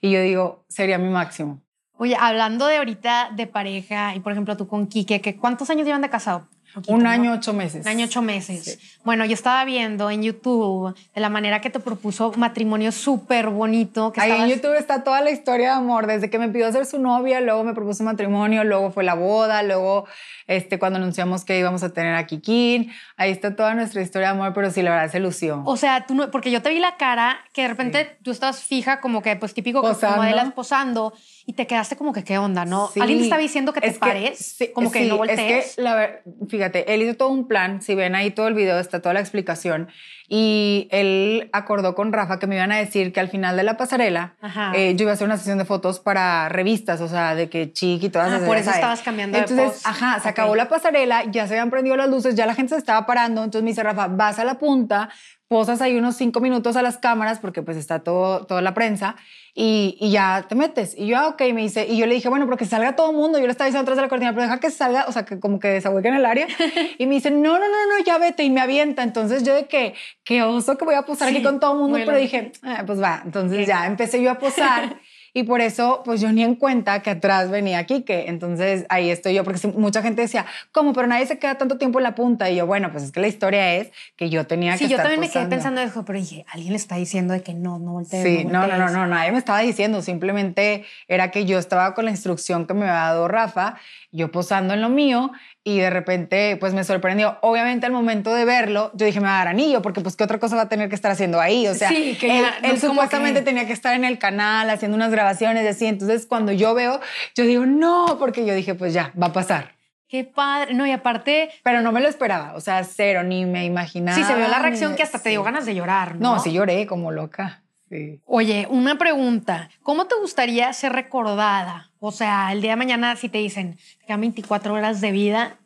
Y 0.00 0.10
yo 0.10 0.22
digo, 0.22 0.64
sería 0.66 0.96
mi 0.96 1.10
máximo. 1.10 1.60
Oye, 1.98 2.16
hablando 2.18 2.66
de 2.68 2.78
ahorita 2.78 3.32
de 3.36 3.46
pareja 3.46 4.14
y 4.14 4.20
por 4.20 4.32
ejemplo 4.32 4.56
tú 4.56 4.66
con 4.66 4.86
Quique, 4.86 5.36
¿cuántos 5.36 5.68
años 5.68 5.84
llevan 5.84 6.00
de 6.00 6.08
casado? 6.08 6.48
Un 6.86 7.06
año, 7.06 7.32
ocho 7.32 7.52
meses. 7.52 7.84
Un 7.84 7.88
año, 7.88 8.06
ocho 8.06 8.22
meses. 8.22 8.78
Bueno, 9.04 9.24
yo 9.24 9.34
estaba 9.34 9.64
viendo 9.64 10.10
en 10.10 10.22
YouTube 10.22 10.94
de 11.14 11.20
la 11.20 11.28
manera 11.28 11.60
que 11.60 11.70
te 11.70 11.80
propuso 11.80 12.32
matrimonio 12.36 12.92
súper 12.92 13.48
bonito. 13.48 14.12
Que 14.12 14.20
Ahí 14.20 14.32
en 14.32 14.48
YouTube 14.48 14.76
está 14.76 15.02
toda 15.04 15.20
la 15.20 15.30
historia 15.30 15.70
de 15.70 15.74
amor, 15.74 16.06
desde 16.06 16.30
que 16.30 16.38
me 16.38 16.48
pidió 16.48 16.70
ser 16.72 16.86
su 16.86 16.98
novia, 16.98 17.40
luego 17.40 17.64
me 17.64 17.74
propuso 17.74 18.04
matrimonio, 18.04 18.64
luego 18.64 18.90
fue 18.90 19.04
la 19.04 19.14
boda, 19.14 19.62
luego 19.62 20.06
este, 20.50 20.80
cuando 20.80 20.98
anunciamos 20.98 21.44
que 21.44 21.56
íbamos 21.58 21.84
a 21.84 21.90
tener 21.90 22.14
a 22.14 22.26
Kikín. 22.26 22.92
Ahí 23.16 23.30
está 23.30 23.54
toda 23.54 23.74
nuestra 23.74 24.02
historia 24.02 24.28
de 24.28 24.34
amor, 24.34 24.52
pero 24.52 24.70
sí, 24.70 24.82
la 24.82 24.90
verdad 24.90 25.10
se 25.10 25.20
lució. 25.20 25.62
O 25.64 25.76
sea, 25.76 26.06
tú 26.06 26.14
no, 26.14 26.30
porque 26.32 26.50
yo 26.50 26.60
te 26.60 26.70
vi 26.70 26.80
la 26.80 26.96
cara 26.96 27.38
que 27.52 27.62
de 27.62 27.68
repente 27.68 28.18
tú 28.24 28.32
estabas 28.32 28.64
fija, 28.64 29.00
como 29.00 29.22
que, 29.22 29.36
pues 29.36 29.54
típico, 29.54 29.80
como 29.80 30.16
modelas 30.16 30.52
posando 30.52 31.12
y 31.46 31.52
te 31.52 31.66
quedaste 31.68 31.96
como 31.96 32.12
que, 32.12 32.24
¿qué 32.24 32.38
onda? 32.38 32.64
¿No? 32.64 32.90
¿Alguien 33.00 33.18
te 33.18 33.24
estaba 33.24 33.40
diciendo 33.40 33.72
que 33.72 33.80
te 33.80 33.92
pares? 33.92 34.56
como 34.74 34.90
que 34.90 35.04
no 35.06 35.18
voltees. 35.18 35.66
Es 35.66 35.76
que, 35.76 35.82
la, 35.82 36.20
fíjate, 36.60 36.92
él 36.92 37.00
hizo 37.00 37.14
todo 37.14 37.30
un 37.30 37.48
plan. 37.48 37.80
Si 37.80 37.94
ven 37.94 38.14
ahí 38.14 38.32
todo 38.32 38.46
el 38.46 38.52
video, 38.52 38.78
está 38.78 39.00
toda 39.00 39.14
la 39.14 39.20
explicación. 39.20 39.88
Y 40.32 40.86
él 40.92 41.50
acordó 41.52 41.96
con 41.96 42.12
Rafa 42.12 42.38
que 42.38 42.46
me 42.46 42.54
iban 42.54 42.70
a 42.70 42.76
decir 42.76 43.12
que 43.12 43.18
al 43.18 43.28
final 43.28 43.56
de 43.56 43.64
la 43.64 43.76
pasarela 43.76 44.36
eh, 44.76 44.94
yo 44.94 45.02
iba 45.02 45.10
a 45.10 45.14
hacer 45.14 45.26
una 45.26 45.36
sesión 45.36 45.58
de 45.58 45.64
fotos 45.64 45.98
para 45.98 46.48
revistas, 46.48 47.00
o 47.00 47.08
sea, 47.08 47.34
de 47.34 47.50
que 47.50 47.72
chiqui 47.72 48.06
y 48.06 48.10
todas 48.10 48.40
ah, 48.40 48.46
por 48.46 48.56
eso 48.56 48.70
estabas 48.70 49.02
cambiando 49.02 49.36
Entonces, 49.36 49.84
ajá, 49.84 50.20
se 50.20 50.28
acabó 50.28 50.54
la 50.54 50.68
pasarela, 50.68 51.24
ya 51.24 51.48
se 51.48 51.54
habían 51.54 51.70
prendido 51.70 51.96
las 51.96 52.08
luces, 52.08 52.36
ya 52.36 52.46
la 52.46 52.54
gente 52.54 52.74
se 52.74 52.78
estaba 52.78 53.06
parando. 53.06 53.42
Entonces 53.42 53.64
me 53.64 53.70
dice 53.70 53.82
Rafa, 53.82 54.06
vas 54.06 54.38
a 54.38 54.44
la 54.44 54.60
punta, 54.60 55.08
posas 55.48 55.80
ahí 55.80 55.96
unos 55.96 56.14
cinco 56.14 56.38
minutos 56.38 56.76
a 56.76 56.82
las 56.82 56.98
cámaras 56.98 57.40
porque 57.40 57.62
pues 57.62 57.76
está 57.76 57.98
todo, 57.98 58.46
toda 58.46 58.62
la 58.62 58.72
prensa 58.72 59.16
y, 59.54 59.96
y, 60.00 60.12
ya 60.12 60.46
te 60.48 60.54
metes. 60.54 60.94
Y 60.96 61.08
yo, 61.08 61.18
ah, 61.18 61.28
ok, 61.28 61.40
me 61.52 61.62
dice, 61.62 61.86
y 61.88 61.96
yo 61.96 62.06
le 62.06 62.14
dije, 62.14 62.28
bueno, 62.28 62.46
porque 62.46 62.66
salga 62.66 62.94
todo 62.94 63.10
el 63.10 63.16
mundo. 63.16 63.38
Yo 63.38 63.46
le 63.46 63.50
estaba 63.50 63.66
diciendo 63.66 63.82
atrás 63.82 63.96
de 63.96 64.02
la 64.02 64.08
cortina, 64.08 64.32
pero 64.32 64.42
deja 64.42 64.60
que 64.60 64.70
salga, 64.70 65.06
o 65.08 65.12
sea, 65.12 65.24
que 65.24 65.40
como 65.40 65.58
que 65.58 65.76
en 65.76 66.14
el 66.14 66.24
área. 66.24 66.46
y 66.98 67.06
me 67.06 67.16
dice, 67.16 67.30
no, 67.30 67.58
no, 67.58 67.68
no, 67.68 67.98
no, 67.98 68.04
ya 68.04 68.18
vete. 68.18 68.44
Y 68.44 68.50
me 68.50 68.60
avienta. 68.60 69.02
Entonces 69.02 69.42
yo 69.42 69.54
de 69.54 69.66
que, 69.66 69.94
qué 70.30 70.44
oso 70.44 70.78
que 70.78 70.84
voy 70.84 70.94
a 70.94 71.02
posar 71.02 71.28
aquí 71.28 71.42
con 71.42 71.58
todo 71.58 71.72
el 71.72 71.78
mundo, 71.80 71.98
pero 72.06 72.16
dije, 72.16 72.52
ah, 72.62 72.84
pues 72.86 73.02
va. 73.02 73.20
Entonces 73.24 73.66
ya 73.66 73.84
empecé 73.88 74.22
yo 74.22 74.30
a 74.30 74.38
posar. 74.38 75.00
y 75.34 75.42
por 75.42 75.60
eso, 75.60 76.02
pues 76.04 76.20
yo 76.20 76.30
ni 76.30 76.44
en 76.44 76.54
cuenta 76.54 77.02
que 77.02 77.10
atrás 77.10 77.50
venía 77.50 77.84
Quique. 77.84 78.26
Entonces 78.28 78.86
ahí 78.90 79.10
estoy 79.10 79.34
yo, 79.34 79.42
porque 79.42 79.66
mucha 79.76 80.02
gente 80.02 80.22
decía, 80.22 80.46
¿cómo? 80.70 80.92
Pero 80.92 81.08
nadie 81.08 81.26
se 81.26 81.40
queda 81.40 81.56
tanto 81.56 81.78
tiempo 81.78 81.98
en 81.98 82.04
la 82.04 82.14
punta. 82.14 82.48
Y 82.48 82.54
yo, 82.54 82.66
bueno, 82.66 82.92
pues 82.92 83.02
es 83.02 83.10
que 83.10 83.18
la 83.18 83.26
historia 83.26 83.74
es 83.74 83.90
que 84.14 84.30
yo 84.30 84.46
tenía 84.46 84.74
que 84.74 84.78
Sí, 84.78 84.88
yo 84.88 84.98
también 84.98 85.18
me 85.18 85.28
quedé 85.28 85.46
pensando 85.46 85.80
eso, 85.80 86.04
pero 86.04 86.20
dije, 86.20 86.46
alguien 86.52 86.74
le 86.74 86.76
está 86.76 86.94
diciendo 86.94 87.34
de 87.34 87.42
que 87.42 87.54
no, 87.54 87.80
no 87.80 87.94
voltees. 87.94 88.22
Sí, 88.22 88.44
no, 88.44 88.68
no, 88.68 88.78
no, 88.78 88.88
no, 88.88 89.08
nadie 89.08 89.32
me 89.32 89.38
estaba 89.38 89.58
diciendo. 89.58 90.00
Simplemente 90.00 90.84
era 91.08 91.32
que 91.32 91.44
yo 91.44 91.58
estaba 91.58 91.92
con 91.92 92.04
la 92.04 92.12
instrucción 92.12 92.68
que 92.68 92.74
me 92.74 92.82
había 92.82 92.92
dado 92.92 93.26
Rafa, 93.26 93.74
yo 94.12 94.30
posando 94.30 94.74
en 94.74 94.80
lo 94.80 94.90
mío 94.90 95.32
y 95.62 95.78
de 95.78 95.90
repente 95.90 96.56
pues 96.58 96.74
me 96.74 96.84
sorprendió. 96.84 97.38
Obviamente 97.42 97.86
al 97.86 97.92
momento 97.92 98.34
de 98.34 98.44
verlo, 98.44 98.90
yo 98.94 99.06
dije, 99.06 99.20
me 99.20 99.26
va 99.26 99.36
a 99.36 99.38
dar 99.38 99.48
anillo, 99.48 99.82
porque 99.82 100.00
pues 100.00 100.16
qué 100.16 100.24
otra 100.24 100.38
cosa 100.38 100.56
va 100.56 100.62
a 100.62 100.68
tener 100.68 100.88
que 100.88 100.94
estar 100.94 101.10
haciendo 101.10 101.40
ahí. 101.40 101.66
O 101.68 101.74
sea, 101.74 101.88
sí, 101.88 102.16
que 102.18 102.44
él, 102.62 102.80
supuestamente 102.80 103.42
tenía 103.42 103.66
que 103.66 103.72
estar 103.72 103.94
en 103.94 104.04
el 104.04 104.18
canal 104.18 104.70
haciendo 104.70 104.96
unas 104.96 105.10
grabaciones 105.10 105.64
y 105.64 105.68
así. 105.68 105.86
Entonces 105.86 106.26
cuando 106.26 106.52
yo 106.52 106.74
veo, 106.74 107.00
yo 107.34 107.44
digo, 107.44 107.66
no, 107.66 108.16
porque 108.18 108.46
yo 108.46 108.54
dije, 108.54 108.74
pues 108.74 108.94
ya, 108.94 109.12
va 109.20 109.26
a 109.28 109.32
pasar. 109.32 109.80
Qué 110.08 110.24
padre. 110.24 110.74
No, 110.74 110.86
y 110.86 110.90
aparte. 110.90 111.50
Pero 111.62 111.82
no 111.82 111.92
me 111.92 112.00
lo 112.00 112.08
esperaba. 112.08 112.54
O 112.56 112.60
sea, 112.60 112.82
cero, 112.82 113.22
ni 113.22 113.46
me 113.46 113.64
imaginaba. 113.64 114.18
Sí, 114.18 114.24
se 114.24 114.34
vio 114.34 114.48
la 114.48 114.58
reacción 114.58 114.96
que 114.96 115.04
hasta 115.04 115.20
te 115.20 115.28
dio 115.28 115.44
ganas 115.44 115.66
de 115.66 115.76
llorar. 115.76 116.16
No, 116.16 116.34
no 116.34 116.42
sí 116.42 116.52
lloré 116.52 116.84
como 116.86 117.12
loca. 117.12 117.59
Sí. 117.90 118.20
Oye, 118.24 118.66
una 118.70 118.96
pregunta. 118.96 119.68
¿Cómo 119.82 120.06
te 120.06 120.14
gustaría 120.14 120.72
ser 120.72 120.92
recordada? 120.92 121.90
O 121.98 122.12
sea, 122.12 122.52
el 122.52 122.62
día 122.62 122.72
de 122.72 122.76
mañana, 122.76 123.16
si 123.16 123.28
te 123.28 123.38
dicen 123.38 123.76
que 123.98 124.06
quedan 124.06 124.20
24 124.20 124.72
horas 124.72 125.00
de 125.00 125.10
vida, 125.10 125.58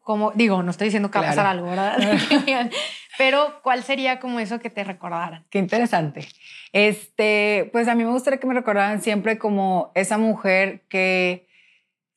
como, 0.00 0.30
digo, 0.32 0.62
no 0.62 0.70
estoy 0.70 0.86
diciendo 0.86 1.10
que 1.10 1.18
va 1.18 1.26
a 1.26 1.28
pasar 1.30 1.46
algo, 1.46 1.66
¿verdad? 1.66 1.98
Pero, 3.18 3.60
¿cuál 3.62 3.82
sería 3.82 4.20
como 4.20 4.38
eso 4.38 4.60
que 4.60 4.70
te 4.70 4.84
recordaran? 4.84 5.44
Qué 5.50 5.58
interesante. 5.58 6.28
Este, 6.72 7.68
pues 7.72 7.88
a 7.88 7.94
mí 7.94 8.04
me 8.04 8.10
gustaría 8.10 8.38
que 8.38 8.46
me 8.46 8.54
recordaran 8.54 9.02
siempre 9.02 9.38
como 9.38 9.92
esa 9.94 10.18
mujer 10.18 10.82
que 10.88 11.48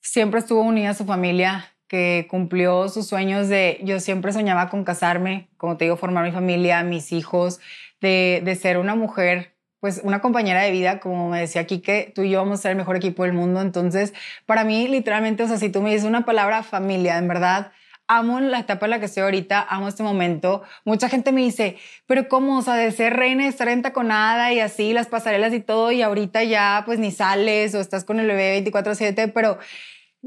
siempre 0.01 0.39
estuvo 0.39 0.61
unida 0.61 0.91
a 0.91 0.93
su 0.93 1.05
familia, 1.05 1.73
que 1.88 2.28
cumplió 2.30 2.89
sus 2.89 3.08
sueños 3.08 3.50
de, 3.50 3.80
yo 3.84 4.00
siempre 4.00 4.34
soñaba 4.34 4.69
con 4.69 4.84
casarme, 4.84 5.50
como 5.58 5.78
te 5.78 5.86
digo, 5.86 5.97
formar 5.97 6.26
mi 6.26 6.32
familia, 6.32 6.84
mis 6.84 7.12
hijos, 7.12 7.60
de, 8.02 8.41
de 8.43 8.56
ser 8.56 8.78
una 8.78 8.95
mujer 8.95 9.58
pues 9.80 10.02
una 10.04 10.21
compañera 10.21 10.62
de 10.63 10.71
vida, 10.71 11.00
como 11.00 11.30
me 11.30 11.39
decía 11.39 11.67
que 11.67 12.12
tú 12.15 12.23
y 12.23 12.32
yo 12.32 12.39
vamos 12.39 12.60
a 12.60 12.62
ser 12.63 12.71
el 12.71 12.78
mejor 12.78 12.95
equipo 12.95 13.23
del 13.23 13.34
mundo. 13.34 13.62
Entonces, 13.62 14.13
para 14.45 14.63
mí, 14.63 14.88
literalmente, 14.88 15.43
o 15.43 15.47
sea, 15.47 15.58
si 15.58 15.69
tú 15.69 15.82
me 15.82 15.91
dices 15.91 16.06
una 16.08 16.26
palabra 16.26 16.63
familia, 16.63 17.17
en 17.17 17.28
verdad, 17.28 17.71
amo 18.08 18.39
la 18.39 18.60
etapa 18.60 18.86
en 18.86 18.91
la 18.91 19.00
que 19.00 19.06
estoy 19.06 19.23
ahorita, 19.23 19.65
amo 19.69 19.88
este 19.88 20.02
momento. 20.04 20.63
Mucha 20.86 21.10
gente 21.10 21.32
me 21.32 21.41
dice, 21.41 21.78
pero 22.08 22.28
¿cómo? 22.28 22.58
O 22.58 22.62
sea, 22.62 22.76
de 22.76 22.91
ser 22.91 23.15
reina, 23.15 23.43
de 23.43 23.50
estar 23.50 23.67
entaconada 23.67 24.52
y 24.54 24.60
así, 24.60 24.93
las 24.93 25.08
pasarelas 25.08 25.54
y 25.54 25.60
todo, 25.60 25.91
y 25.91 26.02
ahorita 26.02 26.43
ya 26.43 26.84
pues 26.86 27.00
ni 27.00 27.12
sales 27.12 27.76
o 27.76 27.80
estás 27.80 28.04
con 28.04 28.19
el 28.19 28.28
bebé 28.28 28.63
24/7, 28.63 29.32
pero 29.34 29.60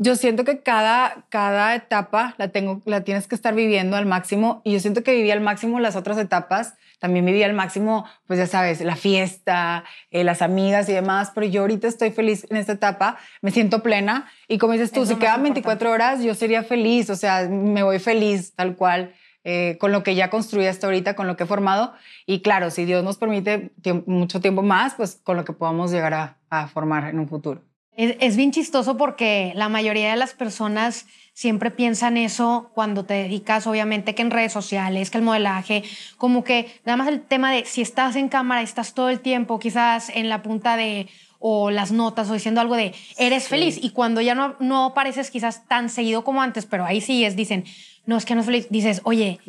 yo 0.03 0.17
siento 0.17 0.45
que 0.45 0.61
cada, 0.61 1.27
cada 1.29 1.75
etapa 1.75 2.35
la, 2.39 2.49
tengo, 2.49 2.81
la 2.87 3.03
tienes 3.03 3.27
que 3.27 3.35
estar 3.35 3.55
viviendo 3.55 3.99
al 3.99 4.07
máximo 4.07 4.63
y 4.65 4.73
yo 4.73 4.81
siento 4.81 5.03
que 5.03 5.15
viví 5.15 5.31
al 5.31 5.43
máximo 5.43 5.79
las 5.79 5.95
otras 5.95 6.17
etapas. 6.17 6.73
También 6.99 7.27
viví 7.27 7.43
al 7.43 7.53
máximo, 7.53 8.07
pues 8.27 8.39
ya 8.39 8.47
sabes, 8.47 8.81
la 8.81 8.97
fiesta, 8.97 9.85
eh, 10.11 10.25
las 10.25 10.41
amigas 10.41 10.89
y 10.89 10.95
demás, 10.95 11.33
pero 11.35 11.47
yo 11.47 11.61
ahorita 11.61 11.87
estoy 11.87 12.13
feliz 12.13 12.47
en 12.49 12.57
esta 12.57 12.73
etapa, 12.73 13.19
me 13.43 13.51
siento 13.51 13.83
plena 13.83 14.31
y 14.49 14.57
como 14.57 14.73
dices 14.73 14.91
tú, 14.91 15.05
si 15.05 15.17
quedan 15.17 15.43
24 15.43 15.91
horas, 15.91 16.23
yo 16.23 16.35
sería 16.35 16.63
feliz, 16.63 17.11
o 17.11 17.17
sea, 17.17 17.47
me 17.51 17.83
voy 17.83 17.99
feliz 17.99 18.55
tal 18.55 18.77
cual. 18.77 19.15
Eh, 19.43 19.79
con 19.81 19.91
lo 19.91 20.03
que 20.03 20.15
ya 20.15 20.29
construí 20.29 20.67
hasta 20.67 20.87
ahorita, 20.87 21.15
con 21.15 21.27
lo 21.27 21.35
que 21.35 21.45
he 21.45 21.47
formado. 21.47 21.95
Y 22.27 22.41
claro, 22.43 22.71
si 22.71 22.85
Dios 22.85 23.03
nos 23.03 23.17
permite 23.17 23.71
mucho 24.05 24.41
tiempo 24.43 24.61
más, 24.61 24.95
pues 24.95 25.19
con 25.23 25.39
lo 25.39 25.47
que 25.47 25.55
podamos 25.55 25.91
llegar 25.91 26.37
a 26.51 26.69
formar 26.69 27.09
en 27.09 27.19
un 27.19 27.27
futuro. 27.27 27.63
Es, 28.01 28.37
bien 28.37 28.51
chistoso 28.51 28.97
porque 28.97 29.53
la 29.55 29.69
mayoría 29.69 30.11
de 30.11 30.17
las 30.17 30.33
personas 30.33 31.05
siempre 31.35 31.71
piensan 31.71 32.17
eso 32.17 32.71
cuando 32.75 33.05
te 33.05 33.13
dedicas, 33.13 33.67
obviamente, 33.67 34.15
que 34.15 34.23
en 34.23 34.31
redes 34.31 34.55
sociales, 34.55 35.11
que 35.11 35.19
el 35.19 35.25
modelaje, 35.25 35.83
como 36.17 36.43
que 36.43 36.73
nada 36.87 36.97
más 36.97 37.09
el 37.09 37.21
tema 37.21 37.53
de 37.53 37.67
si 37.67 37.83
estás 37.83 38.17
en 38.17 38.31
cámara, 38.31 38.63
estás 38.63 38.95
todo 38.95 39.11
el 39.11 39.21
tiempo, 39.21 39.59
quizás 39.59 40.09
en 40.15 40.31
la 40.31 40.43
punta 40.43 40.79
de 40.79 41.09
o 41.41 41.71
las 41.71 41.93
notas 41.93 42.31
o 42.31 42.35
diciendo 42.35 42.63
algo 42.63 42.75
de 42.75 42.95
eres 43.19 43.49
feliz 43.49 43.79
y 43.83 43.91
cuando 43.91 44.23
ya 44.23 44.35
no, 44.35 44.57
no 44.61 44.87
apareces 44.87 45.31
quizás 45.31 45.67
tan 45.67 45.91
seguido 45.91 46.25
como 46.25 46.41
antes, 46.41 46.65
pero 46.65 46.87
ahí 46.87 47.03
sí 47.03 47.25
es, 47.27 47.37
dicen, 47.37 47.65
no 48.07 48.17
es 48.17 48.25
que 48.25 48.35
no 48.35 48.41
es 48.41 48.47
feliz, 48.47 48.67
dices, 48.71 49.03
oye, 49.05 49.41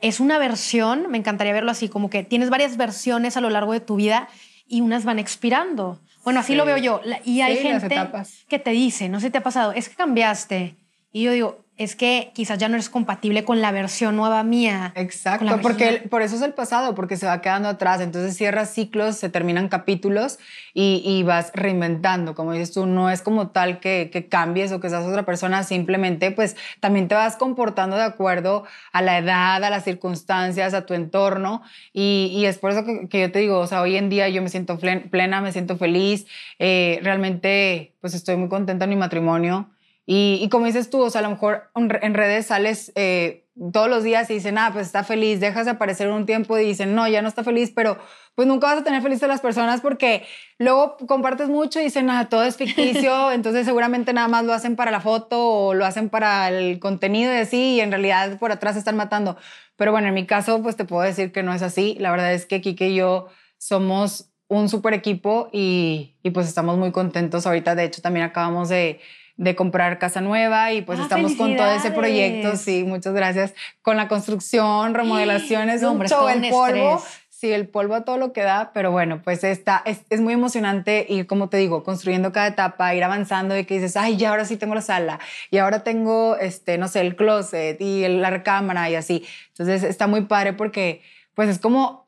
es 0.00 0.20
una 0.20 0.38
versión, 0.38 1.10
me 1.10 1.18
encantaría 1.18 1.52
verlo 1.52 1.70
así, 1.70 1.90
como 1.90 2.08
que 2.08 2.22
tienes 2.22 2.48
varias 2.48 2.78
versiones 2.78 3.36
a 3.36 3.42
lo 3.42 3.50
largo 3.50 3.74
de 3.74 3.80
tu 3.80 3.96
vida 3.96 4.28
y 4.68 4.80
unas 4.80 5.04
van 5.04 5.18
expirando. 5.18 5.98
Bueno, 6.24 6.40
así 6.40 6.54
lo 6.54 6.64
veo 6.64 6.76
yo. 6.76 7.00
Y 7.24 7.40
hay 7.40 7.56
gente 7.56 8.10
que 8.48 8.58
te 8.58 8.70
dice, 8.70 9.08
no 9.08 9.20
sé 9.20 9.26
si 9.26 9.32
te 9.32 9.38
ha 9.38 9.42
pasado, 9.42 9.72
es 9.72 9.88
que 9.88 9.96
cambiaste. 9.96 10.76
Y 11.12 11.22
yo 11.22 11.32
digo, 11.32 11.64
es 11.78 11.94
que 11.94 12.32
quizás 12.34 12.58
ya 12.58 12.68
no 12.68 12.74
eres 12.74 12.88
compatible 12.88 13.44
con 13.44 13.60
la 13.60 13.70
versión 13.70 14.16
nueva 14.16 14.42
mía. 14.42 14.92
Exacto, 14.96 15.60
porque 15.62 16.02
por 16.10 16.22
eso 16.22 16.34
es 16.34 16.42
el 16.42 16.52
pasado, 16.52 16.96
porque 16.96 17.16
se 17.16 17.24
va 17.24 17.40
quedando 17.40 17.68
atrás. 17.68 18.00
Entonces 18.00 18.36
cierras 18.36 18.70
ciclos, 18.74 19.16
se 19.16 19.28
terminan 19.28 19.68
capítulos 19.68 20.40
y, 20.74 21.22
vas 21.22 21.52
reinventando. 21.54 22.34
Como 22.34 22.52
dices 22.52 22.72
tú, 22.72 22.86
no 22.86 23.10
es 23.10 23.22
como 23.22 23.50
tal 23.50 23.78
que, 23.78 24.26
cambies 24.28 24.72
o 24.72 24.80
que 24.80 24.90
seas 24.90 25.04
otra 25.04 25.24
persona, 25.24 25.62
simplemente 25.62 26.32
pues 26.32 26.56
también 26.80 27.06
te 27.06 27.14
vas 27.14 27.36
comportando 27.36 27.96
de 27.96 28.02
acuerdo 28.02 28.64
a 28.92 29.00
la 29.00 29.18
edad, 29.18 29.62
a 29.62 29.70
las 29.70 29.84
circunstancias, 29.84 30.74
a 30.74 30.84
tu 30.84 30.94
entorno. 30.94 31.62
Y, 31.92 32.44
es 32.44 32.58
por 32.58 32.72
eso 32.72 32.84
que, 32.84 33.20
yo 33.20 33.30
te 33.30 33.38
digo, 33.38 33.60
o 33.60 33.66
sea, 33.68 33.82
hoy 33.82 33.96
en 33.96 34.08
día 34.08 34.28
yo 34.28 34.42
me 34.42 34.48
siento 34.48 34.78
plena, 34.78 35.40
me 35.40 35.52
siento 35.52 35.76
feliz. 35.76 36.26
Eh, 36.58 36.98
realmente 37.04 37.94
pues 38.00 38.14
estoy 38.14 38.36
muy 38.36 38.48
contenta 38.48 38.84
en 38.84 38.90
mi 38.90 38.96
matrimonio. 38.96 39.68
Y, 40.10 40.48
como 40.48 40.64
dices 40.64 40.88
tú, 40.88 41.02
o 41.02 41.10
sea, 41.10 41.18
a 41.18 41.22
lo 41.22 41.28
mejor 41.28 41.70
en 41.74 42.14
redes 42.14 42.46
sales 42.46 42.92
eh, 42.94 43.44
todos 43.74 43.90
los 43.90 44.02
días 44.02 44.30
y 44.30 44.34
dicen, 44.34 44.56
ah, 44.56 44.70
pues 44.72 44.86
está 44.86 45.04
feliz, 45.04 45.38
dejas 45.38 45.66
de 45.66 45.72
aparecer 45.72 46.08
un 46.08 46.24
tiempo 46.24 46.56
y 46.56 46.64
dicen, 46.64 46.94
no, 46.94 47.06
ya 47.06 47.20
no 47.20 47.28
está 47.28 47.44
feliz, 47.44 47.72
pero 47.76 47.98
pues 48.34 48.48
nunca 48.48 48.68
vas 48.68 48.78
a 48.78 48.84
tener 48.84 49.02
felices 49.02 49.24
a 49.24 49.26
las 49.26 49.42
personas 49.42 49.82
porque 49.82 50.24
luego 50.56 50.96
compartes 51.06 51.50
mucho 51.50 51.78
y 51.78 51.84
dicen, 51.84 52.08
ah, 52.08 52.30
todo 52.30 52.44
es 52.44 52.56
ficticio, 52.56 53.32
entonces 53.32 53.66
seguramente 53.66 54.14
nada 54.14 54.28
más 54.28 54.46
lo 54.46 54.54
hacen 54.54 54.76
para 54.76 54.90
la 54.90 55.00
foto 55.00 55.46
o 55.46 55.74
lo 55.74 55.84
hacen 55.84 56.08
para 56.08 56.48
el 56.48 56.78
contenido 56.78 57.30
y 57.30 57.36
así, 57.36 57.74
y 57.74 57.80
en 57.82 57.90
realidad 57.90 58.38
por 58.38 58.50
atrás 58.50 58.76
están 58.76 58.96
matando. 58.96 59.36
Pero 59.76 59.92
bueno, 59.92 60.08
en 60.08 60.14
mi 60.14 60.24
caso, 60.24 60.62
pues 60.62 60.76
te 60.76 60.86
puedo 60.86 61.02
decir 61.02 61.32
que 61.32 61.42
no 61.42 61.52
es 61.52 61.60
así. 61.60 61.98
La 62.00 62.10
verdad 62.10 62.32
es 62.32 62.46
que 62.46 62.62
Kike 62.62 62.88
y 62.88 62.94
yo 62.94 63.28
somos 63.58 64.30
un 64.48 64.70
super 64.70 64.94
equipo 64.94 65.50
y, 65.52 66.16
y 66.22 66.30
pues 66.30 66.48
estamos 66.48 66.78
muy 66.78 66.92
contentos. 66.92 67.46
Ahorita, 67.46 67.74
de 67.74 67.84
hecho, 67.84 68.00
también 68.00 68.24
acabamos 68.24 68.70
de 68.70 69.00
de 69.38 69.54
comprar 69.54 69.98
casa 69.98 70.20
nueva 70.20 70.72
y 70.72 70.82
pues 70.82 70.98
ah, 70.98 71.04
estamos 71.04 71.34
con 71.36 71.56
todo 71.56 71.70
ese 71.70 71.92
proyecto, 71.92 72.56
sí, 72.56 72.84
muchas 72.84 73.14
gracias, 73.14 73.54
con 73.82 73.96
la 73.96 74.08
construcción, 74.08 74.94
remodelaciones, 74.94 75.82
un 75.82 76.04
show, 76.06 76.28
el 76.28 76.50
polvo. 76.50 77.02
Sí, 77.30 77.52
el 77.52 77.68
polvo 77.68 77.94
a 77.94 78.04
todo 78.04 78.16
lo 78.18 78.32
que 78.32 78.42
da, 78.42 78.72
pero 78.74 78.90
bueno, 78.90 79.22
pues 79.22 79.44
está, 79.44 79.80
es, 79.84 80.00
es, 80.10 80.20
muy 80.20 80.32
emocionante 80.32 81.06
ir, 81.08 81.28
como 81.28 81.48
te 81.48 81.56
digo, 81.56 81.84
construyendo 81.84 82.32
cada 82.32 82.48
etapa, 82.48 82.92
ir 82.96 83.04
avanzando 83.04 83.56
y 83.56 83.64
que 83.64 83.74
dices, 83.74 83.96
ay, 83.96 84.16
ya 84.16 84.30
ahora 84.30 84.44
sí 84.44 84.56
tengo 84.56 84.74
la 84.74 84.80
sala, 84.80 85.20
y 85.52 85.58
ahora 85.58 85.84
tengo, 85.84 86.36
este, 86.36 86.78
no 86.78 86.88
sé, 86.88 87.00
el 87.00 87.14
closet 87.14 87.80
y 87.80 88.08
la 88.08 88.30
recámara 88.30 88.90
y 88.90 88.96
así. 88.96 89.24
Entonces 89.50 89.84
está 89.84 90.08
muy 90.08 90.22
padre 90.22 90.52
porque, 90.52 91.00
pues 91.34 91.48
es 91.48 91.60
como 91.60 92.07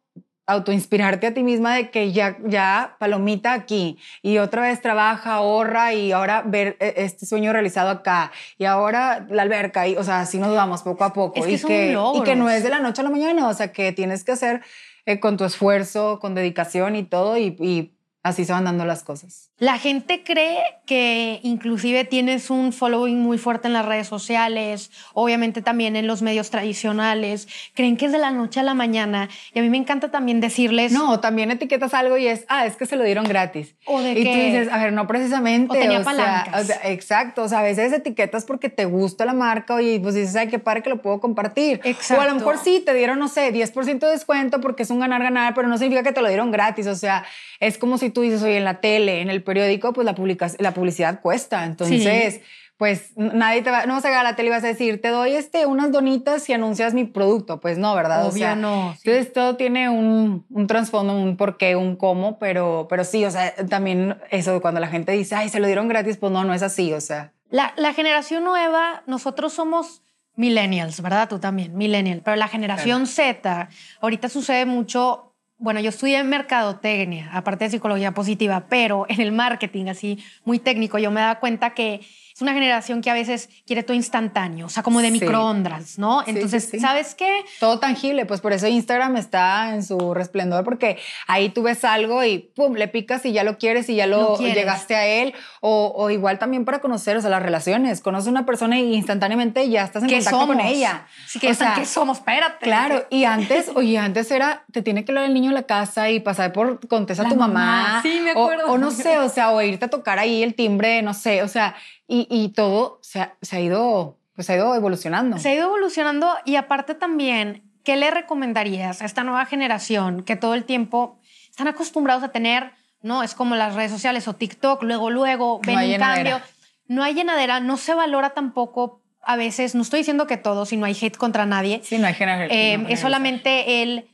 autoinspirarte 0.53 1.27
a 1.27 1.35
ti 1.35 1.43
misma 1.43 1.75
de 1.75 1.91
que 1.91 2.13
ya, 2.13 2.39
ya, 2.45 2.97
palomita 2.99 3.53
aquí, 3.53 3.99
y 4.23 4.39
otra 4.39 4.63
vez 4.63 4.81
trabaja, 4.81 5.35
ahorra, 5.35 5.95
y 5.95 6.13
ahora 6.13 6.43
ver 6.45 6.77
eh, 6.81 6.95
este 6.97 7.27
sueño 7.27 7.53
realizado 7.53 7.91
acá, 7.91 8.33
y 8.59 8.65
ahora 8.65 9.27
la 9.31 9.43
alberca, 9.43 9.87
y, 9.87 9.97
o 9.97 10.05
sea, 10.05 10.21
así 10.21 10.39
nos 10.39 10.55
vamos 10.55 10.83
poco 10.83 11.05
a 11.05 11.13
poco. 11.13 11.47
y, 11.47 11.59
que, 11.59 11.97
y 12.15 12.23
que 12.23 12.37
no 12.37 12.51
es 12.51 12.63
de 12.63 12.71
la 12.71 12.81
noche 12.81 13.01
a 13.01 13.05
la 13.05 13.11
mañana, 13.11 13.49
o 13.49 13.55
sea, 13.55 13.73
que 13.73 13.93
tienes 13.93 14.25
que 14.25 14.33
hacer 14.33 14.63
eh, 15.07 15.21
con 15.21 15.37
tu 15.37 15.45
esfuerzo, 15.45 16.19
con 16.21 16.35
dedicación 16.35 16.97
y 16.97 17.05
todo, 17.05 17.37
y, 17.37 17.57
y 17.61 17.93
así 18.23 18.45
se 18.45 18.53
van 18.53 18.65
dando 18.65 18.85
las 18.85 19.03
cosas. 19.03 19.51
La 19.59 19.79
gente 19.79 20.23
cree 20.25 20.63
que 20.87 21.41
inclusive 21.43 22.05
tienes 22.05 22.51
un 22.51 22.73
following 22.73 23.19
muy 23.19 23.39
fuerte 23.39 23.69
en 23.69 23.75
las 23.75 23.85
redes 23.85 24.09
sociales, 24.09 24.91
obviamente 25.13 25.63
también 25.63 25.97
en 25.97 26.07
los 26.07 26.23
medios 26.23 26.51
tradicionales, 26.51 27.49
creen 27.75 27.97
que 27.97 28.07
es 28.07 28.13
de 28.13 28.19
la 28.19 28.31
noche 28.31 28.61
a 28.61 28.63
la 28.63 28.75
mañana 28.75 29.29
y 29.55 29.59
a 29.59 29.63
mí 29.63 29.71
me 29.71 29.77
encanta 29.77 30.11
también 30.11 30.41
decirles... 30.41 30.93
No, 30.93 31.21
también 31.21 31.51
etiquetas 31.51 31.95
algo 31.95 32.17
y 32.17 32.27
es, 32.27 32.45
ah, 32.49 32.67
es 32.67 32.77
que 32.77 32.87
se 32.87 32.97
lo 32.97 33.05
dieron 33.05 33.25
gratis. 33.25 33.75
O 33.87 34.01
de 34.01 34.13
y 34.13 34.25
tú 34.25 34.31
dices, 34.31 34.69
a 34.71 34.79
ver, 34.79 34.93
no 34.93 35.07
precisamente. 35.07 35.77
O 35.77 35.81
tenía 35.81 36.03
palancas. 36.03 36.71
exacto, 36.85 37.43
o 37.43 37.49
sea, 37.49 37.61
a 37.61 37.63
veces 37.63 37.93
etiquetas 37.93 38.45
porque 38.45 38.69
te 38.69 38.85
gusta 38.85 39.25
la 39.25 39.35
marca 39.35 39.81
y 39.81 39.99
pues 39.99 40.15
dices, 40.15 40.37
ay, 40.37 40.49
qué 40.49 40.59
padre 40.59 40.83
que 40.83 40.91
lo 40.91 41.01
puedo 41.01 41.21
compartir. 41.21 41.81
Exacto. 41.85 42.23
O 42.23 42.27
a 42.27 42.29
lo 42.29 42.35
mejor 42.35 42.59
sí, 42.59 42.83
te 42.85 42.95
dieron, 42.95 43.19
no 43.19 43.29
sé, 43.29 43.53
10% 43.53 43.99
de 43.99 44.09
descuento 44.09 44.61
porque 44.61 44.83
es 44.83 44.91
un 44.91 45.01
ganar-ganar, 45.01 45.55
pero 45.55 45.69
no 45.69 45.79
significa 45.79 46.03
que 46.03 46.13
te 46.13 46.23
lo 46.23 46.29
dieron 46.29 46.51
gratis, 46.51 46.87
o 46.87 46.95
sea, 46.95 47.25
es 47.61 47.77
como 47.77 47.99
si 47.99 48.10
tú 48.11 48.23
dices, 48.23 48.43
oye, 48.43 48.57
en 48.57 48.65
la 48.65 48.81
tele, 48.81 49.21
en 49.21 49.31
el 49.31 49.43
periódico, 49.43 49.93
pues 49.93 50.05
la, 50.05 50.15
la 50.59 50.75
publicidad 50.75 51.21
cuesta. 51.21 51.65
Entonces, 51.65 52.41
pues 52.81 53.13
nadie 53.17 53.61
te 53.61 53.71
va, 53.71 53.85
no 53.85 53.93
vas 53.93 54.05
a 54.07 54.09
llegar 54.09 54.25
a 54.25 54.31
la 54.31 54.37
tele 54.37 54.49
y 54.49 54.53
vas 54.53 54.65
a 54.65 54.69
decir, 54.69 55.03
te 55.03 55.09
doy 55.09 55.35
este, 55.35 55.67
unas 55.67 55.93
donitas 55.93 56.49
y 56.49 56.55
anuncias 56.55 56.95
mi 56.95 57.05
producto. 57.05 57.61
Pues 57.61 57.77
no, 57.77 57.95
¿verdad? 57.95 58.23
Obvio 58.23 58.29
o 58.29 58.33
sea, 58.39 58.57
no. 58.57 58.95
Entonces 59.05 59.33
todo 59.35 59.57
tiene 59.57 59.91
un, 59.91 60.47
un 60.49 60.67
trasfondo, 60.67 61.13
un 61.13 61.37
porqué, 61.37 61.77
un 61.77 61.95
cómo, 61.97 62.39
pero, 62.39 62.87
pero 62.89 63.05
sí, 63.05 63.25
o 63.27 63.31
sea, 63.31 63.55
también 63.69 64.17
eso 64.31 64.63
cuando 64.63 64.81
la 64.81 64.89
gente 64.89 65.13
dice, 65.13 65.35
ay, 65.35 65.51
se 65.51 65.61
lo 65.61 65.67
dieron 65.67 65.89
gratis, 65.89 66.17
pues 66.17 66.33
no, 66.33 66.43
no 66.45 66.55
es 66.55 66.63
así, 66.63 66.93
o 66.95 67.03
sea. 67.03 67.33
La, 67.51 67.75
la 67.77 67.93
generación 67.93 68.45
nueva, 68.45 69.03
nosotros 69.07 69.53
somos 69.53 70.03
millennials, 70.37 71.03
¿verdad? 71.03 71.29
Tú 71.29 71.39
también, 71.39 71.77
millennial. 71.77 72.23
Pero 72.25 72.37
la 72.37 72.49
generación 72.49 73.07
Z, 73.07 73.69
ahorita 74.01 74.31
sucede 74.31 74.65
mucho 74.65 75.30
bueno, 75.61 75.79
yo 75.81 75.91
estudié 75.91 76.25
mercadotecnia, 76.25 77.31
aparte 77.33 77.65
de 77.65 77.71
psicología 77.71 78.13
positiva, 78.13 78.65
pero 78.71 79.05
en 79.09 79.21
el 79.21 79.31
marketing, 79.31 79.87
así 79.87 80.19
muy 80.45 80.59
técnico, 80.59 80.99
yo 80.99 81.11
me 81.11 81.21
daba 81.21 81.39
cuenta 81.39 81.75
que 81.75 82.01
es 82.41 82.43
una 82.43 82.55
generación 82.55 83.03
que 83.03 83.11
a 83.11 83.15
veces 83.15 83.51
quiere 83.67 83.83
todo 83.83 83.95
instantáneo, 83.95 84.67
o 84.67 84.69
sea, 84.71 84.83
como 84.83 85.03
de 85.03 85.11
microondas, 85.11 85.99
¿no? 85.99 86.23
Entonces, 86.27 86.71
¿sabes 86.81 87.15
qué? 87.15 87.45
Todo 87.59 87.79
tangible, 87.79 88.25
pues 88.25 88.41
por 88.41 88.55
eso 88.55 88.67
Instagram 88.67 89.19
está 89.19 89.75
en 89.75 89.83
su 89.83 90.15
resplendor, 90.15 90.65
porque 90.65 90.99
ahí 91.27 91.51
tú 91.51 91.63
ves 91.63 91.85
algo 91.85 92.25
y 92.25 92.39
pum, 92.39 92.75
le 92.77 92.89
picas 92.89 93.27
y 93.27 93.33
ya 93.33 93.45
lo 93.45 93.59
quieres 93.59 93.91
y 93.91 93.97
ya 93.97 94.07
lo, 94.07 94.39
llegaste 94.39 94.95
a 94.95 95.07
él. 95.07 95.35
O, 95.61 96.09
igual 96.09 96.39
también 96.39 96.65
para 96.65 96.81
conocer, 96.81 97.19
o 97.19 97.21
sea, 97.21 97.29
las 97.29 97.43
relaciones. 97.43 98.01
Conoces 98.01 98.29
a 98.29 98.31
una 98.31 98.47
persona 98.47 98.79
y 98.79 98.95
instantáneamente 98.95 99.69
ya 99.69 99.85
estás 99.85 100.03
en 100.03 100.11
contacto 100.11 100.47
con 100.47 100.61
ella. 100.61 101.07
Sí, 101.27 101.39
que 101.39 101.51
o 101.51 101.55
sea, 101.55 101.75
¿qué 101.75 101.85
somos? 101.85 102.19
Espérate. 102.19 102.65
Claro, 102.65 103.07
y 103.11 103.25
antes, 103.25 103.71
oye, 103.75 103.99
antes 103.99 104.31
era, 104.31 104.65
te 104.73 104.81
tiene 104.81 105.05
que 105.05 105.13
hablar 105.13 105.27
el 105.27 105.35
niño 105.35 105.50
la 105.53 105.65
casa 105.65 106.11
y 106.11 106.21
pasar 106.21 106.53
por, 106.53 106.87
contesta 106.89 107.25
a 107.25 107.29
tu 107.29 107.37
mamá. 107.37 108.01
Sí, 108.03 108.21
me 108.21 108.31
acuerdo. 108.31 108.67
O, 108.67 108.79
no 108.79 108.91
sé, 108.91 109.19
o 109.19 109.29
sea, 109.29 109.51
o 109.51 109.61
irte 109.63 109.85
a 109.85 109.89
tocar 109.89 110.19
ahí 110.19 110.43
el 110.43 110.55
timbre, 110.55 111.03
no 111.03 111.15
sé, 111.15 111.43
o 111.43 111.49
sea, 111.49 111.75
y, 112.07 112.49
todo 112.57 112.99
se 113.03 113.21
ha, 113.21 113.37
se 113.41 113.57
ha, 113.57 113.61
ido, 113.61 114.19
pues 114.35 114.51
ha 114.51 114.57
ido 114.57 114.75
evolucionando. 114.75 115.39
Se 115.39 115.51
ha 115.51 115.55
ido 115.55 115.67
evolucionando 115.67 116.29
y 116.45 116.57
aparte 116.57 116.95
también, 116.95 117.63
¿qué 117.85 117.97
le 117.97 118.11
recomendarías 118.11 119.03
a 119.03 119.05
esta 119.05 119.23
nueva 119.23 119.47
generación 119.47 120.23
que 120.23 120.37
todo 120.37 120.55
el 120.55 120.65
tiempo 120.65 121.21
están 121.51 121.69
acostumbrados 121.69 122.23
a 122.23 122.29
tener, 122.29 122.73
no, 123.03 123.23
es 123.23 123.35
como 123.35 123.55
las 123.55 123.75
redes 123.75 123.91
sociales 123.91 124.27
o 124.29 124.35
TikTok, 124.35 124.83
luego, 124.83 125.11
luego, 125.11 125.61
ven 125.65 125.79
un 125.79 125.99
cambio. 125.99 126.41
No 126.87 127.05
hay 127.05 127.15
llenadera, 127.15 127.61
no 127.61 127.77
se 127.77 127.95
valora 127.95 128.31
tampoco 128.31 129.01
a 129.23 129.37
veces, 129.37 129.75
no 129.75 129.83
estoy 129.83 130.01
diciendo 130.01 130.27
que 130.27 130.37
todo, 130.37 130.67
si 130.67 130.77
no 130.77 130.87
hay 130.87 130.97
hate 131.01 131.17
contra 131.17 131.47
nadie. 131.47 131.81
Sí, 131.85 131.99
no 131.99 132.07
hay 132.07 132.17
eh, 132.19 132.85
es 132.89 133.01
solamente 133.01 133.83
el 133.83 134.09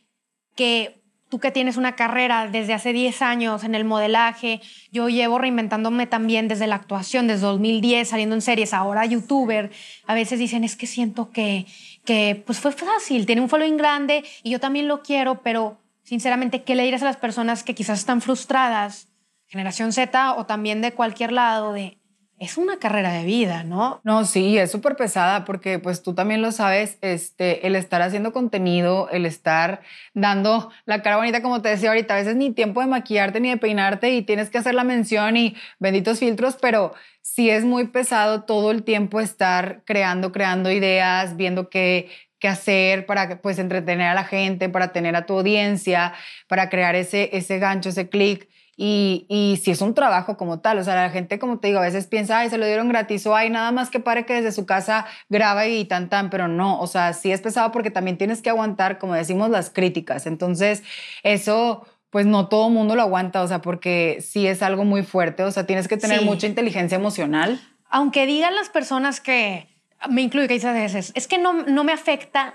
que 0.54 1.02
tú 1.28 1.40
que 1.40 1.50
tienes 1.50 1.76
una 1.76 1.96
carrera 1.96 2.48
desde 2.48 2.74
hace 2.74 2.92
10 2.92 3.22
años 3.22 3.64
en 3.64 3.74
el 3.74 3.84
modelaje, 3.84 4.60
yo 4.92 5.08
llevo 5.08 5.38
reinventándome 5.38 6.06
también 6.06 6.48
desde 6.48 6.66
la 6.66 6.76
actuación, 6.76 7.26
desde 7.26 7.46
2010, 7.46 8.08
saliendo 8.08 8.34
en 8.34 8.42
series, 8.42 8.72
ahora 8.72 9.04
youtuber, 9.06 9.70
a 10.06 10.14
veces 10.14 10.38
dicen, 10.38 10.64
es 10.64 10.76
que 10.76 10.86
siento 10.86 11.30
que, 11.30 11.66
que 12.04 12.42
pues 12.46 12.60
fue 12.60 12.72
fácil, 12.72 13.26
tiene 13.26 13.42
un 13.42 13.48
following 13.48 13.76
grande 13.76 14.24
y 14.42 14.50
yo 14.50 14.60
también 14.60 14.88
lo 14.88 15.02
quiero, 15.02 15.42
pero 15.42 15.78
sinceramente, 16.02 16.62
¿qué 16.62 16.74
le 16.74 16.84
dirás 16.84 17.02
a 17.02 17.06
las 17.06 17.16
personas 17.16 17.64
que 17.64 17.74
quizás 17.74 17.98
están 17.98 18.20
frustradas, 18.20 19.08
generación 19.46 19.92
Z 19.92 20.34
o 20.34 20.46
también 20.46 20.80
de 20.80 20.92
cualquier 20.92 21.32
lado, 21.32 21.72
de 21.72 21.98
es 22.38 22.58
una 22.58 22.78
carrera 22.78 23.12
de 23.12 23.24
vida, 23.24 23.64
¿no? 23.64 24.00
No, 24.04 24.24
sí, 24.26 24.58
es 24.58 24.70
súper 24.70 24.94
pesada 24.96 25.44
porque 25.44 25.78
pues 25.78 26.02
tú 26.02 26.14
también 26.14 26.42
lo 26.42 26.52
sabes, 26.52 26.98
este, 27.00 27.66
el 27.66 27.74
estar 27.76 28.02
haciendo 28.02 28.32
contenido, 28.32 29.08
el 29.10 29.24
estar 29.24 29.80
dando 30.12 30.70
la 30.84 31.02
cara 31.02 31.16
bonita, 31.16 31.40
como 31.40 31.62
te 31.62 31.70
decía 31.70 31.88
ahorita, 31.88 32.14
a 32.14 32.18
veces 32.18 32.36
ni 32.36 32.50
tiempo 32.50 32.80
de 32.80 32.88
maquillarte 32.88 33.40
ni 33.40 33.48
de 33.50 33.56
peinarte 33.56 34.10
y 34.10 34.22
tienes 34.22 34.50
que 34.50 34.58
hacer 34.58 34.74
la 34.74 34.84
mención 34.84 35.36
y 35.36 35.56
benditos 35.78 36.18
filtros, 36.18 36.56
pero 36.60 36.92
sí 37.22 37.48
es 37.48 37.64
muy 37.64 37.88
pesado 37.88 38.44
todo 38.44 38.70
el 38.70 38.82
tiempo 38.82 39.20
estar 39.20 39.82
creando, 39.84 40.30
creando 40.30 40.70
ideas, 40.70 41.36
viendo 41.36 41.70
qué, 41.70 42.10
qué 42.38 42.48
hacer 42.48 43.06
para 43.06 43.40
pues 43.40 43.58
entretener 43.58 44.08
a 44.08 44.14
la 44.14 44.24
gente, 44.24 44.68
para 44.68 44.92
tener 44.92 45.16
a 45.16 45.24
tu 45.24 45.38
audiencia, 45.38 46.12
para 46.48 46.68
crear 46.68 46.94
ese, 46.96 47.30
ese 47.32 47.58
gancho, 47.58 47.88
ese 47.88 48.08
clic. 48.10 48.48
Y, 48.76 49.24
y 49.28 49.56
si 49.62 49.70
es 49.70 49.80
un 49.80 49.94
trabajo 49.94 50.36
como 50.36 50.60
tal, 50.60 50.78
o 50.78 50.84
sea, 50.84 50.94
la 50.94 51.10
gente, 51.10 51.38
como 51.38 51.58
te 51.58 51.68
digo, 51.68 51.78
a 51.78 51.82
veces 51.82 52.06
piensa, 52.06 52.40
ay, 52.40 52.50
se 52.50 52.58
lo 52.58 52.66
dieron 52.66 52.88
gratis 52.88 53.26
o 53.26 53.34
ay, 53.34 53.48
nada 53.48 53.72
más 53.72 53.88
que 53.88 54.00
pare 54.00 54.26
que 54.26 54.34
desde 54.34 54.52
su 54.52 54.66
casa 54.66 55.06
graba 55.30 55.66
y 55.66 55.86
tan 55.86 56.10
tan, 56.10 56.28
pero 56.28 56.46
no, 56.46 56.78
o 56.80 56.86
sea, 56.86 57.14
sí 57.14 57.32
es 57.32 57.40
pesado 57.40 57.72
porque 57.72 57.90
también 57.90 58.18
tienes 58.18 58.42
que 58.42 58.50
aguantar, 58.50 58.98
como 58.98 59.14
decimos, 59.14 59.48
las 59.48 59.70
críticas. 59.70 60.26
Entonces, 60.26 60.82
eso 61.22 61.86
pues 62.10 62.24
no 62.24 62.48
todo 62.48 62.68
el 62.68 62.72
mundo 62.72 62.94
lo 62.94 63.02
aguanta, 63.02 63.42
o 63.42 63.48
sea, 63.48 63.60
porque 63.60 64.24
sí 64.26 64.46
es 64.46 64.62
algo 64.62 64.84
muy 64.84 65.02
fuerte, 65.02 65.42
o 65.42 65.50
sea, 65.50 65.66
tienes 65.66 65.88
que 65.88 65.96
tener 65.96 66.22
mucha 66.22 66.46
inteligencia 66.46 66.96
emocional. 66.96 67.60
Aunque 67.90 68.26
digan 68.26 68.54
las 68.54 68.68
personas 68.68 69.20
que, 69.20 69.68
me 70.08 70.22
incluye 70.22 70.48
que 70.48 70.54
dices, 70.54 71.12
es 71.14 71.26
que 71.26 71.38
no, 71.38 71.52
no 71.64 71.84
me 71.84 71.92
afecta, 71.92 72.54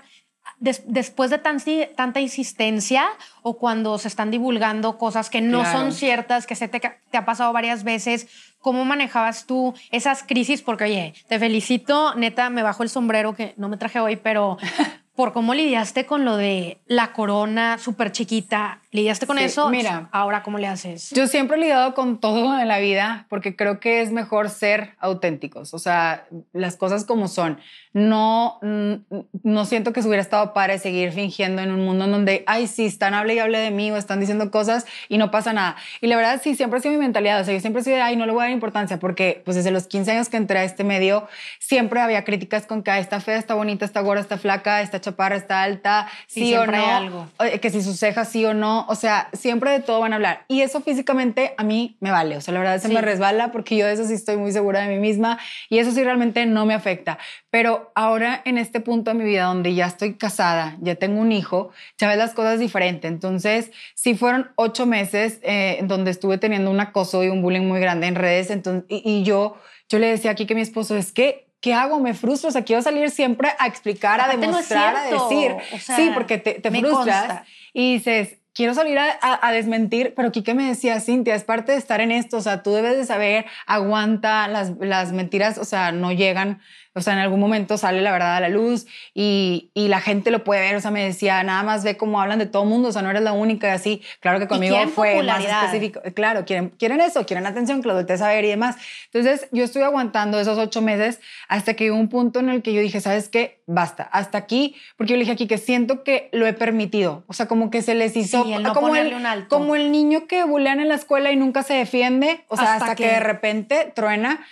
después 0.58 1.30
de 1.30 1.38
tanta 1.38 2.20
insistencia 2.20 3.04
o 3.42 3.58
cuando 3.58 3.98
se 3.98 4.08
están 4.08 4.30
divulgando 4.30 4.96
cosas 4.98 5.28
que 5.28 5.40
no 5.40 5.64
son 5.64 5.92
ciertas, 5.92 6.46
que 6.46 6.54
se 6.54 6.68
te, 6.68 6.78
te, 6.80 7.16
ha 7.16 7.24
pasado 7.24 7.52
varias 7.52 7.82
veces, 7.82 8.28
¿cómo 8.60 8.84
manejabas 8.84 9.46
tú 9.46 9.74
esas 9.90 10.22
crisis? 10.22 10.62
Porque, 10.62 10.84
oye, 10.84 11.14
te 11.28 11.38
felicito, 11.38 12.14
neta, 12.14 12.48
me 12.50 12.62
bajo 12.62 12.82
el 12.82 12.88
sombrero 12.88 13.34
que 13.34 13.54
no 13.56 13.68
me 13.68 13.76
traje 13.76 13.98
hoy, 13.98 14.16
pero 14.16 14.56
por 15.16 15.32
cómo 15.32 15.54
lidiaste 15.54 16.06
con 16.06 16.24
lo 16.24 16.36
de 16.36 16.78
la 16.86 17.12
corona 17.12 17.78
súper 17.78 18.12
chiquita. 18.12 18.81
¿Lidiaste 18.92 19.26
con 19.26 19.38
eso? 19.38 19.70
Mira, 19.70 20.10
ahora 20.12 20.42
cómo 20.42 20.58
le 20.58 20.66
haces. 20.66 21.10
Yo 21.10 21.26
siempre 21.26 21.56
he 21.56 21.60
lidiado 21.60 21.94
con 21.94 22.20
todo 22.20 22.58
en 22.60 22.68
la 22.68 22.78
vida 22.78 23.26
porque 23.30 23.56
creo 23.56 23.80
que 23.80 24.02
es 24.02 24.12
mejor 24.12 24.50
ser 24.50 24.94
auténticos, 25.00 25.72
o 25.72 25.78
sea, 25.78 26.26
las 26.52 26.76
cosas 26.76 27.04
como 27.04 27.26
son. 27.26 27.58
No, 27.94 28.58
no 28.62 29.64
siento 29.66 29.92
que 29.92 30.00
se 30.00 30.08
hubiera 30.08 30.22
estado 30.22 30.54
para 30.54 30.78
seguir 30.78 31.12
fingiendo 31.12 31.60
en 31.60 31.70
un 31.70 31.84
mundo 31.84 32.06
en 32.06 32.12
donde, 32.12 32.42
ay, 32.46 32.66
sí, 32.66 32.86
están 32.86 33.12
hable 33.12 33.34
y 33.34 33.38
hable 33.38 33.58
de 33.58 33.70
mí 33.70 33.90
o 33.90 33.96
están 33.96 34.18
diciendo 34.18 34.50
cosas 34.50 34.86
y 35.08 35.18
no 35.18 35.30
pasa 35.30 35.52
nada. 35.52 35.76
Y 36.00 36.06
la 36.06 36.16
verdad, 36.16 36.40
sí, 36.42 36.54
siempre 36.54 36.78
ha 36.78 36.82
sido 36.82 36.92
mi 36.92 37.00
mentalidad. 37.00 37.40
O 37.40 37.44
sea, 37.44 37.52
yo 37.52 37.60
siempre 37.60 37.80
he 37.80 37.84
sido 37.84 37.96
de, 37.96 38.02
ay, 38.02 38.16
no 38.16 38.24
le 38.24 38.32
voy 38.32 38.40
a 38.40 38.44
dar 38.44 38.52
importancia 38.52 38.98
porque, 38.98 39.42
pues, 39.44 39.56
desde 39.56 39.70
los 39.70 39.86
15 39.86 40.10
años 40.12 40.28
que 40.30 40.38
entré 40.38 40.58
a 40.58 40.64
este 40.64 40.84
medio, 40.84 41.28
siempre 41.58 42.00
había 42.00 42.24
críticas 42.24 42.66
con 42.66 42.82
que, 42.82 42.90
ay, 42.90 43.02
está 43.02 43.20
fea, 43.20 43.36
está 43.36 43.54
bonita, 43.54 43.84
está 43.84 44.00
gorda, 44.00 44.22
está 44.22 44.38
flaca, 44.38 44.80
está 44.80 44.98
chaparra, 45.00 45.36
está 45.36 45.62
alta, 45.62 46.08
sí, 46.26 46.54
o 46.54 46.66
no. 46.66 46.86
algo. 46.86 47.28
Que 47.60 47.68
si 47.68 47.82
sus 47.82 47.98
cejas 47.98 48.28
sí 48.28 48.44
o 48.46 48.54
no. 48.54 48.81
O 48.88 48.94
sea, 48.94 49.28
siempre 49.32 49.70
de 49.70 49.80
todo 49.80 50.00
van 50.00 50.12
a 50.12 50.16
hablar. 50.16 50.44
Y 50.48 50.62
eso 50.62 50.80
físicamente 50.80 51.54
a 51.56 51.64
mí 51.64 51.96
me 52.00 52.10
vale. 52.10 52.36
O 52.36 52.40
sea, 52.40 52.54
la 52.54 52.60
verdad 52.60 52.80
se 52.80 52.88
me 52.88 53.00
resbala 53.00 53.52
porque 53.52 53.76
yo 53.76 53.86
de 53.86 53.92
eso 53.92 54.04
sí 54.04 54.14
estoy 54.14 54.36
muy 54.36 54.52
segura 54.52 54.80
de 54.80 54.88
mí 54.88 55.00
misma 55.00 55.38
y 55.68 55.78
eso 55.78 55.92
sí 55.92 56.02
realmente 56.02 56.46
no 56.46 56.66
me 56.66 56.74
afecta. 56.74 57.18
Pero 57.50 57.92
ahora 57.94 58.42
en 58.44 58.58
este 58.58 58.80
punto 58.80 59.10
de 59.10 59.18
mi 59.18 59.24
vida 59.24 59.44
donde 59.44 59.74
ya 59.74 59.86
estoy 59.86 60.14
casada, 60.14 60.76
ya 60.80 60.94
tengo 60.94 61.20
un 61.20 61.32
hijo, 61.32 61.70
ya 61.98 62.08
ves 62.08 62.18
las 62.18 62.34
cosas 62.34 62.58
diferentes. 62.58 63.10
Entonces, 63.10 63.70
sí 63.94 64.14
fueron 64.14 64.50
ocho 64.56 64.86
meses 64.86 65.38
eh, 65.42 65.80
donde 65.84 66.10
estuve 66.10 66.38
teniendo 66.38 66.70
un 66.70 66.80
acoso 66.80 67.22
y 67.24 67.28
un 67.28 67.42
bullying 67.42 67.66
muy 67.66 67.80
grande 67.80 68.06
en 68.06 68.14
redes. 68.14 68.50
Entonces, 68.50 68.84
y, 68.88 69.22
yo, 69.22 69.56
yo 69.88 69.98
le 69.98 70.08
decía 70.08 70.30
aquí 70.30 70.46
que 70.46 70.54
mi 70.54 70.60
esposo 70.60 70.96
es 70.96 71.12
que 71.12 71.48
¿qué 71.60 71.74
hago? 71.74 72.00
Me 72.00 72.12
frustro, 72.12 72.48
o 72.48 72.52
sea, 72.52 72.64
quiero 72.64 72.82
salir 72.82 73.08
siempre 73.10 73.50
a 73.58 73.66
explicar, 73.68 74.20
a 74.20 74.36
demostrar, 74.36 74.96
a 74.96 75.04
decir. 75.04 75.54
sí, 75.78 76.10
porque 76.12 76.36
te, 76.36 76.54
te 76.54 76.70
frustras 76.70 77.46
y 77.72 77.94
dices, 77.94 78.41
quiero 78.54 78.74
salir 78.74 78.98
a, 78.98 79.18
a, 79.20 79.52
desmentir, 79.52 80.12
pero 80.14 80.32
Kike 80.32 80.54
me 80.54 80.68
decía, 80.68 81.00
Cintia, 81.00 81.34
es 81.34 81.44
parte 81.44 81.72
de 81.72 81.78
estar 81.78 82.00
en 82.00 82.10
esto, 82.10 82.36
o 82.36 82.40
sea, 82.40 82.62
tú 82.62 82.72
debes 82.72 82.96
de 82.96 83.06
saber, 83.06 83.46
aguanta, 83.66 84.48
las, 84.48 84.72
las 84.78 85.12
mentiras, 85.12 85.58
o 85.58 85.64
sea, 85.64 85.92
no 85.92 86.12
llegan 86.12 86.60
o 86.94 87.00
sea, 87.00 87.14
en 87.14 87.20
algún 87.20 87.40
momento 87.40 87.78
sale 87.78 88.02
la 88.02 88.12
verdad 88.12 88.36
a 88.36 88.40
la 88.40 88.48
luz 88.48 88.86
y, 89.14 89.70
y, 89.74 89.88
la 89.88 90.00
gente 90.00 90.30
lo 90.30 90.44
puede 90.44 90.60
ver. 90.60 90.76
O 90.76 90.80
sea, 90.80 90.90
me 90.90 91.02
decía, 91.04 91.42
nada 91.42 91.62
más 91.62 91.84
ve 91.84 91.96
cómo 91.96 92.20
hablan 92.20 92.38
de 92.38 92.46
todo 92.46 92.64
mundo, 92.64 92.88
o 92.88 92.92
sea, 92.92 93.02
no 93.02 93.10
eres 93.10 93.22
la 93.22 93.32
única 93.32 93.68
y 93.68 93.70
así. 93.70 94.02
Claro 94.20 94.38
que 94.38 94.46
conmigo 94.46 94.76
fue 94.88 95.22
más 95.22 95.44
específico. 95.44 96.00
Claro, 96.14 96.44
quieren, 96.44 96.70
quieren 96.70 97.00
eso, 97.00 97.24
quieren 97.24 97.46
atención, 97.46 97.82
que 97.82 97.88
lo 97.88 97.96
a 97.96 98.16
saber 98.18 98.44
y 98.44 98.48
demás. 98.48 98.76
Entonces, 99.12 99.48
yo 99.52 99.64
estoy 99.64 99.82
aguantando 99.82 100.38
esos 100.38 100.58
ocho 100.58 100.82
meses 100.82 101.20
hasta 101.48 101.74
que 101.74 101.90
hubo 101.90 101.98
un 101.98 102.08
punto 102.08 102.40
en 102.40 102.48
el 102.48 102.62
que 102.62 102.72
yo 102.72 102.80
dije, 102.80 103.00
¿sabes 103.00 103.28
qué? 103.28 103.62
Basta, 103.66 104.02
hasta 104.02 104.38
aquí, 104.38 104.76
porque 104.96 105.12
yo 105.12 105.16
le 105.16 105.20
dije 105.20 105.32
aquí 105.32 105.46
que 105.46 105.58
siento 105.58 106.04
que 106.04 106.28
lo 106.32 106.46
he 106.46 106.52
permitido. 106.52 107.24
O 107.26 107.32
sea, 107.32 107.46
como 107.46 107.70
que 107.70 107.82
se 107.82 107.94
les 107.94 108.16
hizo 108.16 108.44
como, 108.74 108.96
el, 108.96 109.46
como 109.48 109.76
el 109.76 109.92
niño 109.92 110.26
que 110.26 110.44
bulean 110.44 110.80
en 110.80 110.88
la 110.88 110.94
escuela 110.94 111.32
y 111.32 111.36
nunca 111.36 111.62
se 111.62 111.74
defiende. 111.74 112.44
O 112.48 112.56
sea, 112.56 112.74
hasta, 112.74 112.94
que 112.94 113.06
de 113.06 113.20
repente 113.20 113.92
truena. 113.94 114.44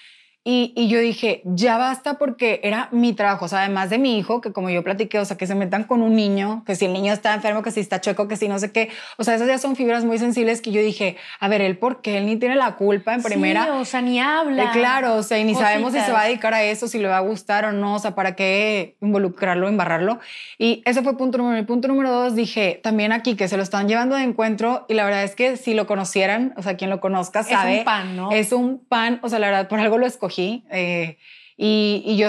Y, 0.42 0.88
yo 0.88 0.98
dije, 1.00 1.42
ya 1.44 1.76
basta 1.76 2.14
porque 2.14 2.60
era 2.62 2.88
mi 2.92 3.12
trabajo, 3.12 3.44
o 3.44 3.48
sea, 3.48 3.60
además 3.60 3.90
de 3.90 3.98
mi 3.98 4.16
hijo, 4.16 4.40
que 4.40 4.52
como 4.52 4.70
yo 4.70 4.82
platiqué, 4.82 5.18
o 5.18 5.24
sea, 5.26 5.36
que 5.36 5.46
se 5.46 5.54
metan 5.54 5.84
con 5.84 6.00
un 6.00 6.16
niño, 6.16 6.64
que 6.64 6.76
si 6.76 6.86
el 6.86 6.94
niño 6.94 7.12
está 7.12 7.34
enfermo, 7.34 7.62
que 7.62 7.70
si 7.70 7.80
está 7.80 8.00
chueco, 8.00 8.26
que 8.26 8.36
si 8.36 8.48
no 8.48 8.58
sé 8.58 8.72
qué, 8.72 8.88
o 9.18 9.24
sea, 9.24 9.34
esas 9.34 9.48
ya 9.48 9.58
son 9.58 9.76
fibras 9.76 10.02
muy 10.06 10.18
sensibles 10.18 10.62
que 10.62 10.72
yo 10.72 10.80
dije, 10.80 11.18
a 11.40 11.48
ver, 11.48 11.60
él, 11.60 11.76
¿por 11.76 12.00
qué? 12.00 12.16
Él 12.16 12.24
ni 12.24 12.36
tiene 12.36 12.54
la 12.54 12.76
culpa 12.76 13.12
en 13.12 13.22
primera. 13.22 13.64
Sí, 13.64 13.70
o 13.70 13.84
sea, 13.84 14.00
ni 14.00 14.18
habla. 14.18 14.64
Eh, 14.64 14.68
claro, 14.72 15.16
o 15.16 15.22
sea, 15.22 15.38
y 15.38 15.44
ni 15.44 15.54
sabemos 15.54 15.92
si 15.92 16.00
se 16.00 16.10
va 16.10 16.22
a 16.22 16.24
dedicar 16.24 16.54
a 16.54 16.62
eso, 16.62 16.88
si 16.88 16.98
le 16.98 17.08
va 17.08 17.18
a 17.18 17.20
gustar 17.20 17.66
o 17.66 17.72
no, 17.72 17.96
o 17.96 17.98
sea, 17.98 18.14
¿para 18.14 18.34
qué 18.34 18.96
involucrarlo, 19.02 19.68
embarrarlo? 19.68 20.20
Y 20.56 20.82
ese 20.86 21.02
fue 21.02 21.18
punto 21.18 21.36
número 21.36 21.56
uno. 21.56 21.62
Y 21.62 21.66
punto 21.66 21.86
número 21.86 22.10
dos, 22.12 22.34
dije, 22.34 22.80
también 22.82 23.12
aquí 23.12 23.36
que 23.36 23.46
se 23.46 23.58
lo 23.58 23.62
están 23.62 23.88
llevando 23.88 24.16
de 24.16 24.22
encuentro 24.22 24.86
y 24.88 24.94
la 24.94 25.04
verdad 25.04 25.22
es 25.22 25.34
que 25.34 25.58
si 25.58 25.74
lo 25.74 25.86
conocieran, 25.86 26.54
o 26.56 26.62
sea, 26.62 26.78
quien 26.78 26.88
lo 26.88 26.98
conozca 27.00 27.42
sabe. 27.42 27.74
Es 27.74 27.78
un 27.80 27.84
pan, 27.84 28.16
¿no? 28.16 28.32
Es 28.32 28.52
un 28.52 28.78
pan, 28.78 29.20
o 29.22 29.28
sea, 29.28 29.38
la 29.38 29.48
verdad, 29.48 29.68
por 29.68 29.80
algo 29.80 29.98
lo 29.98 30.06
escogí 30.06 30.29
eh, 30.38 31.18
Y, 31.56 32.02
y 32.06 32.16
yo 32.16 32.28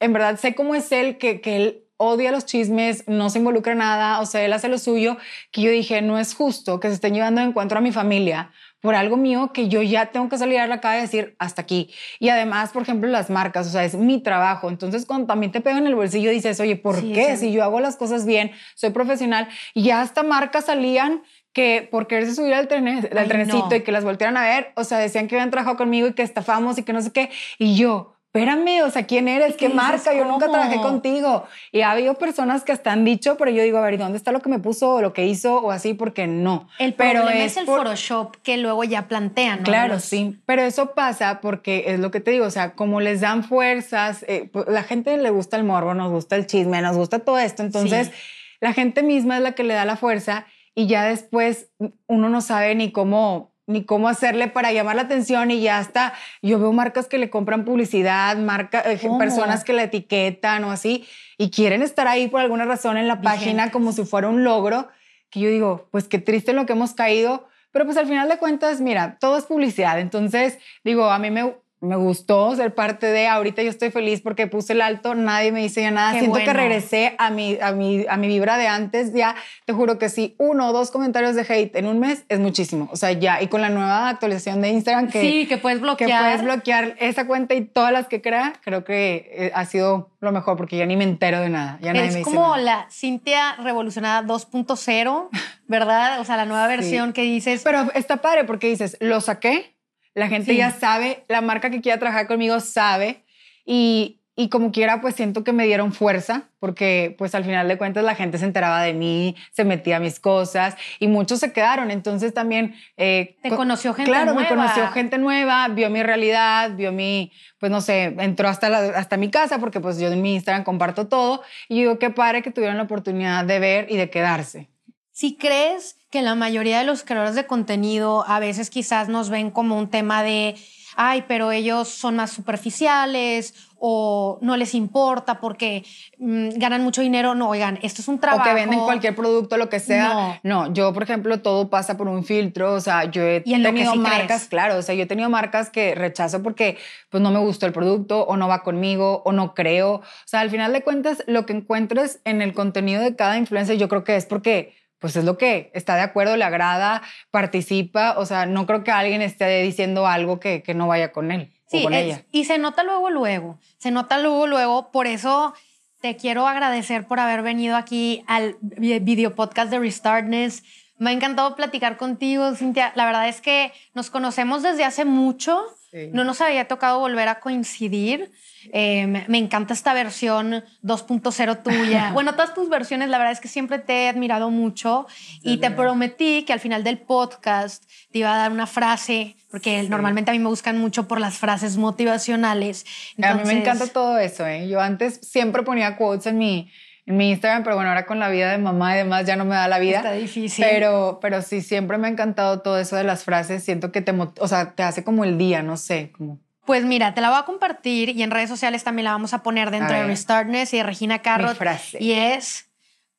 en 0.00 0.12
verdad 0.12 0.36
sé 0.38 0.54
cómo 0.54 0.74
es 0.74 0.90
él, 0.90 1.16
que, 1.18 1.40
que 1.40 1.56
él 1.56 1.84
odia 1.96 2.32
los 2.32 2.44
chismes, 2.46 3.04
no 3.06 3.30
se 3.30 3.38
involucra 3.38 3.72
en 3.72 3.78
nada, 3.78 4.20
o 4.20 4.26
sea, 4.26 4.44
él 4.44 4.52
hace 4.52 4.68
lo 4.68 4.78
suyo, 4.78 5.16
que 5.52 5.62
yo 5.62 5.70
dije, 5.70 6.02
no 6.02 6.18
es 6.18 6.34
justo 6.34 6.80
que 6.80 6.88
se 6.88 6.94
estén 6.94 7.14
llevando 7.14 7.40
de 7.40 7.46
encuentro 7.46 7.78
a 7.78 7.80
mi 7.80 7.92
familia 7.92 8.50
por 8.80 8.96
algo 8.96 9.16
mío 9.16 9.52
que 9.54 9.68
yo 9.68 9.80
ya 9.82 10.06
tengo 10.06 10.28
que 10.28 10.36
salir 10.36 10.58
a 10.58 10.66
la 10.66 10.80
calle 10.80 10.98
y 10.98 11.02
decir 11.02 11.36
hasta 11.38 11.62
aquí. 11.62 11.90
Y 12.18 12.30
además, 12.30 12.70
por 12.70 12.82
ejemplo, 12.82 13.08
las 13.08 13.30
marcas, 13.30 13.68
o 13.68 13.70
sea, 13.70 13.84
es 13.84 13.94
mi 13.94 14.20
trabajo. 14.20 14.68
Entonces, 14.68 15.06
cuando 15.06 15.28
también 15.28 15.52
te 15.52 15.60
pegan 15.60 15.82
en 15.82 15.86
el 15.86 15.94
bolsillo, 15.94 16.32
dices, 16.32 16.58
oye, 16.58 16.74
¿por 16.74 17.00
qué? 17.00 17.36
Si 17.36 17.52
yo 17.52 17.62
hago 17.62 17.78
las 17.78 17.94
cosas 17.94 18.26
bien, 18.26 18.50
soy 18.74 18.90
profesional, 18.90 19.48
y 19.72 19.84
ya 19.84 20.00
hasta 20.00 20.24
marcas 20.24 20.64
salían 20.64 21.22
que 21.52 21.86
por 21.90 22.06
quererse 22.06 22.34
subir 22.34 22.54
al, 22.54 22.68
tren, 22.68 22.88
al 22.88 23.28
trenecito 23.28 23.74
y 23.74 23.82
que 23.82 23.92
las 23.92 24.04
voltearan 24.04 24.36
a 24.36 24.42
ver, 24.42 24.72
o 24.74 24.84
sea, 24.84 24.98
decían 24.98 25.28
que 25.28 25.36
habían 25.36 25.50
trabajado 25.50 25.76
conmigo 25.76 26.08
y 26.08 26.14
que 26.14 26.22
estafamos 26.22 26.78
y 26.78 26.82
que 26.82 26.92
no 26.92 27.02
sé 27.02 27.12
qué. 27.12 27.30
Y 27.58 27.76
yo, 27.76 28.14
espérame, 28.34 28.82
o 28.82 28.90
sea, 28.90 29.04
¿quién 29.04 29.28
eres? 29.28 29.56
¿Qué, 29.56 29.68
marca? 29.68 30.14
Yo 30.14 30.24
nunca 30.24 30.48
trabajé 30.48 30.76
contigo. 30.76 31.44
Y 31.70 31.82
ha 31.82 31.90
habido 31.90 32.14
personas 32.14 32.64
que 32.64 32.72
hasta 32.72 32.90
han 32.90 33.04
dicho, 33.04 33.36
pero 33.36 33.50
yo 33.50 33.62
digo, 33.62 33.76
a 33.76 33.82
ver, 33.82 33.94
¿y 33.94 33.96
dónde 33.98 34.16
está 34.16 34.32
lo 34.32 34.40
que 34.40 34.48
me 34.48 34.58
puso 34.58 34.94
o 34.94 35.02
lo 35.02 35.12
que 35.12 35.26
hizo 35.26 35.58
o 35.58 35.70
así? 35.70 35.92
Porque 35.92 36.26
no. 36.26 36.66
El 36.78 36.94
pero 36.94 37.28
es, 37.28 37.58
el 37.58 37.66
Photoshop 37.66 38.36
que 38.42 38.56
luego 38.56 38.84
ya 38.84 39.06
plantean. 39.06 39.58
¿no? 39.58 39.64
Claro, 39.64 40.00
sí. 40.00 40.38
Pero 40.46 40.62
eso 40.62 40.94
pasa 40.94 41.40
porque 41.42 41.84
es 41.88 42.00
lo 42.00 42.10
que 42.10 42.20
te 42.20 42.30
digo, 42.30 42.46
o 42.46 42.50
sea, 42.50 42.72
como 42.72 43.02
les 43.02 43.20
dan 43.20 43.44
fuerzas, 43.44 44.24
eh, 44.26 44.48
pues, 44.50 44.66
la 44.66 44.82
gente 44.82 45.14
le 45.18 45.28
gusta 45.28 45.58
el 45.58 45.64
morbo, 45.64 45.92
nos 45.92 46.10
gusta 46.10 46.36
el 46.36 46.46
chisme, 46.46 46.80
nos 46.80 46.96
gusta 46.96 47.18
todo 47.18 47.38
esto. 47.38 47.62
Entonces, 47.62 48.12
la 48.60 48.72
gente 48.72 49.02
misma 49.02 49.36
es 49.36 49.42
la 49.42 49.52
que 49.52 49.64
le 49.64 49.74
da 49.74 49.84
la 49.84 49.96
fuerza 49.96 50.46
y 50.74 50.86
ya 50.86 51.04
después 51.04 51.70
uno 52.06 52.28
no 52.28 52.40
sabe 52.40 52.74
ni 52.74 52.92
cómo 52.92 53.52
ni 53.66 53.84
cómo 53.84 54.08
hacerle 54.08 54.48
para 54.48 54.72
llamar 54.72 54.96
la 54.96 55.02
atención 55.02 55.50
y 55.50 55.60
ya 55.60 55.80
está. 55.80 56.12
Yo 56.42 56.58
veo 56.58 56.72
marcas 56.72 57.06
que 57.06 57.18
le 57.18 57.30
compran 57.30 57.64
publicidad, 57.64 58.36
marca, 58.36 58.82
eh, 58.84 58.98
personas 59.18 59.64
que 59.64 59.72
la 59.72 59.84
etiquetan 59.84 60.64
o 60.64 60.70
así 60.70 61.06
y 61.38 61.50
quieren 61.50 61.82
estar 61.82 62.08
ahí 62.08 62.28
por 62.28 62.40
alguna 62.40 62.64
razón 62.64 62.96
en 62.96 63.08
la 63.08 63.20
página 63.20 63.70
como 63.70 63.92
si 63.92 64.04
fuera 64.04 64.28
un 64.28 64.44
logro, 64.44 64.88
que 65.30 65.40
yo 65.40 65.48
digo, 65.48 65.88
pues 65.90 66.08
qué 66.08 66.18
triste 66.18 66.50
en 66.50 66.56
lo 66.56 66.66
que 66.66 66.72
hemos 66.72 66.92
caído, 66.94 67.48
pero 67.70 67.84
pues 67.84 67.96
al 67.96 68.06
final 68.06 68.28
de 68.28 68.38
cuentas, 68.38 68.80
mira, 68.80 69.16
todo 69.18 69.38
es 69.38 69.44
publicidad. 69.44 69.98
Entonces, 69.98 70.58
digo, 70.84 71.10
a 71.10 71.18
mí 71.18 71.30
me, 71.30 71.54
me 71.82 71.96
gustó 71.96 72.54
ser 72.54 72.74
parte 72.74 73.08
de, 73.08 73.26
ahorita 73.26 73.60
yo 73.62 73.68
estoy 73.68 73.90
feliz 73.90 74.20
porque 74.20 74.46
puse 74.46 74.72
el 74.72 74.80
alto, 74.80 75.16
nadie 75.16 75.50
me 75.50 75.60
dice 75.60 75.82
ya 75.82 75.90
nada, 75.90 76.12
siento 76.12 76.38
que 76.38 76.52
regresé 76.52 77.16
a 77.18 77.30
mi, 77.30 77.58
a, 77.60 77.72
mi, 77.72 78.06
a 78.08 78.16
mi 78.16 78.28
vibra 78.28 78.56
de 78.56 78.68
antes, 78.68 79.12
ya 79.12 79.34
te 79.64 79.72
juro 79.72 79.98
que 79.98 80.08
sí, 80.08 80.36
uno 80.38 80.68
o 80.68 80.72
dos 80.72 80.92
comentarios 80.92 81.34
de 81.34 81.42
hate 81.42 81.74
en 81.74 81.86
un 81.86 81.98
mes 81.98 82.24
es 82.28 82.38
muchísimo, 82.38 82.88
o 82.92 82.96
sea, 82.96 83.10
ya, 83.10 83.42
y 83.42 83.48
con 83.48 83.60
la 83.60 83.68
nueva 83.68 84.08
actualización 84.08 84.60
de 84.60 84.68
Instagram 84.68 85.08
que... 85.08 85.20
Sí, 85.20 85.46
que 85.46 85.58
puedes 85.58 85.80
bloquear. 85.80 86.08
Que 86.08 86.16
puedes 86.16 86.42
bloquear. 86.44 86.94
esa 87.00 87.26
cuenta 87.26 87.54
y 87.54 87.62
todas 87.62 87.92
las 87.92 88.06
que 88.06 88.22
crea, 88.22 88.52
creo 88.62 88.84
que 88.84 89.30
eh, 89.32 89.52
ha 89.52 89.64
sido 89.64 90.12
lo 90.20 90.30
mejor 90.30 90.56
porque 90.56 90.76
ya 90.76 90.86
ni 90.86 90.96
me 90.96 91.04
entero 91.04 91.40
de 91.40 91.48
nada, 91.48 91.78
ya 91.82 91.92
nadie 91.92 92.06
es 92.06 92.12
me 92.14 92.18
dice 92.20 92.30
como 92.30 92.56
la 92.58 92.86
Cintia 92.92 93.56
revolucionada 93.56 94.22
2.0, 94.22 95.28
¿verdad? 95.66 96.20
O 96.20 96.24
sea, 96.24 96.36
la 96.36 96.44
nueva 96.44 96.68
versión 96.68 97.12
que 97.12 97.22
dices... 97.22 97.62
Pero 97.64 97.90
está 97.94 98.18
padre 98.18 98.44
porque 98.44 98.68
dices, 98.68 98.96
lo 99.00 99.20
saqué, 99.20 99.74
la 100.14 100.28
gente 100.28 100.54
ya 100.54 100.70
sabe, 100.70 101.24
la 101.28 101.40
marca 101.40 101.70
que 101.70 101.80
quiera 101.80 101.98
trabajar 101.98 102.26
conmigo 102.26 102.60
sabe 102.60 103.24
y, 103.64 104.20
y 104.34 104.48
como 104.48 104.72
quiera, 104.72 105.00
pues 105.00 105.14
siento 105.14 105.44
que 105.44 105.52
me 105.52 105.66
dieron 105.66 105.92
fuerza, 105.92 106.48
porque 106.58 107.14
pues 107.18 107.34
al 107.34 107.44
final 107.44 107.68
de 107.68 107.76
cuentas 107.76 108.02
la 108.02 108.14
gente 108.14 108.38
se 108.38 108.46
enteraba 108.46 108.82
de 108.82 108.94
mí, 108.94 109.36
se 109.52 109.64
metía 109.64 109.98
a 109.98 110.00
mis 110.00 110.20
cosas 110.20 110.74
y 110.98 111.06
muchos 111.06 111.38
se 111.38 111.52
quedaron. 111.52 111.90
Entonces 111.90 112.32
también... 112.32 112.74
Eh, 112.96 113.36
Te 113.42 113.50
conoció 113.50 113.92
gente 113.92 114.10
nueva. 114.10 114.24
Claro, 114.24 114.40
me 114.40 114.48
conoció 114.48 114.88
gente 114.88 115.18
nueva, 115.18 115.68
vio 115.68 115.90
mi 115.90 116.02
realidad, 116.02 116.72
vio 116.76 116.92
mi, 116.92 117.30
pues 117.58 117.70
no 117.70 117.80
sé, 117.80 118.14
entró 118.18 118.48
hasta, 118.48 118.68
hasta 118.98 119.16
mi 119.18 119.30
casa, 119.30 119.58
porque 119.58 119.80
pues 119.80 119.98
yo 119.98 120.08
en 120.08 120.22
mi 120.22 120.34
Instagram 120.34 120.64
comparto 120.64 121.08
todo. 121.08 121.42
Y 121.68 121.80
digo, 121.80 121.98
qué 121.98 122.10
padre 122.10 122.42
que 122.42 122.50
tuvieron 122.50 122.78
la 122.78 122.84
oportunidad 122.84 123.44
de 123.44 123.58
ver 123.58 123.86
y 123.90 123.96
de 123.98 124.08
quedarse. 124.08 124.71
Si 125.12 125.36
crees 125.36 125.96
que 126.10 126.22
la 126.22 126.34
mayoría 126.34 126.78
de 126.78 126.84
los 126.84 127.04
creadores 127.04 127.34
de 127.34 127.46
contenido 127.46 128.24
a 128.26 128.40
veces 128.40 128.70
quizás 128.70 129.08
nos 129.08 129.28
ven 129.28 129.50
como 129.50 129.78
un 129.78 129.88
tema 129.88 130.22
de, 130.22 130.56
ay, 130.96 131.24
pero 131.28 131.52
ellos 131.52 131.88
son 131.88 132.16
más 132.16 132.30
superficiales 132.30 133.54
o 133.78 134.38
no 134.40 134.56
les 134.56 134.74
importa 134.74 135.40
porque 135.40 135.84
mm, 136.18 136.50
ganan 136.56 136.82
mucho 136.82 137.02
dinero. 137.02 137.34
No, 137.34 137.50
oigan, 137.50 137.78
esto 137.82 138.00
es 138.00 138.08
un 138.08 138.20
trabajo. 138.20 138.42
O 138.42 138.44
que 138.44 138.54
venden 138.54 138.80
cualquier 138.80 139.14
producto, 139.14 139.56
lo 139.58 139.68
que 139.68 139.80
sea. 139.80 140.40
No. 140.42 140.72
yo, 140.72 140.94
por 140.94 141.02
ejemplo, 141.02 141.40
todo 141.40 141.68
pasa 141.68 141.96
por 141.96 142.08
un 142.08 142.24
filtro. 142.24 142.72
O 142.72 142.80
sea, 142.80 143.04
yo 143.04 143.22
he 143.22 143.40
tenido 143.40 143.94
marcas, 143.96 144.46
claro, 144.46 144.76
o 144.76 144.82
sea, 144.82 144.94
yo 144.94 145.02
he 145.02 145.06
tenido 145.06 145.28
marcas 145.28 145.68
que 145.68 145.94
rechazo 145.94 146.42
porque 146.42 146.78
pues 147.10 147.22
no 147.22 147.30
me 147.30 147.38
gustó 147.38 147.66
el 147.66 147.72
producto 147.72 148.24
o 148.24 148.36
no 148.36 148.48
va 148.48 148.62
conmigo 148.62 149.20
o 149.24 149.32
no 149.32 149.52
creo. 149.52 149.94
O 149.94 150.02
sea, 150.24 150.40
al 150.40 150.50
final 150.50 150.72
de 150.72 150.82
cuentas, 150.82 151.22
lo 151.26 151.44
que 151.44 151.52
encuentres 151.52 152.20
en 152.24 152.40
el 152.40 152.54
contenido 152.54 153.02
de 153.02 153.14
cada 153.14 153.36
influencer, 153.36 153.76
yo 153.76 153.88
creo 153.88 154.04
que 154.04 154.16
es 154.16 154.26
porque 154.26 154.81
pues 155.02 155.16
es 155.16 155.24
lo 155.24 155.36
que 155.36 155.72
está 155.74 155.96
de 155.96 156.02
acuerdo, 156.02 156.36
le 156.36 156.44
agrada, 156.44 157.02
participa, 157.32 158.14
o 158.18 158.24
sea, 158.24 158.46
no 158.46 158.66
creo 158.66 158.84
que 158.84 158.92
alguien 158.92 159.20
esté 159.20 159.60
diciendo 159.62 160.06
algo 160.06 160.38
que, 160.38 160.62
no 160.76 160.86
vaya 160.86 161.10
con 161.10 161.32
él 161.32 161.52
o 161.72 161.82
con 161.82 161.92
ella. 161.92 162.24
Y 162.30 162.44
se 162.44 162.56
nota 162.56 162.84
luego, 162.84 163.10
luego, 163.10 163.58
se 163.78 163.90
nota 163.90 164.20
luego, 164.20 164.46
luego, 164.46 164.92
por 164.92 165.08
eso 165.08 165.54
te 166.00 166.16
quiero 166.16 166.46
agradecer 166.46 167.04
por 167.08 167.18
haber 167.18 167.42
venido 167.42 167.74
aquí 167.76 168.22
al 168.28 168.56
video 168.60 169.34
podcast 169.34 169.72
de 169.72 169.80
Restartness. 169.80 170.62
Me 170.98 171.10
ha 171.10 171.12
encantado 171.12 171.56
platicar 171.56 171.96
contigo, 171.96 172.54
Cintia. 172.54 172.92
La 172.94 173.04
verdad 173.04 173.28
es 173.28 173.40
que 173.40 173.72
nos 173.94 174.08
conocemos 174.08 174.62
desde 174.62 174.84
hace 174.84 175.04
mucho. 175.04 175.64
No 176.12 176.24
nos 176.24 176.40
había 176.40 176.68
tocado 176.68 177.00
volver 177.00 177.28
a 177.28 177.40
coincidir. 177.40 178.32
Eh, 178.72 179.06
me, 179.06 179.38
encanta 179.38 179.74
esta 179.74 179.92
versión 179.92 180.64
2.0 180.82 181.62
tuya. 181.62 182.10
bueno, 182.14 182.32
todas 182.32 182.54
tus 182.54 182.70
versiones, 182.70 183.10
la 183.10 183.18
verdad 183.18 183.32
es 183.32 183.40
que 183.40 183.48
siempre 183.48 183.78
te 183.78 184.04
he 184.04 184.08
admirado 184.08 184.50
mucho 184.50 185.06
y 185.42 185.58
te 185.58 185.70
prometí 185.70 186.44
que 186.44 186.52
al 186.54 186.60
final 186.60 186.82
del 186.82 186.98
podcast 186.98 187.84
te 188.10 188.20
iba 188.20 188.32
a 188.32 188.38
dar 188.38 188.52
una 188.52 188.66
frase, 188.66 189.36
porque 189.50 189.82
normalmente 189.82 190.30
a 190.30 190.34
mí 190.34 190.38
me 190.38 190.48
buscan 190.48 190.78
mucho 190.78 191.06
por 191.08 191.20
las 191.20 191.36
frases 191.36 191.76
motivacionales. 191.76 192.86
A 193.22 193.34
mí 193.34 193.42
me 193.44 193.58
encanta 193.58 193.86
todo 193.88 194.16
eso. 194.16 194.46
¿eh? 194.46 194.68
Yo 194.68 194.80
antes 194.80 195.20
siempre 195.22 195.62
ponía 195.62 195.96
quotes 195.96 196.26
en 196.26 196.38
mi, 196.38 196.70
en 197.06 197.16
mi 197.16 197.30
Instagram, 197.30 197.64
pero 197.64 197.76
bueno, 197.76 197.90
ahora 197.90 198.06
con 198.06 198.18
la 198.18 198.28
vida 198.28 198.50
de 198.50 198.58
mamá 198.58 198.94
y 198.94 198.98
demás 198.98 199.26
ya 199.26 199.36
no 199.36 199.44
me 199.44 199.54
da 199.54 199.66
la 199.68 199.78
vida. 199.78 199.98
Está 199.98 200.12
difícil. 200.12 200.64
Pero, 200.64 201.18
pero 201.20 201.42
sí, 201.42 201.60
siempre 201.60 201.98
me 201.98 202.06
ha 202.06 202.10
encantado 202.10 202.60
todo 202.60 202.78
eso 202.78 202.96
de 202.96 203.04
las 203.04 203.24
frases. 203.24 203.64
Siento 203.64 203.90
que 203.90 204.02
te, 204.02 204.12
o 204.12 204.48
sea, 204.48 204.74
te 204.74 204.82
hace 204.82 205.02
como 205.02 205.24
el 205.24 205.38
día, 205.38 205.62
no 205.62 205.76
sé, 205.76 206.12
como... 206.16 206.38
Pues 206.64 206.84
mira, 206.84 207.12
te 207.12 207.20
la 207.20 207.30
voy 207.30 207.40
a 207.40 207.44
compartir 207.44 208.10
y 208.10 208.22
en 208.22 208.30
redes 208.30 208.48
sociales 208.48 208.84
también 208.84 209.04
la 209.04 209.10
vamos 209.10 209.34
a 209.34 209.42
poner 209.42 209.72
dentro 209.72 209.96
de 209.96 210.04
Restartness 210.04 210.72
y 210.72 210.76
de 210.76 210.84
Regina 210.84 211.18
Carrot. 211.18 211.58
Y 211.98 212.12
es 212.12 212.70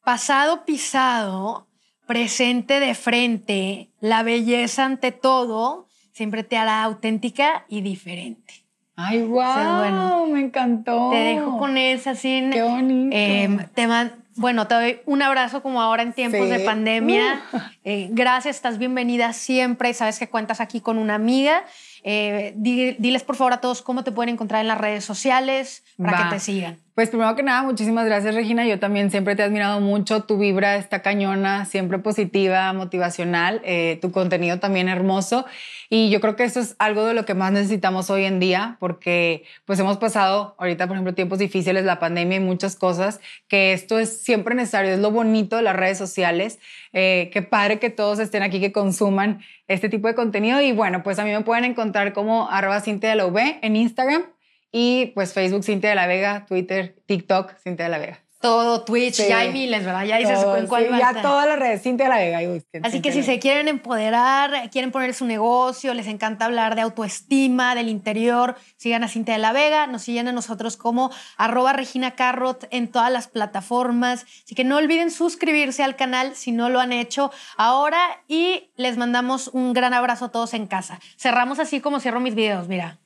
pasado 0.01 0.63
pisado, 0.63 1.67
presente 2.07 2.79
de 2.79 2.95
frente, 2.95 3.91
la 3.99 4.23
belleza 4.23 4.85
ante 4.85 5.11
todo, 5.11 5.87
siempre 6.13 6.45
te 6.45 6.55
hará 6.57 6.83
auténtica 6.83 7.65
y 7.67 7.81
diferente. 7.81 8.62
Ay, 8.95 9.23
wow, 9.23 9.77
bueno, 9.79 10.27
me 10.27 10.41
encantó. 10.41 11.09
Te 11.11 11.17
dejo 11.17 11.57
con 11.57 11.77
esa 11.77 12.11
así. 12.11 12.49
Qué 12.51 12.61
bonito. 12.61 13.15
Em, 13.15 13.57
te 13.73 13.87
bueno, 14.35 14.65
te 14.65 14.73
doy 14.73 14.99
un 15.05 15.21
abrazo 15.21 15.61
como 15.61 15.81
ahora 15.81 16.01
en 16.01 16.13
tiempos 16.13 16.49
de 16.49 16.59
pandemia. 16.59 17.41
Uh. 17.51 17.57
Eh, 17.85 18.07
gracias, 18.11 18.55
estás 18.55 18.77
bienvenida 18.77 19.33
siempre. 19.33 19.93
Sabes 19.93 20.17
que 20.17 20.29
cuentas 20.29 20.59
aquí 20.61 20.81
con 20.81 20.97
una 20.97 21.15
amiga 21.15 21.63
eh, 22.05 22.53
diles 22.57 23.23
por 23.23 23.37
favor 23.37 23.53
a 23.53 23.61
todos 23.61 23.81
cómo 23.81 24.03
te 24.03 24.11
pueden 24.11 24.33
encontrar 24.33 24.59
en 24.59 24.67
las 24.67 24.77
redes 24.77 25.05
sociales 25.05 25.83
para 25.97 26.23
que 26.23 26.35
te 26.35 26.39
sigan. 26.39 26.77
Pues 26.95 27.09
primero 27.09 27.35
que 27.35 27.41
nada, 27.41 27.63
muchísimas 27.63 28.05
gracias 28.05 28.35
Regina. 28.35 28.67
Yo 28.67 28.77
también 28.77 29.09
siempre 29.09 29.35
te 29.35 29.41
he 29.41 29.45
admirado 29.45 29.81
mucho. 29.81 30.25
Tu 30.25 30.37
vibra 30.37 30.75
está 30.75 31.01
cañona, 31.01 31.65
siempre 31.65 31.97
positiva, 31.97 32.71
motivacional. 32.73 33.61
Eh, 33.65 33.97
tu 33.99 34.11
contenido 34.11 34.59
también 34.59 34.87
hermoso. 34.87 35.47
Y 35.89 36.11
yo 36.11 36.21
creo 36.21 36.35
que 36.35 36.43
eso 36.43 36.59
es 36.59 36.75
algo 36.77 37.03
de 37.05 37.15
lo 37.15 37.25
que 37.25 37.33
más 37.33 37.51
necesitamos 37.51 38.11
hoy 38.11 38.25
en 38.25 38.39
día 38.39 38.77
porque 38.79 39.43
pues 39.65 39.79
hemos 39.79 39.97
pasado 39.97 40.55
ahorita, 40.59 40.85
por 40.85 40.95
ejemplo, 40.95 41.15
tiempos 41.15 41.39
difíciles, 41.39 41.83
la 41.83 41.97
pandemia 41.97 42.37
y 42.37 42.41
muchas 42.41 42.75
cosas, 42.75 43.19
que 43.47 43.73
esto 43.73 43.97
es 43.97 44.21
siempre 44.21 44.53
necesario. 44.53 44.91
Es 44.91 44.99
lo 44.99 45.09
bonito 45.09 45.55
de 45.55 45.63
las 45.63 45.75
redes 45.75 45.97
sociales. 45.97 46.59
Eh, 46.93 47.31
qué 47.33 47.41
padre 47.41 47.79
que 47.79 47.89
todos 47.89 48.19
estén 48.19 48.43
aquí, 48.43 48.59
que 48.59 48.71
consuman 48.71 49.41
este 49.67 49.89
tipo 49.89 50.07
de 50.07 50.13
contenido. 50.13 50.61
Y 50.61 50.73
bueno, 50.73 51.01
pues 51.01 51.17
a 51.17 51.23
mí 51.23 51.31
me 51.31 51.41
pueden 51.41 51.65
encontrar 51.65 52.13
como 52.13 52.51
arroba 52.51 52.81
Cintia 52.81 53.15
en 53.63 53.75
Instagram 53.75 54.32
y 54.75 55.11
pues 55.13 55.33
Facebook 55.33 55.63
Cintia 55.63 55.91
de 55.91 55.95
la 55.95 56.07
Vega, 56.07 56.45
Twitter, 56.47 56.95
TikTok 57.05 57.53
Cintia 57.63 57.85
de 57.85 57.91
la 57.91 57.99
Vega. 57.99 58.19
Todo, 58.41 58.83
Twitch, 58.83 59.25
ya 59.25 59.37
hay 59.39 59.53
miles, 59.53 59.85
¿verdad? 59.85 60.03
Ya 60.03 60.17
dices 60.17 60.39
en 60.57 60.67
cuál 60.67 60.89
Ya 60.99 61.21
todas 61.21 61.47
las 61.47 61.57
redes, 61.57 61.81
Cintia 61.81 62.07
de 62.07 62.09
la 62.09 62.17
Vega. 62.17 62.59
Así 62.81 63.01
que 63.01 63.13
si 63.13 63.23
se 63.23 63.39
quieren 63.39 63.69
empoderar, 63.69 64.69
quieren 64.69 64.91
poner 64.91 65.13
su 65.13 65.25
negocio, 65.25 65.93
les 65.93 66.07
encanta 66.07 66.43
hablar 66.43 66.75
de 66.75 66.81
autoestima, 66.81 67.73
del 67.73 67.87
interior, 67.87 68.57
sigan 68.75 69.05
a 69.05 69.07
Cintia 69.07 69.35
de 69.35 69.39
la 69.39 69.53
Vega, 69.53 69.87
nos 69.87 70.01
siguen 70.01 70.27
a 70.27 70.33
nosotros 70.33 70.75
como 70.75 71.09
arroba 71.37 71.71
Regina 71.71 72.15
Carrot 72.15 72.67
en 72.69 72.89
todas 72.89 73.13
las 73.13 73.29
plataformas. 73.29 74.25
Así 74.43 74.55
que 74.55 74.65
no 74.65 74.75
olviden 74.75 75.09
suscribirse 75.09 75.81
al 75.81 75.95
canal 75.95 76.35
si 76.35 76.51
no 76.51 76.67
lo 76.67 76.81
han 76.81 76.91
hecho 76.91 77.31
ahora 77.55 78.01
y 78.27 78.71
les 78.75 78.97
mandamos 78.97 79.49
un 79.53 79.71
gran 79.71 79.93
abrazo 79.93 80.25
a 80.25 80.31
todos 80.31 80.53
en 80.53 80.67
casa. 80.67 80.99
Cerramos 81.15 81.59
así 81.59 81.79
como 81.79 82.01
cierro 82.01 82.19
mis 82.19 82.35
videos, 82.35 82.67
mira. 82.67 82.99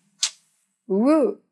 Uh. 0.87 1.46